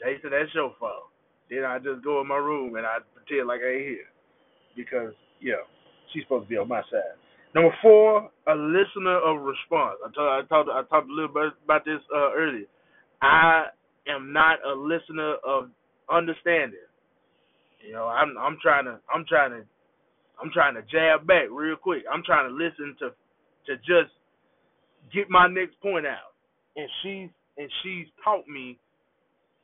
Jason, 0.00 0.30
that's 0.30 0.52
your 0.54 0.74
fault. 0.80 1.12
Then 1.48 1.64
I 1.64 1.78
just 1.78 2.04
go 2.04 2.20
in 2.20 2.28
my 2.28 2.36
room 2.36 2.76
and 2.76 2.84
I 2.84 2.98
pretend 3.14 3.48
like 3.48 3.60
I 3.62 3.72
ain't 3.72 3.88
here. 3.88 4.10
Because, 4.76 5.14
yeah, 5.40 5.64
she's 6.16 6.24
supposed 6.24 6.46
to 6.46 6.48
be 6.48 6.56
on 6.56 6.68
my 6.68 6.80
side. 6.90 7.16
Number 7.54 7.74
four, 7.82 8.30
a 8.48 8.54
listener 8.54 9.18
of 9.20 9.42
response. 9.42 9.96
I 10.04 10.08
I 10.20 10.42
talked 10.48 10.68
I 10.70 10.82
talked 10.88 11.08
a 11.08 11.12
little 11.12 11.32
bit 11.32 11.52
about 11.64 11.84
this 11.84 12.00
uh, 12.14 12.32
earlier. 12.32 12.66
I 13.22 13.66
am 14.08 14.32
not 14.32 14.58
a 14.64 14.74
listener 14.74 15.36
of 15.46 15.68
understanding. 16.10 16.80
You 17.86 17.92
know, 17.92 18.06
I'm 18.06 18.36
I'm 18.38 18.58
trying 18.62 18.84
to 18.86 18.98
I'm 19.14 19.24
trying 19.28 19.52
to 19.52 19.62
I'm 20.42 20.50
trying 20.52 20.74
to 20.74 20.82
jab 20.90 21.26
back 21.26 21.48
real 21.50 21.76
quick. 21.76 22.04
I'm 22.12 22.22
trying 22.24 22.48
to 22.48 22.54
listen 22.54 22.96
to 23.00 23.10
to 23.66 23.76
just 23.78 24.12
get 25.12 25.30
my 25.30 25.48
next 25.48 25.80
point 25.80 26.06
out. 26.06 26.34
And 26.76 26.88
she's 27.02 27.30
and 27.56 27.70
she's 27.82 28.06
taught 28.24 28.46
me 28.48 28.78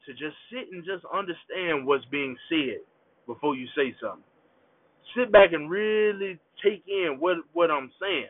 to 0.06 0.12
just 0.12 0.36
sit 0.50 0.72
and 0.72 0.84
just 0.84 1.04
understand 1.12 1.86
what's 1.86 2.04
being 2.06 2.36
said 2.48 2.80
before 3.26 3.54
you 3.54 3.66
say 3.76 3.94
something. 4.00 4.24
Sit 5.16 5.32
back 5.32 5.52
and 5.52 5.70
really 5.70 6.38
take 6.64 6.84
in 6.88 7.16
what 7.20 7.38
what 7.52 7.70
I'm 7.70 7.90
saying. 8.00 8.28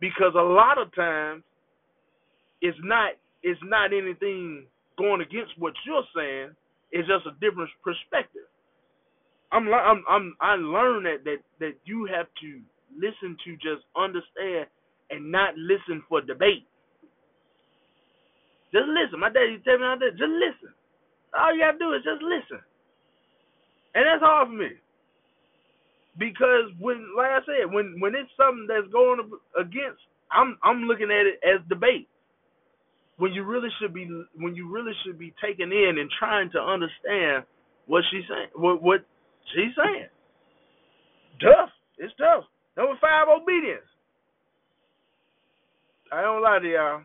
Because 0.00 0.34
a 0.36 0.42
lot 0.42 0.78
of 0.78 0.94
times 0.94 1.42
it's 2.62 2.78
not 2.82 3.12
it's 3.42 3.60
not 3.64 3.92
anything 3.92 4.66
going 4.98 5.20
against 5.22 5.52
what 5.58 5.74
you're 5.86 6.04
saying. 6.16 6.50
It's 6.92 7.08
just 7.08 7.26
a 7.26 7.32
different 7.40 7.70
perspective. 7.84 8.48
I'm 9.52 9.68
I'm 9.72 10.04
I'm 10.08 10.34
I 10.40 10.54
learned 10.56 11.06
that 11.06 11.24
that 11.24 11.38
that 11.60 11.74
you 11.84 12.06
have 12.06 12.26
to 12.42 12.60
listen 12.96 13.36
to 13.44 13.52
just 13.56 13.84
understand 13.96 14.66
and 15.10 15.30
not 15.32 15.56
listen 15.56 16.02
for 16.08 16.20
debate. 16.22 16.66
Just 18.72 18.88
listen. 18.88 19.20
My 19.20 19.30
daddy 19.30 19.60
tell 19.64 19.78
me 19.78 19.86
out 19.86 19.98
there, 20.00 20.10
just 20.12 20.32
listen. 20.32 20.74
All 21.38 21.54
you 21.54 21.60
gotta 21.62 21.78
do 21.78 21.92
is 21.94 22.04
just 22.04 22.22
listen. 22.22 22.62
And 23.94 24.06
that's 24.06 24.22
hard 24.22 24.48
for 24.48 24.54
me. 24.54 24.70
Because 26.18 26.70
when 26.78 27.14
like 27.16 27.30
I 27.30 27.40
said, 27.46 27.72
when 27.72 27.96
when 28.00 28.14
it's 28.14 28.30
something 28.36 28.66
that's 28.68 28.90
going 28.92 29.20
against 29.58 30.00
I'm 30.30 30.58
I'm 30.62 30.84
looking 30.84 31.10
at 31.10 31.26
it 31.26 31.40
as 31.42 31.66
debate. 31.68 32.08
When 33.16 33.32
you 33.32 33.44
really 33.44 33.68
should 33.80 33.94
be 33.94 34.06
when 34.36 34.54
you 34.54 34.70
really 34.70 34.92
should 35.04 35.18
be 35.18 35.34
taking 35.42 35.70
in 35.72 35.98
and 35.98 36.10
trying 36.18 36.50
to 36.52 36.58
understand 36.58 37.44
what 37.86 38.04
she's 38.10 38.24
saying 38.28 38.48
what 38.54 38.82
what 38.82 39.04
she's 39.54 39.74
saying. 39.76 40.08
Tough. 41.40 41.70
It's 41.98 42.14
tough. 42.18 42.44
Number 42.76 42.94
five, 43.00 43.26
obedience. 43.28 43.86
I 46.12 46.22
don't 46.22 46.42
lie 46.42 46.58
to 46.60 46.68
y'all. 46.68 47.02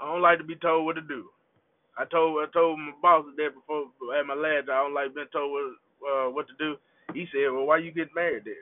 I 0.00 0.04
don't 0.06 0.22
like 0.22 0.38
to 0.38 0.44
be 0.44 0.56
told 0.56 0.84
what 0.84 0.96
to 0.96 1.02
do. 1.02 1.28
I 1.98 2.04
told 2.04 2.38
I 2.44 2.52
told 2.52 2.78
my 2.78 2.92
boss 3.00 3.24
that 3.36 3.54
before 3.54 3.88
at 4.18 4.26
my 4.26 4.34
last. 4.34 4.68
I 4.68 4.84
don't 4.84 4.94
like 4.94 5.14
being 5.14 5.26
told 5.32 5.52
what 5.52 5.64
uh, 6.04 6.30
what 6.30 6.46
to 6.48 6.54
do. 6.58 6.76
He 7.14 7.26
said, 7.32 7.52
"Well, 7.52 7.66
why 7.66 7.78
you 7.78 7.92
get 7.92 8.14
married 8.14 8.44
there?" 8.44 8.54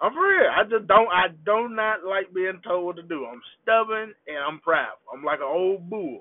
I'm 0.00 0.12
for 0.12 0.28
real. 0.28 0.50
I 0.50 0.62
just 0.64 0.86
don't. 0.86 1.08
I 1.08 1.28
do 1.44 1.68
not 1.68 2.04
like 2.04 2.32
being 2.34 2.60
told 2.64 2.86
what 2.86 2.96
to 2.96 3.02
do. 3.02 3.26
I'm 3.26 3.42
stubborn 3.62 4.14
and 4.26 4.38
I'm 4.38 4.60
proud. 4.60 4.94
I'm 5.12 5.24
like 5.24 5.40
an 5.40 5.50
old 5.50 5.90
bull. 5.90 6.20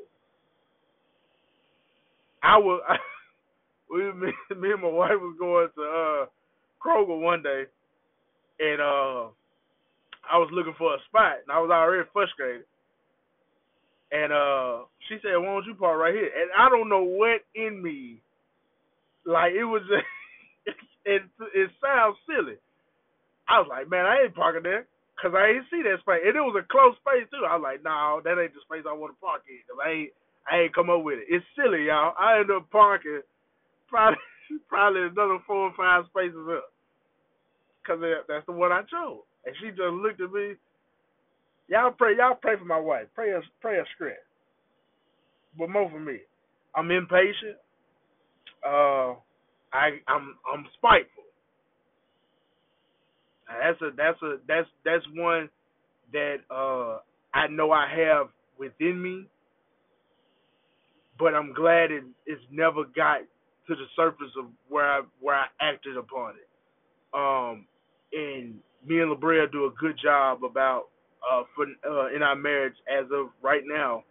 I 2.44 2.58
was. 2.58 2.82
We 3.90 4.04
me, 4.14 4.32
me 4.58 4.72
and 4.72 4.82
my 4.82 4.90
wife 4.90 5.20
was 5.20 5.36
going 5.40 5.68
to 5.76 5.82
uh 5.82 6.26
Kroger 6.84 7.20
one 7.22 7.42
day, 7.44 7.64
and 8.60 8.82
uh 8.82 9.32
I 10.30 10.38
was 10.38 10.50
looking 10.52 10.76
for 10.78 10.94
a 10.94 10.98
spot, 11.08 11.38
and 11.44 11.52
I 11.52 11.60
was 11.60 11.72
already 11.72 12.08
frustrated. 12.12 12.66
And 14.12 14.34
uh 14.34 14.86
she 15.08 15.18
said, 15.22 15.38
"Why 15.38 15.46
don't 15.46 15.66
you 15.66 15.76
park 15.76 16.00
right 16.00 16.14
here?" 16.14 16.32
And 16.36 16.52
I 16.58 16.70
don't 16.70 16.90
know 16.90 17.04
what 17.04 17.42
in 17.56 17.82
me, 17.82 18.22
like 19.26 19.54
it 19.54 19.64
was, 19.66 19.84
it 21.06 21.24
it 21.56 21.70
sounds 21.82 22.18
silly. 22.28 22.58
I 23.50 23.60
was 23.60 23.70
like, 23.70 23.90
"Man, 23.90 24.06
I 24.06 24.24
ain't 24.26 24.36
parking 24.36 24.64
there." 24.64 24.88
Cause 25.22 25.34
I 25.36 25.50
ain't 25.56 25.66
see 25.72 25.82
that 25.84 26.02
space, 26.02 26.26
and 26.26 26.36
it 26.38 26.42
was 26.46 26.58
a 26.58 26.66
close 26.72 26.96
space 27.02 27.26
too. 27.32 27.46
I 27.46 27.58
was 27.58 27.66
like, 27.66 27.84
"No, 27.84 28.22
that 28.26 28.38
ain't 28.42 28.54
the 28.54 28.62
space 28.66 28.86
I 28.90 28.94
want 28.94 29.16
to 29.16 29.22
park 29.22 29.44
in." 29.50 29.62
I 29.82 29.90
ain't, 29.92 30.12
I 30.50 30.54
ain't 30.66 30.76
come 30.76 30.90
up 30.90 31.04
with 31.04 31.20
it. 31.20 31.30
It's 31.30 31.46
silly, 31.56 31.88
y'all. 31.88 32.14
I 32.20 32.40
ended 32.42 32.58
up 32.58 32.70
parking 32.72 33.22
probably 33.90 34.20
probably 34.70 35.02
another 35.04 35.40
four 35.48 35.70
or 35.72 35.76
five 35.78 36.06
spaces 36.12 36.48
up, 36.52 36.70
cause 37.88 38.00
that's 38.28 38.46
the 38.48 38.54
one 38.54 38.72
I 38.72 38.84
chose. 38.90 39.24
And 39.46 39.56
she 39.62 39.70
just 39.70 39.96
looked 39.96 40.22
at 40.22 40.32
me. 40.32 40.56
Y'all 41.70 41.92
pray, 41.92 42.18
y'all 42.18 42.36
pray 42.42 42.58
for 42.58 42.66
my 42.66 42.80
wife. 42.80 43.08
Pray 43.16 43.32
a 43.34 43.42
pray 43.62 43.80
a 43.80 43.86
script, 43.96 44.26
but 45.58 45.70
more 45.70 45.90
for 45.90 46.00
me. 46.00 46.20
I'm 46.76 46.92
impatient. 46.92 47.58
Uh, 48.66 49.16
I 49.74 50.00
I'm 50.08 50.38
I'm 50.52 50.66
spiteful. 50.78 51.24
That's 53.48 53.82
a 53.82 53.90
that's 53.96 54.22
a 54.22 54.38
that's 54.48 54.68
that's 54.86 55.06
one 55.16 55.50
that 56.14 56.38
uh 56.52 57.00
I 57.34 57.48
know 57.48 57.72
I 57.72 57.88
have 57.90 58.28
within 58.60 59.02
me, 59.02 59.26
but 61.20 61.34
I'm 61.36 61.54
glad 61.54 61.92
it 61.92 62.04
it's 62.26 62.42
never 62.52 62.84
got 62.96 63.20
to 63.68 63.76
the 63.76 63.86
surface 63.96 64.32
of 64.40 64.46
where 64.70 64.86
I 64.90 65.02
where 65.22 65.36
I 65.36 65.46
acted 65.62 65.98
upon 65.98 66.36
it. 66.36 66.48
Um, 67.14 67.68
and 68.14 68.56
me 68.86 69.02
and 69.02 69.16
LaBrea 69.16 69.52
do 69.52 69.66
a 69.66 69.72
good 69.80 69.98
job 70.02 70.44
about 70.44 70.86
uh 71.30 71.44
for 71.56 71.66
uh, 71.90 72.16
in 72.16 72.22
our 72.24 72.36
marriage 72.36 72.76
as 72.92 73.06
of 73.12 73.28
right 73.42 73.64
now 73.66 74.04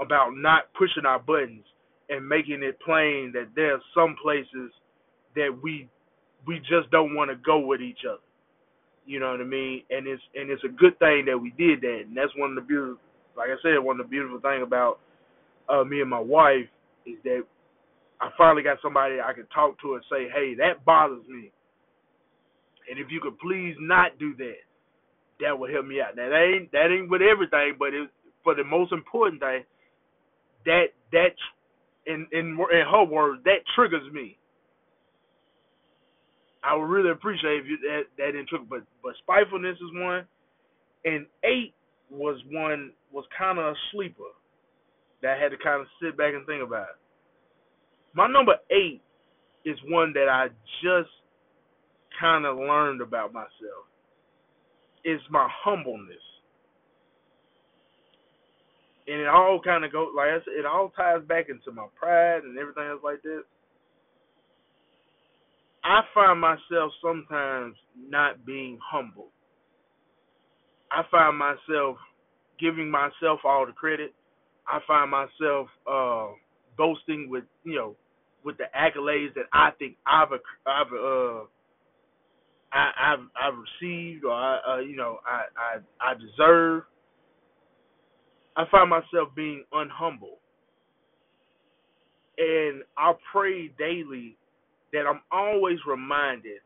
about 0.00 0.30
not 0.34 0.64
pushing 0.78 1.06
our 1.06 1.18
buttons 1.18 1.64
and 2.08 2.26
making 2.28 2.62
it 2.62 2.78
plain 2.80 3.32
that 3.34 3.48
there 3.54 3.74
are 3.74 3.82
some 3.94 4.16
places 4.22 4.72
that 5.36 5.50
we 5.62 5.88
we 6.46 6.58
just 6.60 6.90
don't 6.90 7.14
want 7.14 7.30
to 7.30 7.36
go 7.36 7.58
with 7.58 7.80
each 7.80 8.00
other. 8.08 8.22
You 9.06 9.20
know 9.20 9.30
what 9.30 9.40
I 9.40 9.44
mean? 9.44 9.82
And 9.90 10.06
it's 10.06 10.22
and 10.34 10.50
it's 10.50 10.64
a 10.64 10.68
good 10.68 10.98
thing 10.98 11.24
that 11.26 11.38
we 11.38 11.50
did 11.58 11.80
that. 11.82 12.04
And 12.06 12.16
that's 12.16 12.32
one 12.36 12.50
of 12.50 12.56
the 12.56 12.62
beautiful 12.62 12.98
like 13.36 13.50
I 13.50 13.56
said, 13.62 13.78
one 13.78 14.00
of 14.00 14.06
the 14.06 14.10
beautiful 14.10 14.40
thing 14.40 14.62
about 14.62 14.98
uh 15.68 15.84
me 15.84 16.00
and 16.00 16.10
my 16.10 16.20
wife 16.20 16.68
is 17.06 17.16
that 17.24 17.44
I 18.20 18.30
finally 18.36 18.62
got 18.62 18.78
somebody 18.82 19.16
I 19.20 19.32
can 19.32 19.46
talk 19.54 19.80
to 19.82 19.94
and 19.94 20.04
say, 20.10 20.28
hey, 20.34 20.54
that 20.58 20.84
bothers 20.84 21.26
me. 21.28 21.52
And 22.90 22.98
if 22.98 23.08
you 23.10 23.20
could 23.20 23.38
please 23.38 23.76
not 23.78 24.18
do 24.18 24.34
that, 24.36 24.64
that 25.40 25.58
would 25.58 25.70
help 25.70 25.86
me 25.86 26.00
out. 26.00 26.16
Now 26.16 26.28
that 26.28 26.44
ain't 26.54 26.72
that 26.72 26.90
ain't 26.90 27.10
with 27.10 27.22
everything, 27.22 27.76
but 27.78 27.94
it, 27.94 28.10
for 28.42 28.54
the 28.54 28.64
most 28.64 28.92
important 28.92 29.40
thing, 29.40 29.64
that 30.66 30.86
that 31.12 31.36
in 32.08 32.26
in 32.32 32.58
in 32.72 32.84
her 32.90 33.04
words, 33.04 33.42
that 33.44 33.60
triggers 33.74 34.12
me. 34.12 34.38
I 36.64 36.74
would 36.74 36.88
really 36.88 37.10
appreciate 37.10 37.60
if 37.60 37.66
you 37.66 37.78
that 37.78 38.02
that 38.18 38.32
didn't 38.32 38.48
trigger, 38.48 38.64
but 38.68 38.82
but 39.02 39.14
spitefulness 39.22 39.76
is 39.76 39.92
one, 39.94 40.26
and 41.04 41.26
eight 41.44 41.74
was 42.10 42.40
one 42.50 42.92
was 43.12 43.24
kind 43.38 43.58
of 43.58 43.66
a 43.66 43.74
sleeper 43.92 44.32
that 45.22 45.36
I 45.36 45.42
had 45.42 45.50
to 45.50 45.58
kind 45.58 45.80
of 45.80 45.86
sit 46.02 46.16
back 46.16 46.34
and 46.34 46.46
think 46.46 46.62
about. 46.62 46.98
My 48.14 48.26
number 48.26 48.54
eight 48.70 49.02
is 49.64 49.76
one 49.88 50.12
that 50.14 50.28
I 50.28 50.48
just 50.82 51.10
kind 52.20 52.46
of 52.46 52.56
learned 52.56 53.02
about 53.02 53.32
myself. 53.32 53.86
Is 55.04 55.20
my 55.30 55.48
humbleness. 55.64 56.16
And 59.08 59.20
it 59.20 59.28
all 59.28 59.60
kind 59.64 59.84
of 59.84 59.92
goes 59.92 60.08
like 60.14 60.28
it 60.46 60.66
all 60.66 60.92
ties 60.96 61.22
back 61.26 61.46
into 61.48 61.72
my 61.72 61.86
pride 61.96 62.42
and 62.44 62.58
everything 62.58 62.84
else 62.84 63.00
like 63.02 63.22
this. 63.22 63.42
I 65.84 66.02
find 66.12 66.40
myself 66.40 66.92
sometimes 67.02 67.76
not 68.08 68.44
being 68.44 68.78
humble. 68.84 69.28
I 70.92 71.02
find 71.10 71.38
myself 71.38 71.96
giving 72.60 72.90
myself 72.90 73.40
all 73.44 73.64
the 73.66 73.72
credit. 73.72 74.14
I 74.66 74.80
find 74.86 75.10
myself 75.10 75.68
uh, 75.90 76.28
boasting 76.76 77.28
with 77.30 77.44
you 77.64 77.76
know 77.76 77.96
with 78.44 78.56
the 78.58 78.64
accolades 78.76 79.34
that 79.34 79.46
I 79.52 79.70
think 79.78 79.96
I've 80.06 80.28
I've 80.66 80.92
uh, 80.92 81.40
I, 82.72 82.90
have 82.96 83.20
I've 83.40 83.54
received 83.80 84.24
or 84.24 84.32
I 84.32 84.58
uh, 84.68 84.78
you 84.80 84.96
know 84.96 85.18
I, 85.26 85.44
I 85.56 86.10
I 86.10 86.14
deserve. 86.14 86.82
I 88.58 88.64
find 88.72 88.90
myself 88.90 89.28
being 89.36 89.64
unhumble, 89.72 90.42
and 92.38 92.82
I 92.98 93.12
pray 93.30 93.68
daily 93.78 94.36
that 94.92 95.04
I'm 95.06 95.20
always 95.30 95.78
reminded 95.86 96.58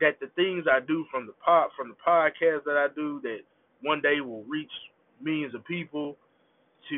that 0.00 0.20
the 0.20 0.28
things 0.36 0.66
I 0.70 0.78
do 0.86 1.04
from 1.10 1.26
the 1.26 1.32
pod 1.44 1.70
from 1.76 1.88
the 1.88 1.96
podcast 2.06 2.64
that 2.64 2.76
I 2.76 2.94
do 2.94 3.20
that 3.22 3.38
one 3.82 4.00
day 4.00 4.20
will 4.20 4.44
reach 4.44 4.70
millions 5.20 5.52
of 5.54 5.64
people 5.64 6.16
to 6.90 6.96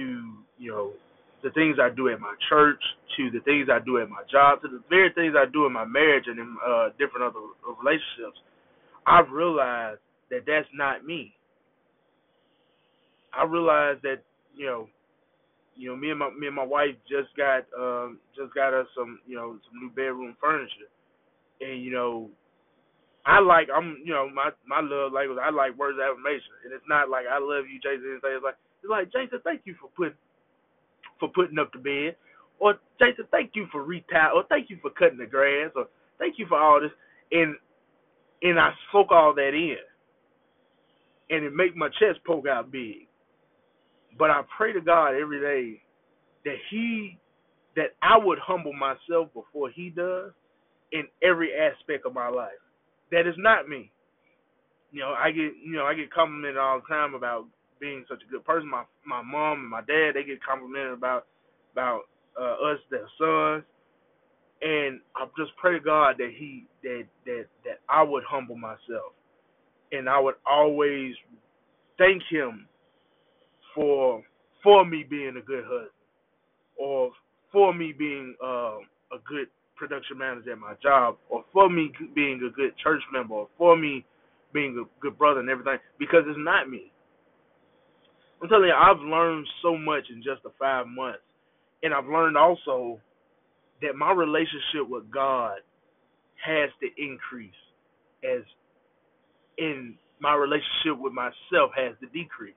you 0.58 0.70
know 0.70 0.92
the 1.42 1.50
things 1.50 1.76
I 1.80 1.88
do 1.88 2.10
at 2.10 2.20
my 2.20 2.34
church 2.50 2.80
to 3.16 3.30
the 3.30 3.40
things 3.40 3.68
I 3.72 3.78
do 3.82 3.98
at 3.98 4.10
my 4.10 4.22
job 4.30 4.60
to 4.60 4.68
the 4.68 4.82
very 4.90 5.10
things 5.14 5.34
I 5.38 5.50
do 5.50 5.64
in 5.64 5.72
my 5.72 5.86
marriage 5.86 6.24
and 6.26 6.38
in 6.38 6.56
uh, 6.66 6.88
different 6.98 7.24
other 7.24 7.40
relationships, 7.82 8.40
I've 9.06 9.30
realized 9.30 10.00
that 10.30 10.40
that's 10.46 10.68
not 10.74 11.04
me. 11.04 11.32
I 13.32 13.44
realized 13.44 14.02
that 14.02 14.22
you 14.56 14.66
know, 14.66 14.88
you 15.76 15.88
know, 15.90 15.96
me 15.96 16.10
and 16.10 16.18
my 16.18 16.30
me 16.30 16.46
and 16.46 16.56
my 16.56 16.64
wife 16.64 16.94
just 17.08 17.34
got 17.36 17.66
um 17.78 18.18
just 18.36 18.54
got 18.54 18.74
us 18.74 18.86
some 18.96 19.20
you 19.26 19.36
know 19.36 19.58
some 19.64 19.80
new 19.80 19.90
bedroom 19.90 20.36
furniture, 20.40 20.90
and 21.60 21.82
you 21.82 21.90
know 21.90 22.30
I 23.26 23.40
like 23.40 23.68
I'm 23.74 23.98
you 24.04 24.12
know 24.12 24.28
my 24.28 24.50
my 24.66 24.80
love 24.80 25.12
language 25.12 25.38
I 25.42 25.50
like 25.50 25.76
words 25.78 25.98
of 25.98 26.04
affirmation. 26.04 26.60
And 26.64 26.72
it's 26.72 26.88
not 26.88 27.08
like 27.08 27.24
I 27.26 27.38
love 27.38 27.64
you 27.66 27.80
Jason 27.80 28.20
things 28.20 28.44
like 28.44 28.56
it's 28.82 28.90
like 28.90 29.12
Jason 29.12 29.40
thank 29.44 29.62
you 29.64 29.74
for 29.80 29.88
putting 29.96 30.18
for 31.18 31.28
putting 31.28 31.58
up 31.58 31.72
the 31.72 31.78
bed. 31.78 32.16
Or 32.60 32.78
Jason 33.00 33.26
thank 33.30 33.52
you 33.54 33.66
for 33.72 33.82
retile 33.82 34.36
or 34.36 34.44
thank 34.48 34.70
you 34.70 34.78
for 34.80 34.90
cutting 34.90 35.18
the 35.18 35.26
grass 35.26 35.72
or 35.74 35.88
thank 36.18 36.38
you 36.38 36.46
for 36.46 36.60
all 36.60 36.80
this. 36.80 36.92
And 37.32 37.56
and 38.42 38.60
I 38.60 38.70
soak 38.92 39.10
all 39.10 39.34
that 39.34 39.54
in. 39.54 39.80
And 41.30 41.44
it 41.44 41.54
make 41.54 41.74
my 41.74 41.88
chest 41.88 42.20
poke 42.26 42.46
out 42.46 42.70
big 42.70 43.08
but 44.18 44.30
I 44.30 44.42
pray 44.56 44.72
to 44.72 44.80
God 44.80 45.14
every 45.14 45.40
day 45.40 45.82
that 46.44 46.56
he 46.70 47.18
that 47.76 47.94
I 48.02 48.16
would 48.18 48.38
humble 48.38 48.72
myself 48.72 49.28
before 49.34 49.70
he 49.70 49.90
does 49.90 50.30
in 50.92 51.04
every 51.22 51.50
aspect 51.54 52.06
of 52.06 52.14
my 52.14 52.28
life 52.28 52.52
that 53.10 53.26
is 53.26 53.34
not 53.38 53.68
me. 53.68 53.90
You 54.92 55.00
know, 55.00 55.14
I 55.18 55.30
get 55.30 55.52
you 55.64 55.72
know 55.72 55.84
I 55.84 55.94
get 55.94 56.12
complimented 56.12 56.58
all 56.58 56.80
the 56.80 56.86
time 56.86 57.14
about 57.14 57.46
being 57.80 58.04
such 58.08 58.22
a 58.26 58.30
good 58.30 58.44
person. 58.44 58.68
My 58.68 58.84
my 59.06 59.22
mom 59.22 59.60
and 59.60 59.70
my 59.70 59.80
dad 59.80 60.12
they 60.14 60.24
get 60.24 60.44
complimented 60.44 60.92
about 60.92 61.26
about 61.72 62.02
uh, 62.40 62.70
us 62.70 62.78
their 62.90 63.08
sons, 63.18 63.64
and 64.62 65.00
I 65.16 65.26
just 65.36 65.56
pray 65.56 65.72
to 65.72 65.80
God 65.80 66.16
that 66.18 66.30
he 66.36 66.66
that 66.82 67.04
that 67.26 67.46
that 67.64 67.80
I 67.88 68.02
would 68.02 68.22
humble 68.28 68.56
myself, 68.56 69.14
and 69.92 70.08
I 70.08 70.20
would 70.20 70.36
always 70.46 71.14
thank 71.98 72.22
him 72.30 72.68
for 73.74 74.22
for 74.62 74.84
me 74.84 75.04
being 75.08 75.34
a 75.38 75.44
good 75.44 75.64
husband, 75.64 75.90
or 76.78 77.10
for 77.52 77.74
me 77.74 77.92
being 77.96 78.34
uh, 78.42 78.78
a 79.12 79.20
good 79.26 79.48
production 79.76 80.18
manager 80.18 80.52
at 80.52 80.58
my 80.58 80.74
job, 80.82 81.16
or 81.28 81.44
for 81.52 81.68
me 81.68 81.92
being 82.14 82.40
a 82.46 82.54
good 82.54 82.76
church 82.82 83.02
member, 83.12 83.34
or 83.34 83.48
for 83.58 83.76
me 83.76 84.04
being 84.52 84.78
a 84.78 85.02
good 85.02 85.18
brother 85.18 85.40
and 85.40 85.50
everything, 85.50 85.78
because 85.98 86.22
it's 86.26 86.38
not 86.38 86.70
me. 86.70 86.90
I'm 88.40 88.48
telling 88.48 88.68
you, 88.68 88.74
I've 88.74 89.00
learned 89.00 89.46
so 89.62 89.76
much 89.76 90.04
in 90.10 90.22
just 90.22 90.42
the 90.42 90.50
five 90.58 90.86
months, 90.86 91.24
and 91.82 91.92
I've 91.92 92.06
learned 92.06 92.36
also 92.36 93.00
that 93.82 93.96
my 93.96 94.12
relationship 94.12 94.88
with 94.88 95.10
God 95.10 95.58
has 96.44 96.70
to 96.80 97.02
increase 97.02 97.50
as 98.24 98.42
in 99.58 99.94
my 100.20 100.34
relationship 100.34 100.98
with 100.98 101.12
myself 101.12 101.70
has 101.76 101.94
to 102.00 102.06
decrease 102.06 102.54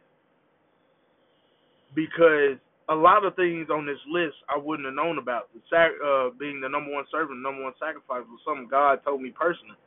because 1.97 2.61
a 2.89 2.95
lot 2.95 3.25
of 3.25 3.35
things 3.35 3.67
on 3.73 3.87
this 3.87 3.97
list 4.07 4.37
I 4.47 4.55
wouldn't 4.55 4.85
have 4.85 4.93
known 4.93 5.17
about. 5.17 5.49
The 5.53 5.59
sac- 5.67 5.97
uh, 5.97 6.29
being 6.39 6.61
the 6.61 6.69
number 6.69 6.93
one 6.93 7.05
servant, 7.11 7.41
number 7.41 7.63
one 7.63 7.73
sacrifice 7.81 8.23
was 8.29 8.39
something 8.45 8.69
God 8.69 8.99
told 9.03 9.21
me 9.21 9.33
personally. 9.33 9.81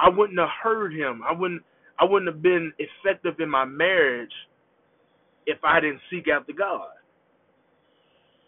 I 0.00 0.10
wouldn't 0.10 0.38
have 0.38 0.50
heard 0.60 0.92
Him. 0.92 1.22
I 1.22 1.32
wouldn't. 1.32 1.62
I 1.96 2.04
wouldn't 2.04 2.26
have 2.28 2.42
been 2.42 2.72
effective 2.82 3.38
in 3.38 3.48
my 3.48 3.64
marriage 3.64 4.34
if 5.46 5.58
I 5.62 5.78
didn't 5.78 6.00
seek 6.10 6.26
after 6.26 6.52
God. 6.52 6.90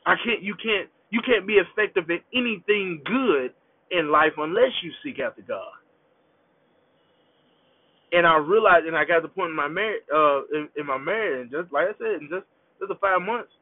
I 0.05 0.17
can't. 0.27 0.43
You 0.43 0.57
can't. 0.61 0.91
You 1.11 1.21
can't 1.25 1.47
be 1.47 1.63
effective 1.63 2.11
in 2.11 2.19
anything 2.35 3.01
good 3.07 3.55
in 3.93 4.11
life 4.11 4.33
unless 4.37 4.75
you 4.83 4.91
seek 5.05 5.21
after 5.21 5.43
God. 5.43 5.79
And 8.11 8.27
I 8.27 8.37
realized, 8.39 8.87
and 8.87 8.97
I 8.97 9.05
got 9.05 9.17
to 9.17 9.23
the 9.23 9.29
point 9.29 9.51
in 9.51 9.57
my 9.57 9.69
marriage, 9.69 10.03
uh, 10.13 10.43
in, 10.53 10.69
in 10.77 10.87
my 10.87 10.99
marriage, 10.99 11.53
and 11.53 11.63
just 11.63 11.73
like 11.73 11.87
I 11.87 11.99
said, 11.99 12.23
in 12.23 12.29
just 12.31 12.47
just 12.79 12.89
the 12.89 12.99
five 13.01 13.23
months, 13.23 13.53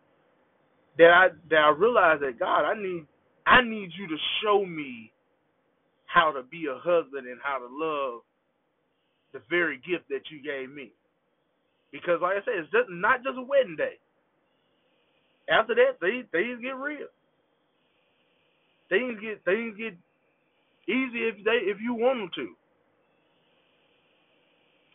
that 0.98 1.10
I 1.10 1.28
that 1.50 1.58
I 1.58 1.70
realized 1.70 2.22
that 2.22 2.38
God, 2.38 2.64
I 2.64 2.74
need 2.74 3.06
I 3.46 3.62
need 3.62 3.90
you 3.98 4.08
to 4.08 4.16
show 4.42 4.64
me 4.64 5.12
how 6.06 6.32
to 6.32 6.42
be 6.42 6.66
a 6.70 6.78
husband 6.78 7.26
and 7.26 7.40
how 7.42 7.58
to 7.58 7.68
love 7.68 8.22
the 9.32 9.40
very 9.50 9.76
gift 9.78 10.08
that 10.10 10.30
you 10.30 10.42
gave 10.42 10.70
me. 10.74 10.92
Because 11.92 12.20
like 12.22 12.38
I 12.38 12.44
said, 12.44 12.54
it's 12.62 12.72
just 12.72 12.90
not 12.90 13.22
just 13.22 13.38
a 13.38 13.42
wedding 13.42 13.76
day. 13.76 13.98
After 15.50 15.74
that, 15.74 16.00
things 16.00 16.26
things 16.32 16.62
get 16.62 16.76
real. 16.76 17.10
Things 18.88 19.18
get 19.20 19.44
things 19.44 19.76
get 19.76 19.94
easy 20.88 21.28
if 21.28 21.44
they 21.44 21.66
if 21.70 21.78
you 21.82 21.94
want 21.94 22.20
them 22.20 22.30
to. 22.36 22.54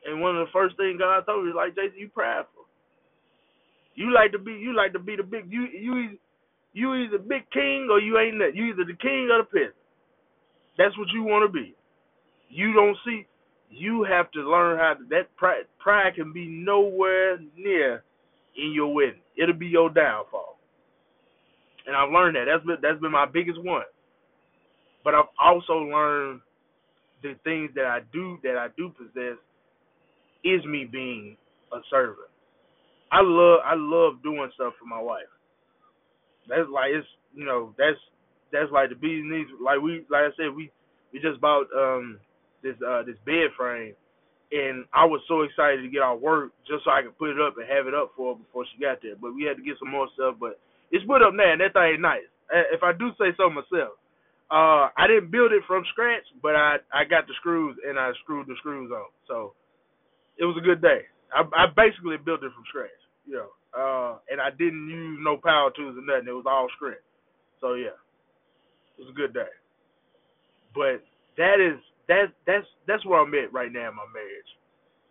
And 0.06 0.22
one 0.22 0.38
of 0.38 0.48
the 0.48 0.54
first 0.54 0.78
things 0.78 1.00
God 1.00 1.22
told 1.26 1.46
me 1.46 1.52
is 1.52 1.56
like, 1.56 1.76
Jason, 1.76 2.00
you 2.00 2.10
prideful. 2.10 2.59
You 3.96 4.14
like 4.14 4.32
to 4.32 4.40
be 4.40 4.54
you 4.54 4.76
like 4.76 4.94
to 4.94 5.00
be 5.00 5.16
the 5.16 5.24
big 5.24 5.46
you 5.50 5.68
you 5.68 6.18
you 6.74 6.96
either 6.96 7.18
big 7.18 7.50
king 7.52 7.90
or 7.92 8.00
you 8.00 8.18
ain't 8.20 8.38
that. 8.40 8.56
You 8.56 8.66
either 8.66 8.86
the 8.86 8.98
king 9.02 9.30
or 9.32 9.40
the 9.40 9.44
peasant. 9.44 9.76
That's 10.78 10.98
what 10.98 11.10
you 11.14 11.24
want 11.24 11.48
to 11.48 11.52
be. 11.52 11.76
You 12.50 12.74
don't 12.74 12.98
see. 13.06 13.26
You 13.70 14.04
have 14.04 14.32
to 14.32 14.40
learn 14.50 14.80
how 14.80 14.94
to. 14.94 15.06
That 15.10 15.36
pride, 15.36 15.66
pride 15.80 16.16
can 16.16 16.32
be 16.34 16.48
nowhere 16.48 17.40
near 17.58 18.04
in 18.58 18.72
your 18.74 18.94
wedding. 18.94 19.22
It'll 19.38 19.54
be 19.54 19.68
your 19.68 19.90
downfall. 19.90 20.58
And 21.86 21.96
I've 21.96 22.12
learned 22.12 22.36
that. 22.36 22.46
That's 22.46 22.66
been 22.66 22.78
that's 22.82 23.02
been 23.02 23.12
my 23.12 23.26
biggest 23.26 23.62
one. 23.62 23.84
But 25.04 25.16
I've 25.16 25.32
also 25.40 25.74
learned 25.74 26.42
the 27.24 27.36
things 27.44 27.72
that 27.76 27.86
I 27.86 28.00
do 28.14 28.38
that 28.44 28.58
I 28.58 28.68
do 28.78 28.92
possess 28.98 29.38
is 30.44 30.64
me 30.66 30.86
being 30.86 31.36
a 31.74 31.80
servant. 31.90 32.29
I 33.12 33.22
love 33.24 33.60
I 33.66 33.76
love 33.76 34.24
doing 34.24 34.50
stuff 34.56 34.74
for 34.80 34.86
my 34.88 35.02
wife. 35.02 35.30
That's 36.50 36.70
like 36.72 36.92
it's 36.94 37.08
you 37.36 37.46
know 37.46 37.76
that's 37.78 38.00
that's 38.52 38.72
like 38.72 38.90
the 38.90 38.96
bees 38.98 39.24
knees. 39.26 39.48
Like 39.62 39.82
we 39.82 40.06
like 40.10 40.32
I 40.32 40.34
said 40.38 40.56
we 40.56 40.72
we 41.14 41.20
just 41.20 41.42
bought 41.42 41.68
um 41.76 42.20
this 42.64 42.76
uh 42.86 43.04
this 43.04 43.20
bed 43.26 43.54
frame, 43.58 43.94
and 44.52 44.86
I 44.94 45.06
was 45.06 45.22
so 45.28 45.44
excited 45.44 45.84
to 45.84 45.90
get 45.90 46.02
our 46.02 46.18
work 46.18 46.54
just 46.68 46.86
so 46.86 46.92
I 46.92 47.04
could 47.04 47.18
put 47.20 47.32
it 47.32 47.42
up 47.42 47.58
and 47.58 47.68
have 47.70 47.88
it 47.88 47.94
up 47.96 48.14
for 48.18 48.34
her 48.36 48.40
before 48.40 48.66
she 48.72 48.82
got 48.82 49.02
there. 49.04 49.16
But 49.20 49.36
we 49.36 49.46
had 49.46 49.58
to 49.58 49.64
get 49.66 49.78
some 49.80 49.92
more 49.92 50.10
stuff. 50.16 50.38
But 50.40 50.60
it's 50.92 51.06
put 51.06 51.22
up 51.24 51.34
now, 51.36 51.54
and 51.54 51.62
that 51.62 51.74
thing 51.74 52.02
nice. 52.02 52.26
If 52.74 52.84
I 52.84 52.94
do 52.94 53.12
say 53.20 53.34
so 53.38 53.50
myself, 53.50 54.00
uh 54.52 54.90
I 54.98 55.08
didn't 55.08 55.32
build 55.32 55.54
it 55.54 55.64
from 55.68 55.86
scratch, 55.94 56.26
but 56.42 56.56
I 56.56 56.78
I 56.94 57.06
got 57.06 57.28
the 57.28 57.36
screws 57.40 57.78
and 57.88 58.00
I 58.00 58.12
screwed 58.24 58.48
the 58.48 58.56
screws 58.60 58.92
on. 58.92 59.10
So 59.28 59.54
it 60.38 60.46
was 60.46 60.58
a 60.58 60.66
good 60.66 60.82
day. 60.82 61.08
I, 61.34 61.44
I 61.56 61.66
basically 61.76 62.18
built 62.18 62.44
it 62.44 62.54
from 62.54 62.66
scratch. 62.70 62.99
Know, 63.30 63.50
uh, 63.78 64.18
and 64.32 64.42
I 64.42 64.50
didn't 64.50 64.90
use 64.90 65.20
no 65.22 65.38
power 65.38 65.70
tools 65.76 65.96
or 65.98 66.02
nothing. 66.02 66.28
It 66.30 66.34
was 66.34 66.50
all 66.50 66.68
script. 66.76 67.04
So 67.62 67.76
yeah, 67.76 67.94
it 68.98 69.02
was 69.02 69.10
a 69.10 69.14
good 69.14 69.34
day. 69.34 69.54
But 70.74 71.06
that 71.38 71.62
is 71.62 71.80
that 72.08 72.34
that's 72.48 72.66
that's 72.88 73.06
where 73.06 73.22
I'm 73.22 73.34
at 73.36 73.54
right 73.54 73.72
now 73.72 73.90
in 73.90 73.96
my 73.96 74.10
marriage. 74.14 74.52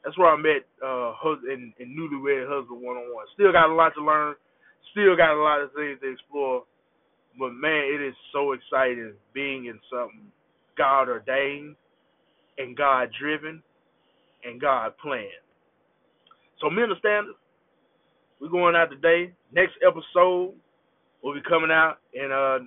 That's 0.04 0.16
where 0.16 0.32
I'm 0.32 0.46
at, 0.46 0.62
uh, 0.82 1.12
husband 1.18 1.74
and, 1.78 1.98
newlywed 1.98 2.48
husband 2.48 2.80
one 2.80 2.96
on 2.96 3.14
one. 3.14 3.26
Still 3.34 3.52
got 3.52 3.70
a 3.70 3.74
lot 3.74 3.92
to 3.94 4.04
learn. 4.04 4.34
Still 4.92 5.16
got 5.16 5.34
a 5.36 5.42
lot 5.42 5.60
of 5.60 5.70
things 5.74 5.98
to 6.00 6.12
explore. 6.12 6.64
But 7.38 7.52
man, 7.52 7.84
it 7.94 8.00
is 8.00 8.14
so 8.32 8.52
exciting 8.52 9.12
being 9.34 9.66
in 9.66 9.78
something 9.90 10.32
God 10.76 11.08
ordained 11.08 11.76
and 12.58 12.76
God 12.76 13.10
driven 13.20 13.62
and 14.44 14.60
God 14.60 14.92
planned. 15.02 15.28
So 16.60 16.70
men 16.70 16.90
of 16.90 16.98
standards, 16.98 17.36
we're 18.40 18.48
going 18.48 18.76
out 18.76 18.90
today. 18.90 19.32
Next 19.52 19.74
episode 19.86 20.54
will 21.22 21.34
be 21.34 21.42
coming 21.48 21.70
out 21.70 21.98
in 22.14 22.30
uh 22.32 22.58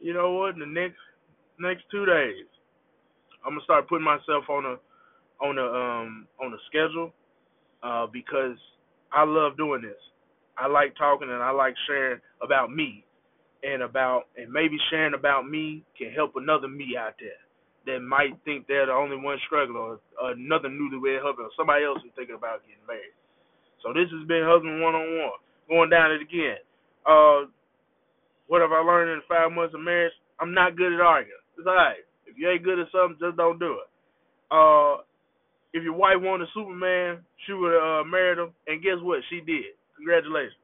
you 0.00 0.14
know 0.14 0.32
what, 0.32 0.54
in 0.54 0.60
the 0.60 0.66
next 0.66 0.98
next 1.58 1.84
two 1.90 2.06
days. 2.06 2.46
I'm 3.44 3.52
gonna 3.52 3.64
start 3.64 3.88
putting 3.88 4.04
myself 4.04 4.44
on 4.48 4.64
a 4.64 4.76
on 5.44 5.58
a 5.58 5.64
um 5.64 6.26
on 6.42 6.52
a 6.52 6.58
schedule 6.68 7.12
uh 7.82 8.06
because 8.06 8.56
I 9.12 9.24
love 9.24 9.56
doing 9.56 9.82
this. 9.82 10.00
I 10.58 10.66
like 10.66 10.96
talking 10.96 11.30
and 11.30 11.42
I 11.42 11.50
like 11.50 11.74
sharing 11.86 12.20
about 12.42 12.70
me 12.70 13.04
and 13.62 13.82
about 13.82 14.24
and 14.36 14.52
maybe 14.52 14.76
sharing 14.90 15.14
about 15.14 15.48
me 15.48 15.84
can 15.96 16.12
help 16.12 16.32
another 16.36 16.68
me 16.68 16.96
out 16.98 17.14
there 17.18 17.40
that 17.86 18.00
might 18.04 18.36
think 18.44 18.66
they're 18.66 18.86
the 18.86 18.92
only 18.92 19.16
one 19.16 19.38
struggling 19.46 19.76
or 19.76 20.00
another 20.32 20.68
newlywed 20.68 21.22
husband 21.22 21.48
or 21.48 21.56
somebody 21.56 21.84
else 21.84 21.98
is 22.04 22.12
thinking 22.14 22.36
about 22.36 22.60
getting 22.68 22.84
married. 22.86 23.16
So 23.82 23.92
this 23.92 24.10
has 24.10 24.26
been 24.28 24.44
husband 24.44 24.82
one 24.82 24.94
on 24.94 25.08
one. 25.18 25.40
Going 25.68 25.90
down 25.90 26.12
it 26.12 26.22
again. 26.22 26.60
Uh 27.06 27.48
what 28.48 28.60
have 28.60 28.72
I 28.72 28.82
learned 28.82 29.10
in 29.10 29.22
five 29.28 29.52
months 29.52 29.74
of 29.74 29.80
marriage? 29.80 30.12
I'm 30.40 30.54
not 30.54 30.76
good 30.76 30.92
at 30.92 31.00
arguing. 31.00 31.44
It's 31.58 31.66
alright. 31.66 32.02
If 32.26 32.36
you 32.36 32.50
ain't 32.50 32.64
good 32.64 32.78
at 32.78 32.90
something, 32.92 33.18
just 33.20 33.36
don't 33.36 33.58
do 33.58 33.78
it. 33.80 33.88
Uh 34.50 35.02
if 35.72 35.84
your 35.84 35.94
wife 35.94 36.18
wanted 36.18 36.48
Superman, 36.52 37.22
she 37.46 37.52
would 37.52 37.72
have 37.72 38.02
uh, 38.02 38.04
married 38.04 38.38
him, 38.38 38.50
and 38.66 38.82
guess 38.82 38.98
what? 39.02 39.22
She 39.30 39.40
did. 39.40 39.78
Congratulations. 39.96 40.58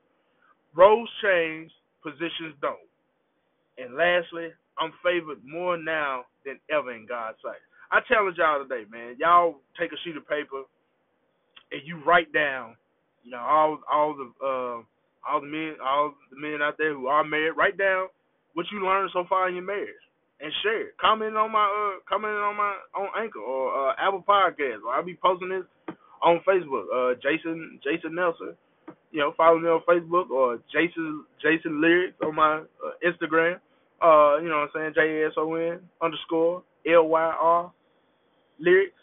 Roles 0.75 1.09
change, 1.23 1.71
positions 2.03 2.59
don't. 2.61 2.83
And 3.79 3.95
lastly, 3.95 4.51
I'm 4.79 4.93
favored 5.03 5.39
more 5.45 5.77
now 5.77 6.25
than 6.45 6.59
ever 6.71 6.93
in 6.93 7.07
God's 7.07 7.39
sight. 7.43 7.61
I 7.93 8.01
challenge 8.09 8.37
y'all 8.37 8.63
today, 8.63 8.85
man. 8.91 9.17
Y'all 9.19 9.61
take 9.79 9.93
a 9.93 9.99
sheet 10.05 10.17
of 10.17 10.27
paper 10.29 10.65
and 11.71 11.81
you 11.85 12.03
write 12.05 12.33
down, 12.33 12.75
you 13.27 13.33
know, 13.33 13.43
all 13.43 13.79
all 13.91 14.15
the 14.15 14.31
uh, 14.39 14.79
all 15.27 15.41
the 15.41 15.51
men 15.51 15.75
all 15.83 16.15
the 16.31 16.39
men 16.39 16.63
out 16.63 16.79
there 16.79 16.95
who 16.95 17.09
are 17.09 17.25
married. 17.25 17.59
Write 17.59 17.77
down 17.77 18.07
what 18.55 18.67
you 18.71 18.79
learned 18.79 19.11
so 19.13 19.25
far 19.29 19.49
in 19.49 19.57
your 19.57 19.65
marriage 19.65 20.07
and 20.41 20.53
share. 20.63 20.95
Comment 21.01 21.37
on 21.37 21.51
my 21.51 21.67
uh 21.67 21.99
comment 22.09 22.33
on 22.33 22.57
my 22.57 22.73
on 22.95 23.09
Anchor 23.19 23.41
or 23.41 23.91
uh, 23.91 23.95
Apple 23.99 24.23
Podcast. 24.23 24.87
Or 24.87 24.95
I'll 24.95 25.05
be 25.05 25.19
posting 25.21 25.49
this 25.49 25.67
on 26.23 26.41
Facebook. 26.47 26.87
Uh, 26.95 27.19
Jason 27.19 27.81
Jason 27.83 28.15
Nelson. 28.15 28.55
You 29.11 29.21
know, 29.21 29.33
follow 29.37 29.59
me 29.59 29.69
on 29.69 29.83
Facebook 29.89 30.31
or 30.31 30.59
Jason 30.73 31.25
Jason 31.43 31.81
Lyrics 31.81 32.15
on 32.25 32.35
my 32.35 32.59
uh, 32.59 32.95
Instagram. 33.03 33.59
Uh, 34.01 34.39
you 34.39 34.49
know 34.49 34.67
what 34.71 34.79
I'm 34.79 34.93
saying? 34.95 34.95
J 34.95 35.25
S 35.25 35.33
O 35.37 35.55
N 35.55 35.81
underscore 36.01 36.63
L 36.87 37.09
Y 37.09 37.35
R 37.41 37.73
lyrics 38.61 38.95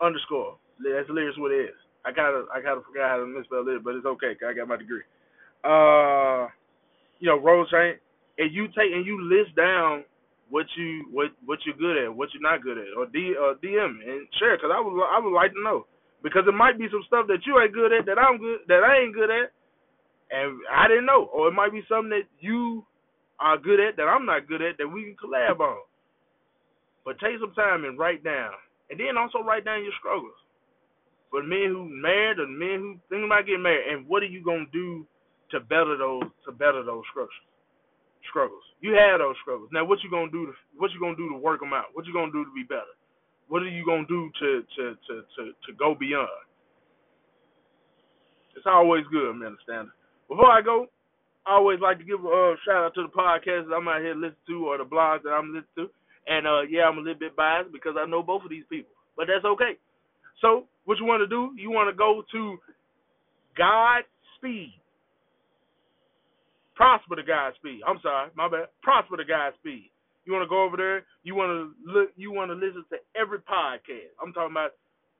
underscore. 0.00 0.56
That's 0.82 1.10
lyrics 1.10 1.38
what 1.38 1.52
it 1.52 1.66
is. 1.66 1.83
I 2.04 2.12
gotta 2.12 2.44
I 2.54 2.60
gotta 2.60 2.80
forget 2.84 3.08
how 3.08 3.16
to 3.18 3.26
misspell 3.26 3.64
it, 3.68 3.82
but 3.82 3.96
it's 3.96 4.06
okay. 4.06 4.36
I 4.46 4.52
got 4.52 4.68
my 4.68 4.76
degree. 4.76 5.02
Uh, 5.64 6.52
you 7.18 7.32
know, 7.32 7.40
Rose 7.40 7.68
Saint, 7.72 7.96
and 8.38 8.52
you 8.52 8.68
take 8.68 8.92
and 8.92 9.06
you 9.06 9.24
list 9.24 9.56
down 9.56 10.04
what 10.50 10.66
you 10.76 11.08
what 11.10 11.32
what 11.44 11.58
you're 11.64 11.80
good 11.80 11.96
at, 12.04 12.14
what 12.14 12.28
you're 12.32 12.44
not 12.44 12.62
good 12.62 12.76
at, 12.76 12.92
or 12.96 13.06
D 13.06 13.32
uh, 13.32 13.56
DM 13.64 14.04
and 14.04 14.28
share 14.38 14.56
because 14.56 14.70
I 14.72 14.80
would 14.80 14.92
I 15.00 15.18
would 15.18 15.32
like 15.32 15.52
to 15.56 15.62
know 15.64 15.86
because 16.22 16.44
it 16.46 16.52
might 16.52 16.78
be 16.78 16.88
some 16.92 17.04
stuff 17.06 17.26
that 17.28 17.44
you 17.46 17.56
ain't 17.60 17.72
good 17.72 17.92
at 17.92 18.04
that 18.06 18.20
I'm 18.20 18.36
good 18.38 18.60
that 18.68 18.84
I 18.84 19.00
ain't 19.00 19.14
good 19.14 19.30
at, 19.32 19.48
and 20.30 20.60
I 20.68 20.88
didn't 20.88 21.06
know, 21.06 21.32
or 21.32 21.48
it 21.48 21.56
might 21.56 21.72
be 21.72 21.82
something 21.88 22.12
that 22.12 22.28
you 22.40 22.84
are 23.40 23.56
good 23.56 23.80
at 23.80 23.96
that 23.96 24.04
I'm 24.08 24.26
not 24.26 24.46
good 24.46 24.60
at 24.60 24.76
that 24.76 24.88
we 24.88 25.04
can 25.08 25.16
collab 25.16 25.60
on. 25.60 25.80
But 27.04 27.20
take 27.20 27.40
some 27.40 27.52
time 27.52 27.84
and 27.84 27.98
write 27.98 28.24
down, 28.24 28.52
and 28.90 29.00
then 29.00 29.16
also 29.16 29.40
write 29.40 29.64
down 29.64 29.82
your 29.84 29.96
struggles. 29.98 30.36
The 31.34 31.42
men 31.42 31.66
who 31.66 31.90
married 31.90 32.38
or 32.38 32.46
men 32.46 32.78
who 32.78 32.90
think 33.10 33.26
about 33.26 33.42
getting 33.42 33.66
married, 33.66 33.90
and 33.90 34.06
what 34.06 34.22
are 34.22 34.30
you 34.30 34.38
gonna 34.46 34.70
do 34.70 35.02
to 35.50 35.58
better 35.58 35.98
those 35.98 36.22
to 36.46 36.54
better 36.54 36.86
those 36.86 37.02
struggles? 37.10 37.34
Struggles. 38.30 38.62
You 38.78 38.94
had 38.94 39.18
those 39.18 39.34
struggles. 39.42 39.68
Now, 39.74 39.84
what 39.84 39.98
you 40.06 40.10
gonna 40.14 40.30
do? 40.30 40.46
To, 40.46 40.52
what 40.78 40.94
you 40.94 41.00
gonna 41.02 41.18
do 41.18 41.28
to 41.34 41.36
work 41.36 41.58
them 41.58 41.74
out? 41.74 41.90
What 41.92 42.06
you 42.06 42.14
gonna 42.14 42.30
do 42.30 42.46
to 42.46 42.54
be 42.54 42.62
better? 42.62 42.94
What 43.50 43.66
are 43.66 43.68
you 43.68 43.84
gonna 43.84 44.06
do 44.06 44.30
to 44.30 44.62
to 44.62 44.82
to 44.94 45.14
to, 45.34 45.42
to 45.50 45.70
go 45.74 45.98
beyond? 45.98 46.30
It's 48.54 48.70
always 48.70 49.02
good, 49.10 49.34
man. 49.34 49.58
Understand? 49.58 49.90
Before 50.30 50.54
I 50.54 50.62
go, 50.62 50.86
I 51.46 51.58
always 51.58 51.80
like 51.80 51.98
to 51.98 52.04
give 52.06 52.22
a 52.24 52.30
uh, 52.30 52.54
shout 52.62 52.86
out 52.86 52.94
to 52.94 53.02
the 53.02 53.10
podcasts 53.10 53.74
I'm 53.74 53.90
out 53.90 54.00
here 54.00 54.14
listening 54.14 54.46
to 54.54 54.70
or 54.70 54.78
the 54.78 54.86
blogs 54.86 55.26
that 55.26 55.34
I'm 55.34 55.50
listening 55.50 55.90
to. 55.90 55.90
And 56.30 56.46
uh, 56.46 56.62
yeah, 56.70 56.86
I'm 56.86 56.96
a 56.96 57.02
little 57.02 57.18
bit 57.18 57.34
biased 57.34 57.72
because 57.72 57.98
I 57.98 58.06
know 58.06 58.22
both 58.22 58.44
of 58.44 58.50
these 58.50 58.64
people, 58.70 58.94
but 59.18 59.26
that's 59.26 59.44
okay. 59.44 59.74
So 60.40 60.66
what 60.84 60.98
you 60.98 61.04
want 61.04 61.22
to 61.22 61.26
do? 61.26 61.52
You 61.60 61.70
want 61.70 61.88
to 61.92 61.96
go 61.96 62.22
to 62.32 62.58
Godspeed. 63.56 64.74
Prosper 66.74 67.16
the 67.16 67.22
Godspeed. 67.22 67.80
I'm 67.86 68.00
sorry, 68.02 68.30
my 68.34 68.48
bad. 68.48 68.66
Prosper 68.82 69.16
the 69.16 69.24
Godspeed. 69.24 69.90
You 70.26 70.32
want 70.32 70.42
to 70.42 70.48
go 70.48 70.64
over 70.64 70.76
there? 70.76 71.04
You 71.22 71.34
want 71.34 71.52
to 71.52 71.62
look? 71.86 72.10
You 72.16 72.32
want 72.32 72.50
to 72.50 72.56
listen 72.58 72.84
to 72.90 72.98
every 73.14 73.38
podcast? 73.38 74.10
I'm 74.20 74.32
talking 74.32 74.52
about 74.52 74.74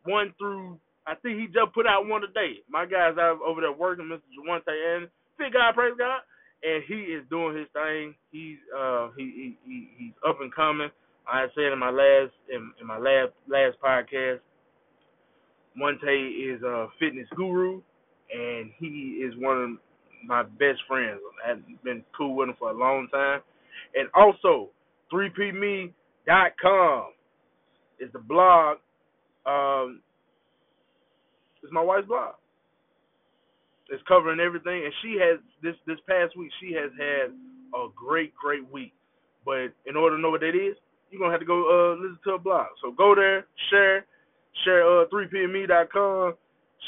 one 0.04 0.34
through. 0.38 0.80
I 1.06 1.14
think 1.14 1.38
he 1.38 1.46
just 1.46 1.72
put 1.74 1.86
out 1.86 2.08
one 2.08 2.22
today. 2.22 2.64
My 2.68 2.86
guys 2.86 3.20
out 3.20 3.38
over 3.44 3.60
there 3.60 3.72
working, 3.72 4.06
Mr. 4.06 4.24
Jawante 4.32 4.72
and 4.72 5.08
Fit 5.36 5.52
God, 5.52 5.74
praise 5.74 5.94
God, 5.98 6.20
and 6.62 6.82
he 6.86 7.12
is 7.12 7.24
doing 7.28 7.56
his 7.56 7.66
thing. 7.72 8.14
He's 8.30 8.58
uh 8.76 9.08
he 9.16 9.24
he, 9.24 9.58
he 9.66 9.88
he's 9.98 10.14
up 10.26 10.40
and 10.40 10.54
coming. 10.54 10.90
I 11.26 11.46
said 11.54 11.72
in 11.72 11.78
my 11.78 11.90
last 11.90 12.32
in, 12.50 12.72
in 12.80 12.86
my 12.86 12.98
last 12.98 13.32
last 13.48 13.76
podcast, 13.82 14.40
Monte 15.76 16.06
is 16.06 16.62
a 16.62 16.88
fitness 16.98 17.26
guru, 17.34 17.80
and 18.32 18.70
he 18.78 19.22
is 19.24 19.34
one 19.38 19.62
of 19.62 19.70
my 20.26 20.42
best 20.42 20.80
friends. 20.88 21.20
I've 21.46 21.62
been 21.82 22.04
cool 22.16 22.36
with 22.36 22.48
him 22.48 22.54
for 22.58 22.70
a 22.70 22.78
long 22.78 23.08
time, 23.12 23.40
and 23.94 24.08
also 24.14 24.70
3pme.com 25.12 25.92
is 28.00 28.12
the 28.12 28.18
blog. 28.18 28.78
Um, 29.46 30.00
it's 31.62 31.72
my 31.72 31.82
wife's 31.82 32.06
blog. 32.06 32.34
It's 33.90 34.02
covering 34.08 34.40
everything, 34.40 34.84
and 34.84 34.92
she 35.02 35.18
has 35.20 35.40
this 35.62 35.74
this 35.86 35.98
past 36.08 36.36
week. 36.36 36.50
She 36.60 36.72
has 36.72 36.90
had 36.98 37.32
a 37.74 37.88
great 37.94 38.34
great 38.34 38.70
week. 38.72 38.94
But 39.44 39.76
in 39.86 39.96
order 39.96 40.16
to 40.16 40.22
know 40.22 40.30
what 40.30 40.40
that 40.40 40.56
is, 40.56 40.76
you're 41.10 41.20
gonna 41.20 41.32
have 41.32 41.40
to 41.40 41.46
go 41.46 41.60
uh, 41.68 42.00
listen 42.00 42.18
to 42.24 42.34
a 42.34 42.38
blog. 42.38 42.66
So 42.82 42.92
go 42.92 43.14
there, 43.14 43.46
share, 43.70 44.06
share 44.64 44.82
uh 44.86 45.06
3pme.com, 45.12 46.34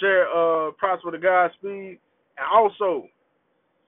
share 0.01 0.29
uh 0.29 0.71
Prosper 0.73 1.11
the 1.11 1.19
Godspeed, 1.19 1.99
and 2.39 2.47
also 2.53 3.09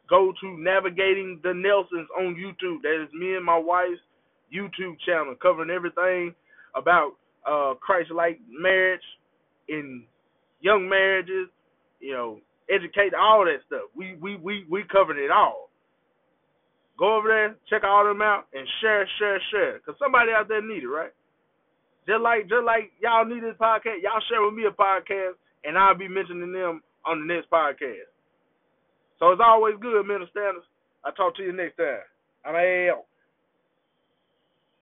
go 0.09 0.33
to 0.41 0.59
Navigating 0.59 1.41
the 1.43 1.53
Nelsons 1.55 2.09
on 2.19 2.35
YouTube. 2.35 2.83
That 2.83 3.03
is 3.03 3.13
me 3.13 3.35
and 3.35 3.45
my 3.45 3.59
wife's 3.59 4.01
YouTube 4.55 4.97
channel, 5.07 5.35
covering 5.41 5.71
everything 5.71 6.35
about 6.75 7.13
uh 7.47 7.75
Christ-like 7.81 8.41
marriage 8.49 9.03
in 9.69 10.05
young 10.61 10.89
marriages, 10.89 11.49
you 12.01 12.13
know, 12.13 12.41
educate, 12.71 13.15
all 13.15 13.45
that 13.45 13.59
stuff. 13.67 13.83
We 13.97 14.17
we 14.21 14.37
we 14.37 14.65
we 14.71 14.85
covered 14.91 15.19
it 15.19 15.31
all. 15.31 15.71
Go 16.99 17.17
over 17.17 17.29
there, 17.29 17.57
check 17.71 17.85
all 17.85 18.05
them 18.05 18.23
out, 18.23 18.47
and 18.53 18.67
share, 18.81 19.09
share, 19.19 19.41
share. 19.53 19.79
Cause 19.87 19.95
somebody 20.01 20.33
out 20.33 20.49
there 20.49 20.61
need 20.67 20.83
it, 20.83 20.89
right? 20.89 21.13
Just 22.09 22.25
like 22.25 22.49
just 22.49 22.65
like 22.65 22.89
y'all 23.05 23.29
need 23.29 23.45
this 23.45 23.61
podcast, 23.61 24.01
y'all 24.01 24.25
share 24.33 24.41
with 24.41 24.55
me 24.57 24.65
a 24.65 24.73
podcast, 24.73 25.37
and 25.65 25.77
I'll 25.77 25.93
be 25.93 26.09
mentioning 26.09 26.53
them 26.53 26.81
on 27.05 27.21
the 27.21 27.29
next 27.29 27.51
podcast. 27.51 28.09
So 29.21 29.29
it's 29.29 29.45
always 29.45 29.77
good, 29.79 30.07
men 30.09 30.25
Standards. 30.31 30.65
I'll 31.05 31.13
talk 31.13 31.37
to 31.37 31.43
you 31.43 31.53
next 31.53 31.77
time. 31.77 32.09
I'm 32.47 32.57
AL. 32.57 33.08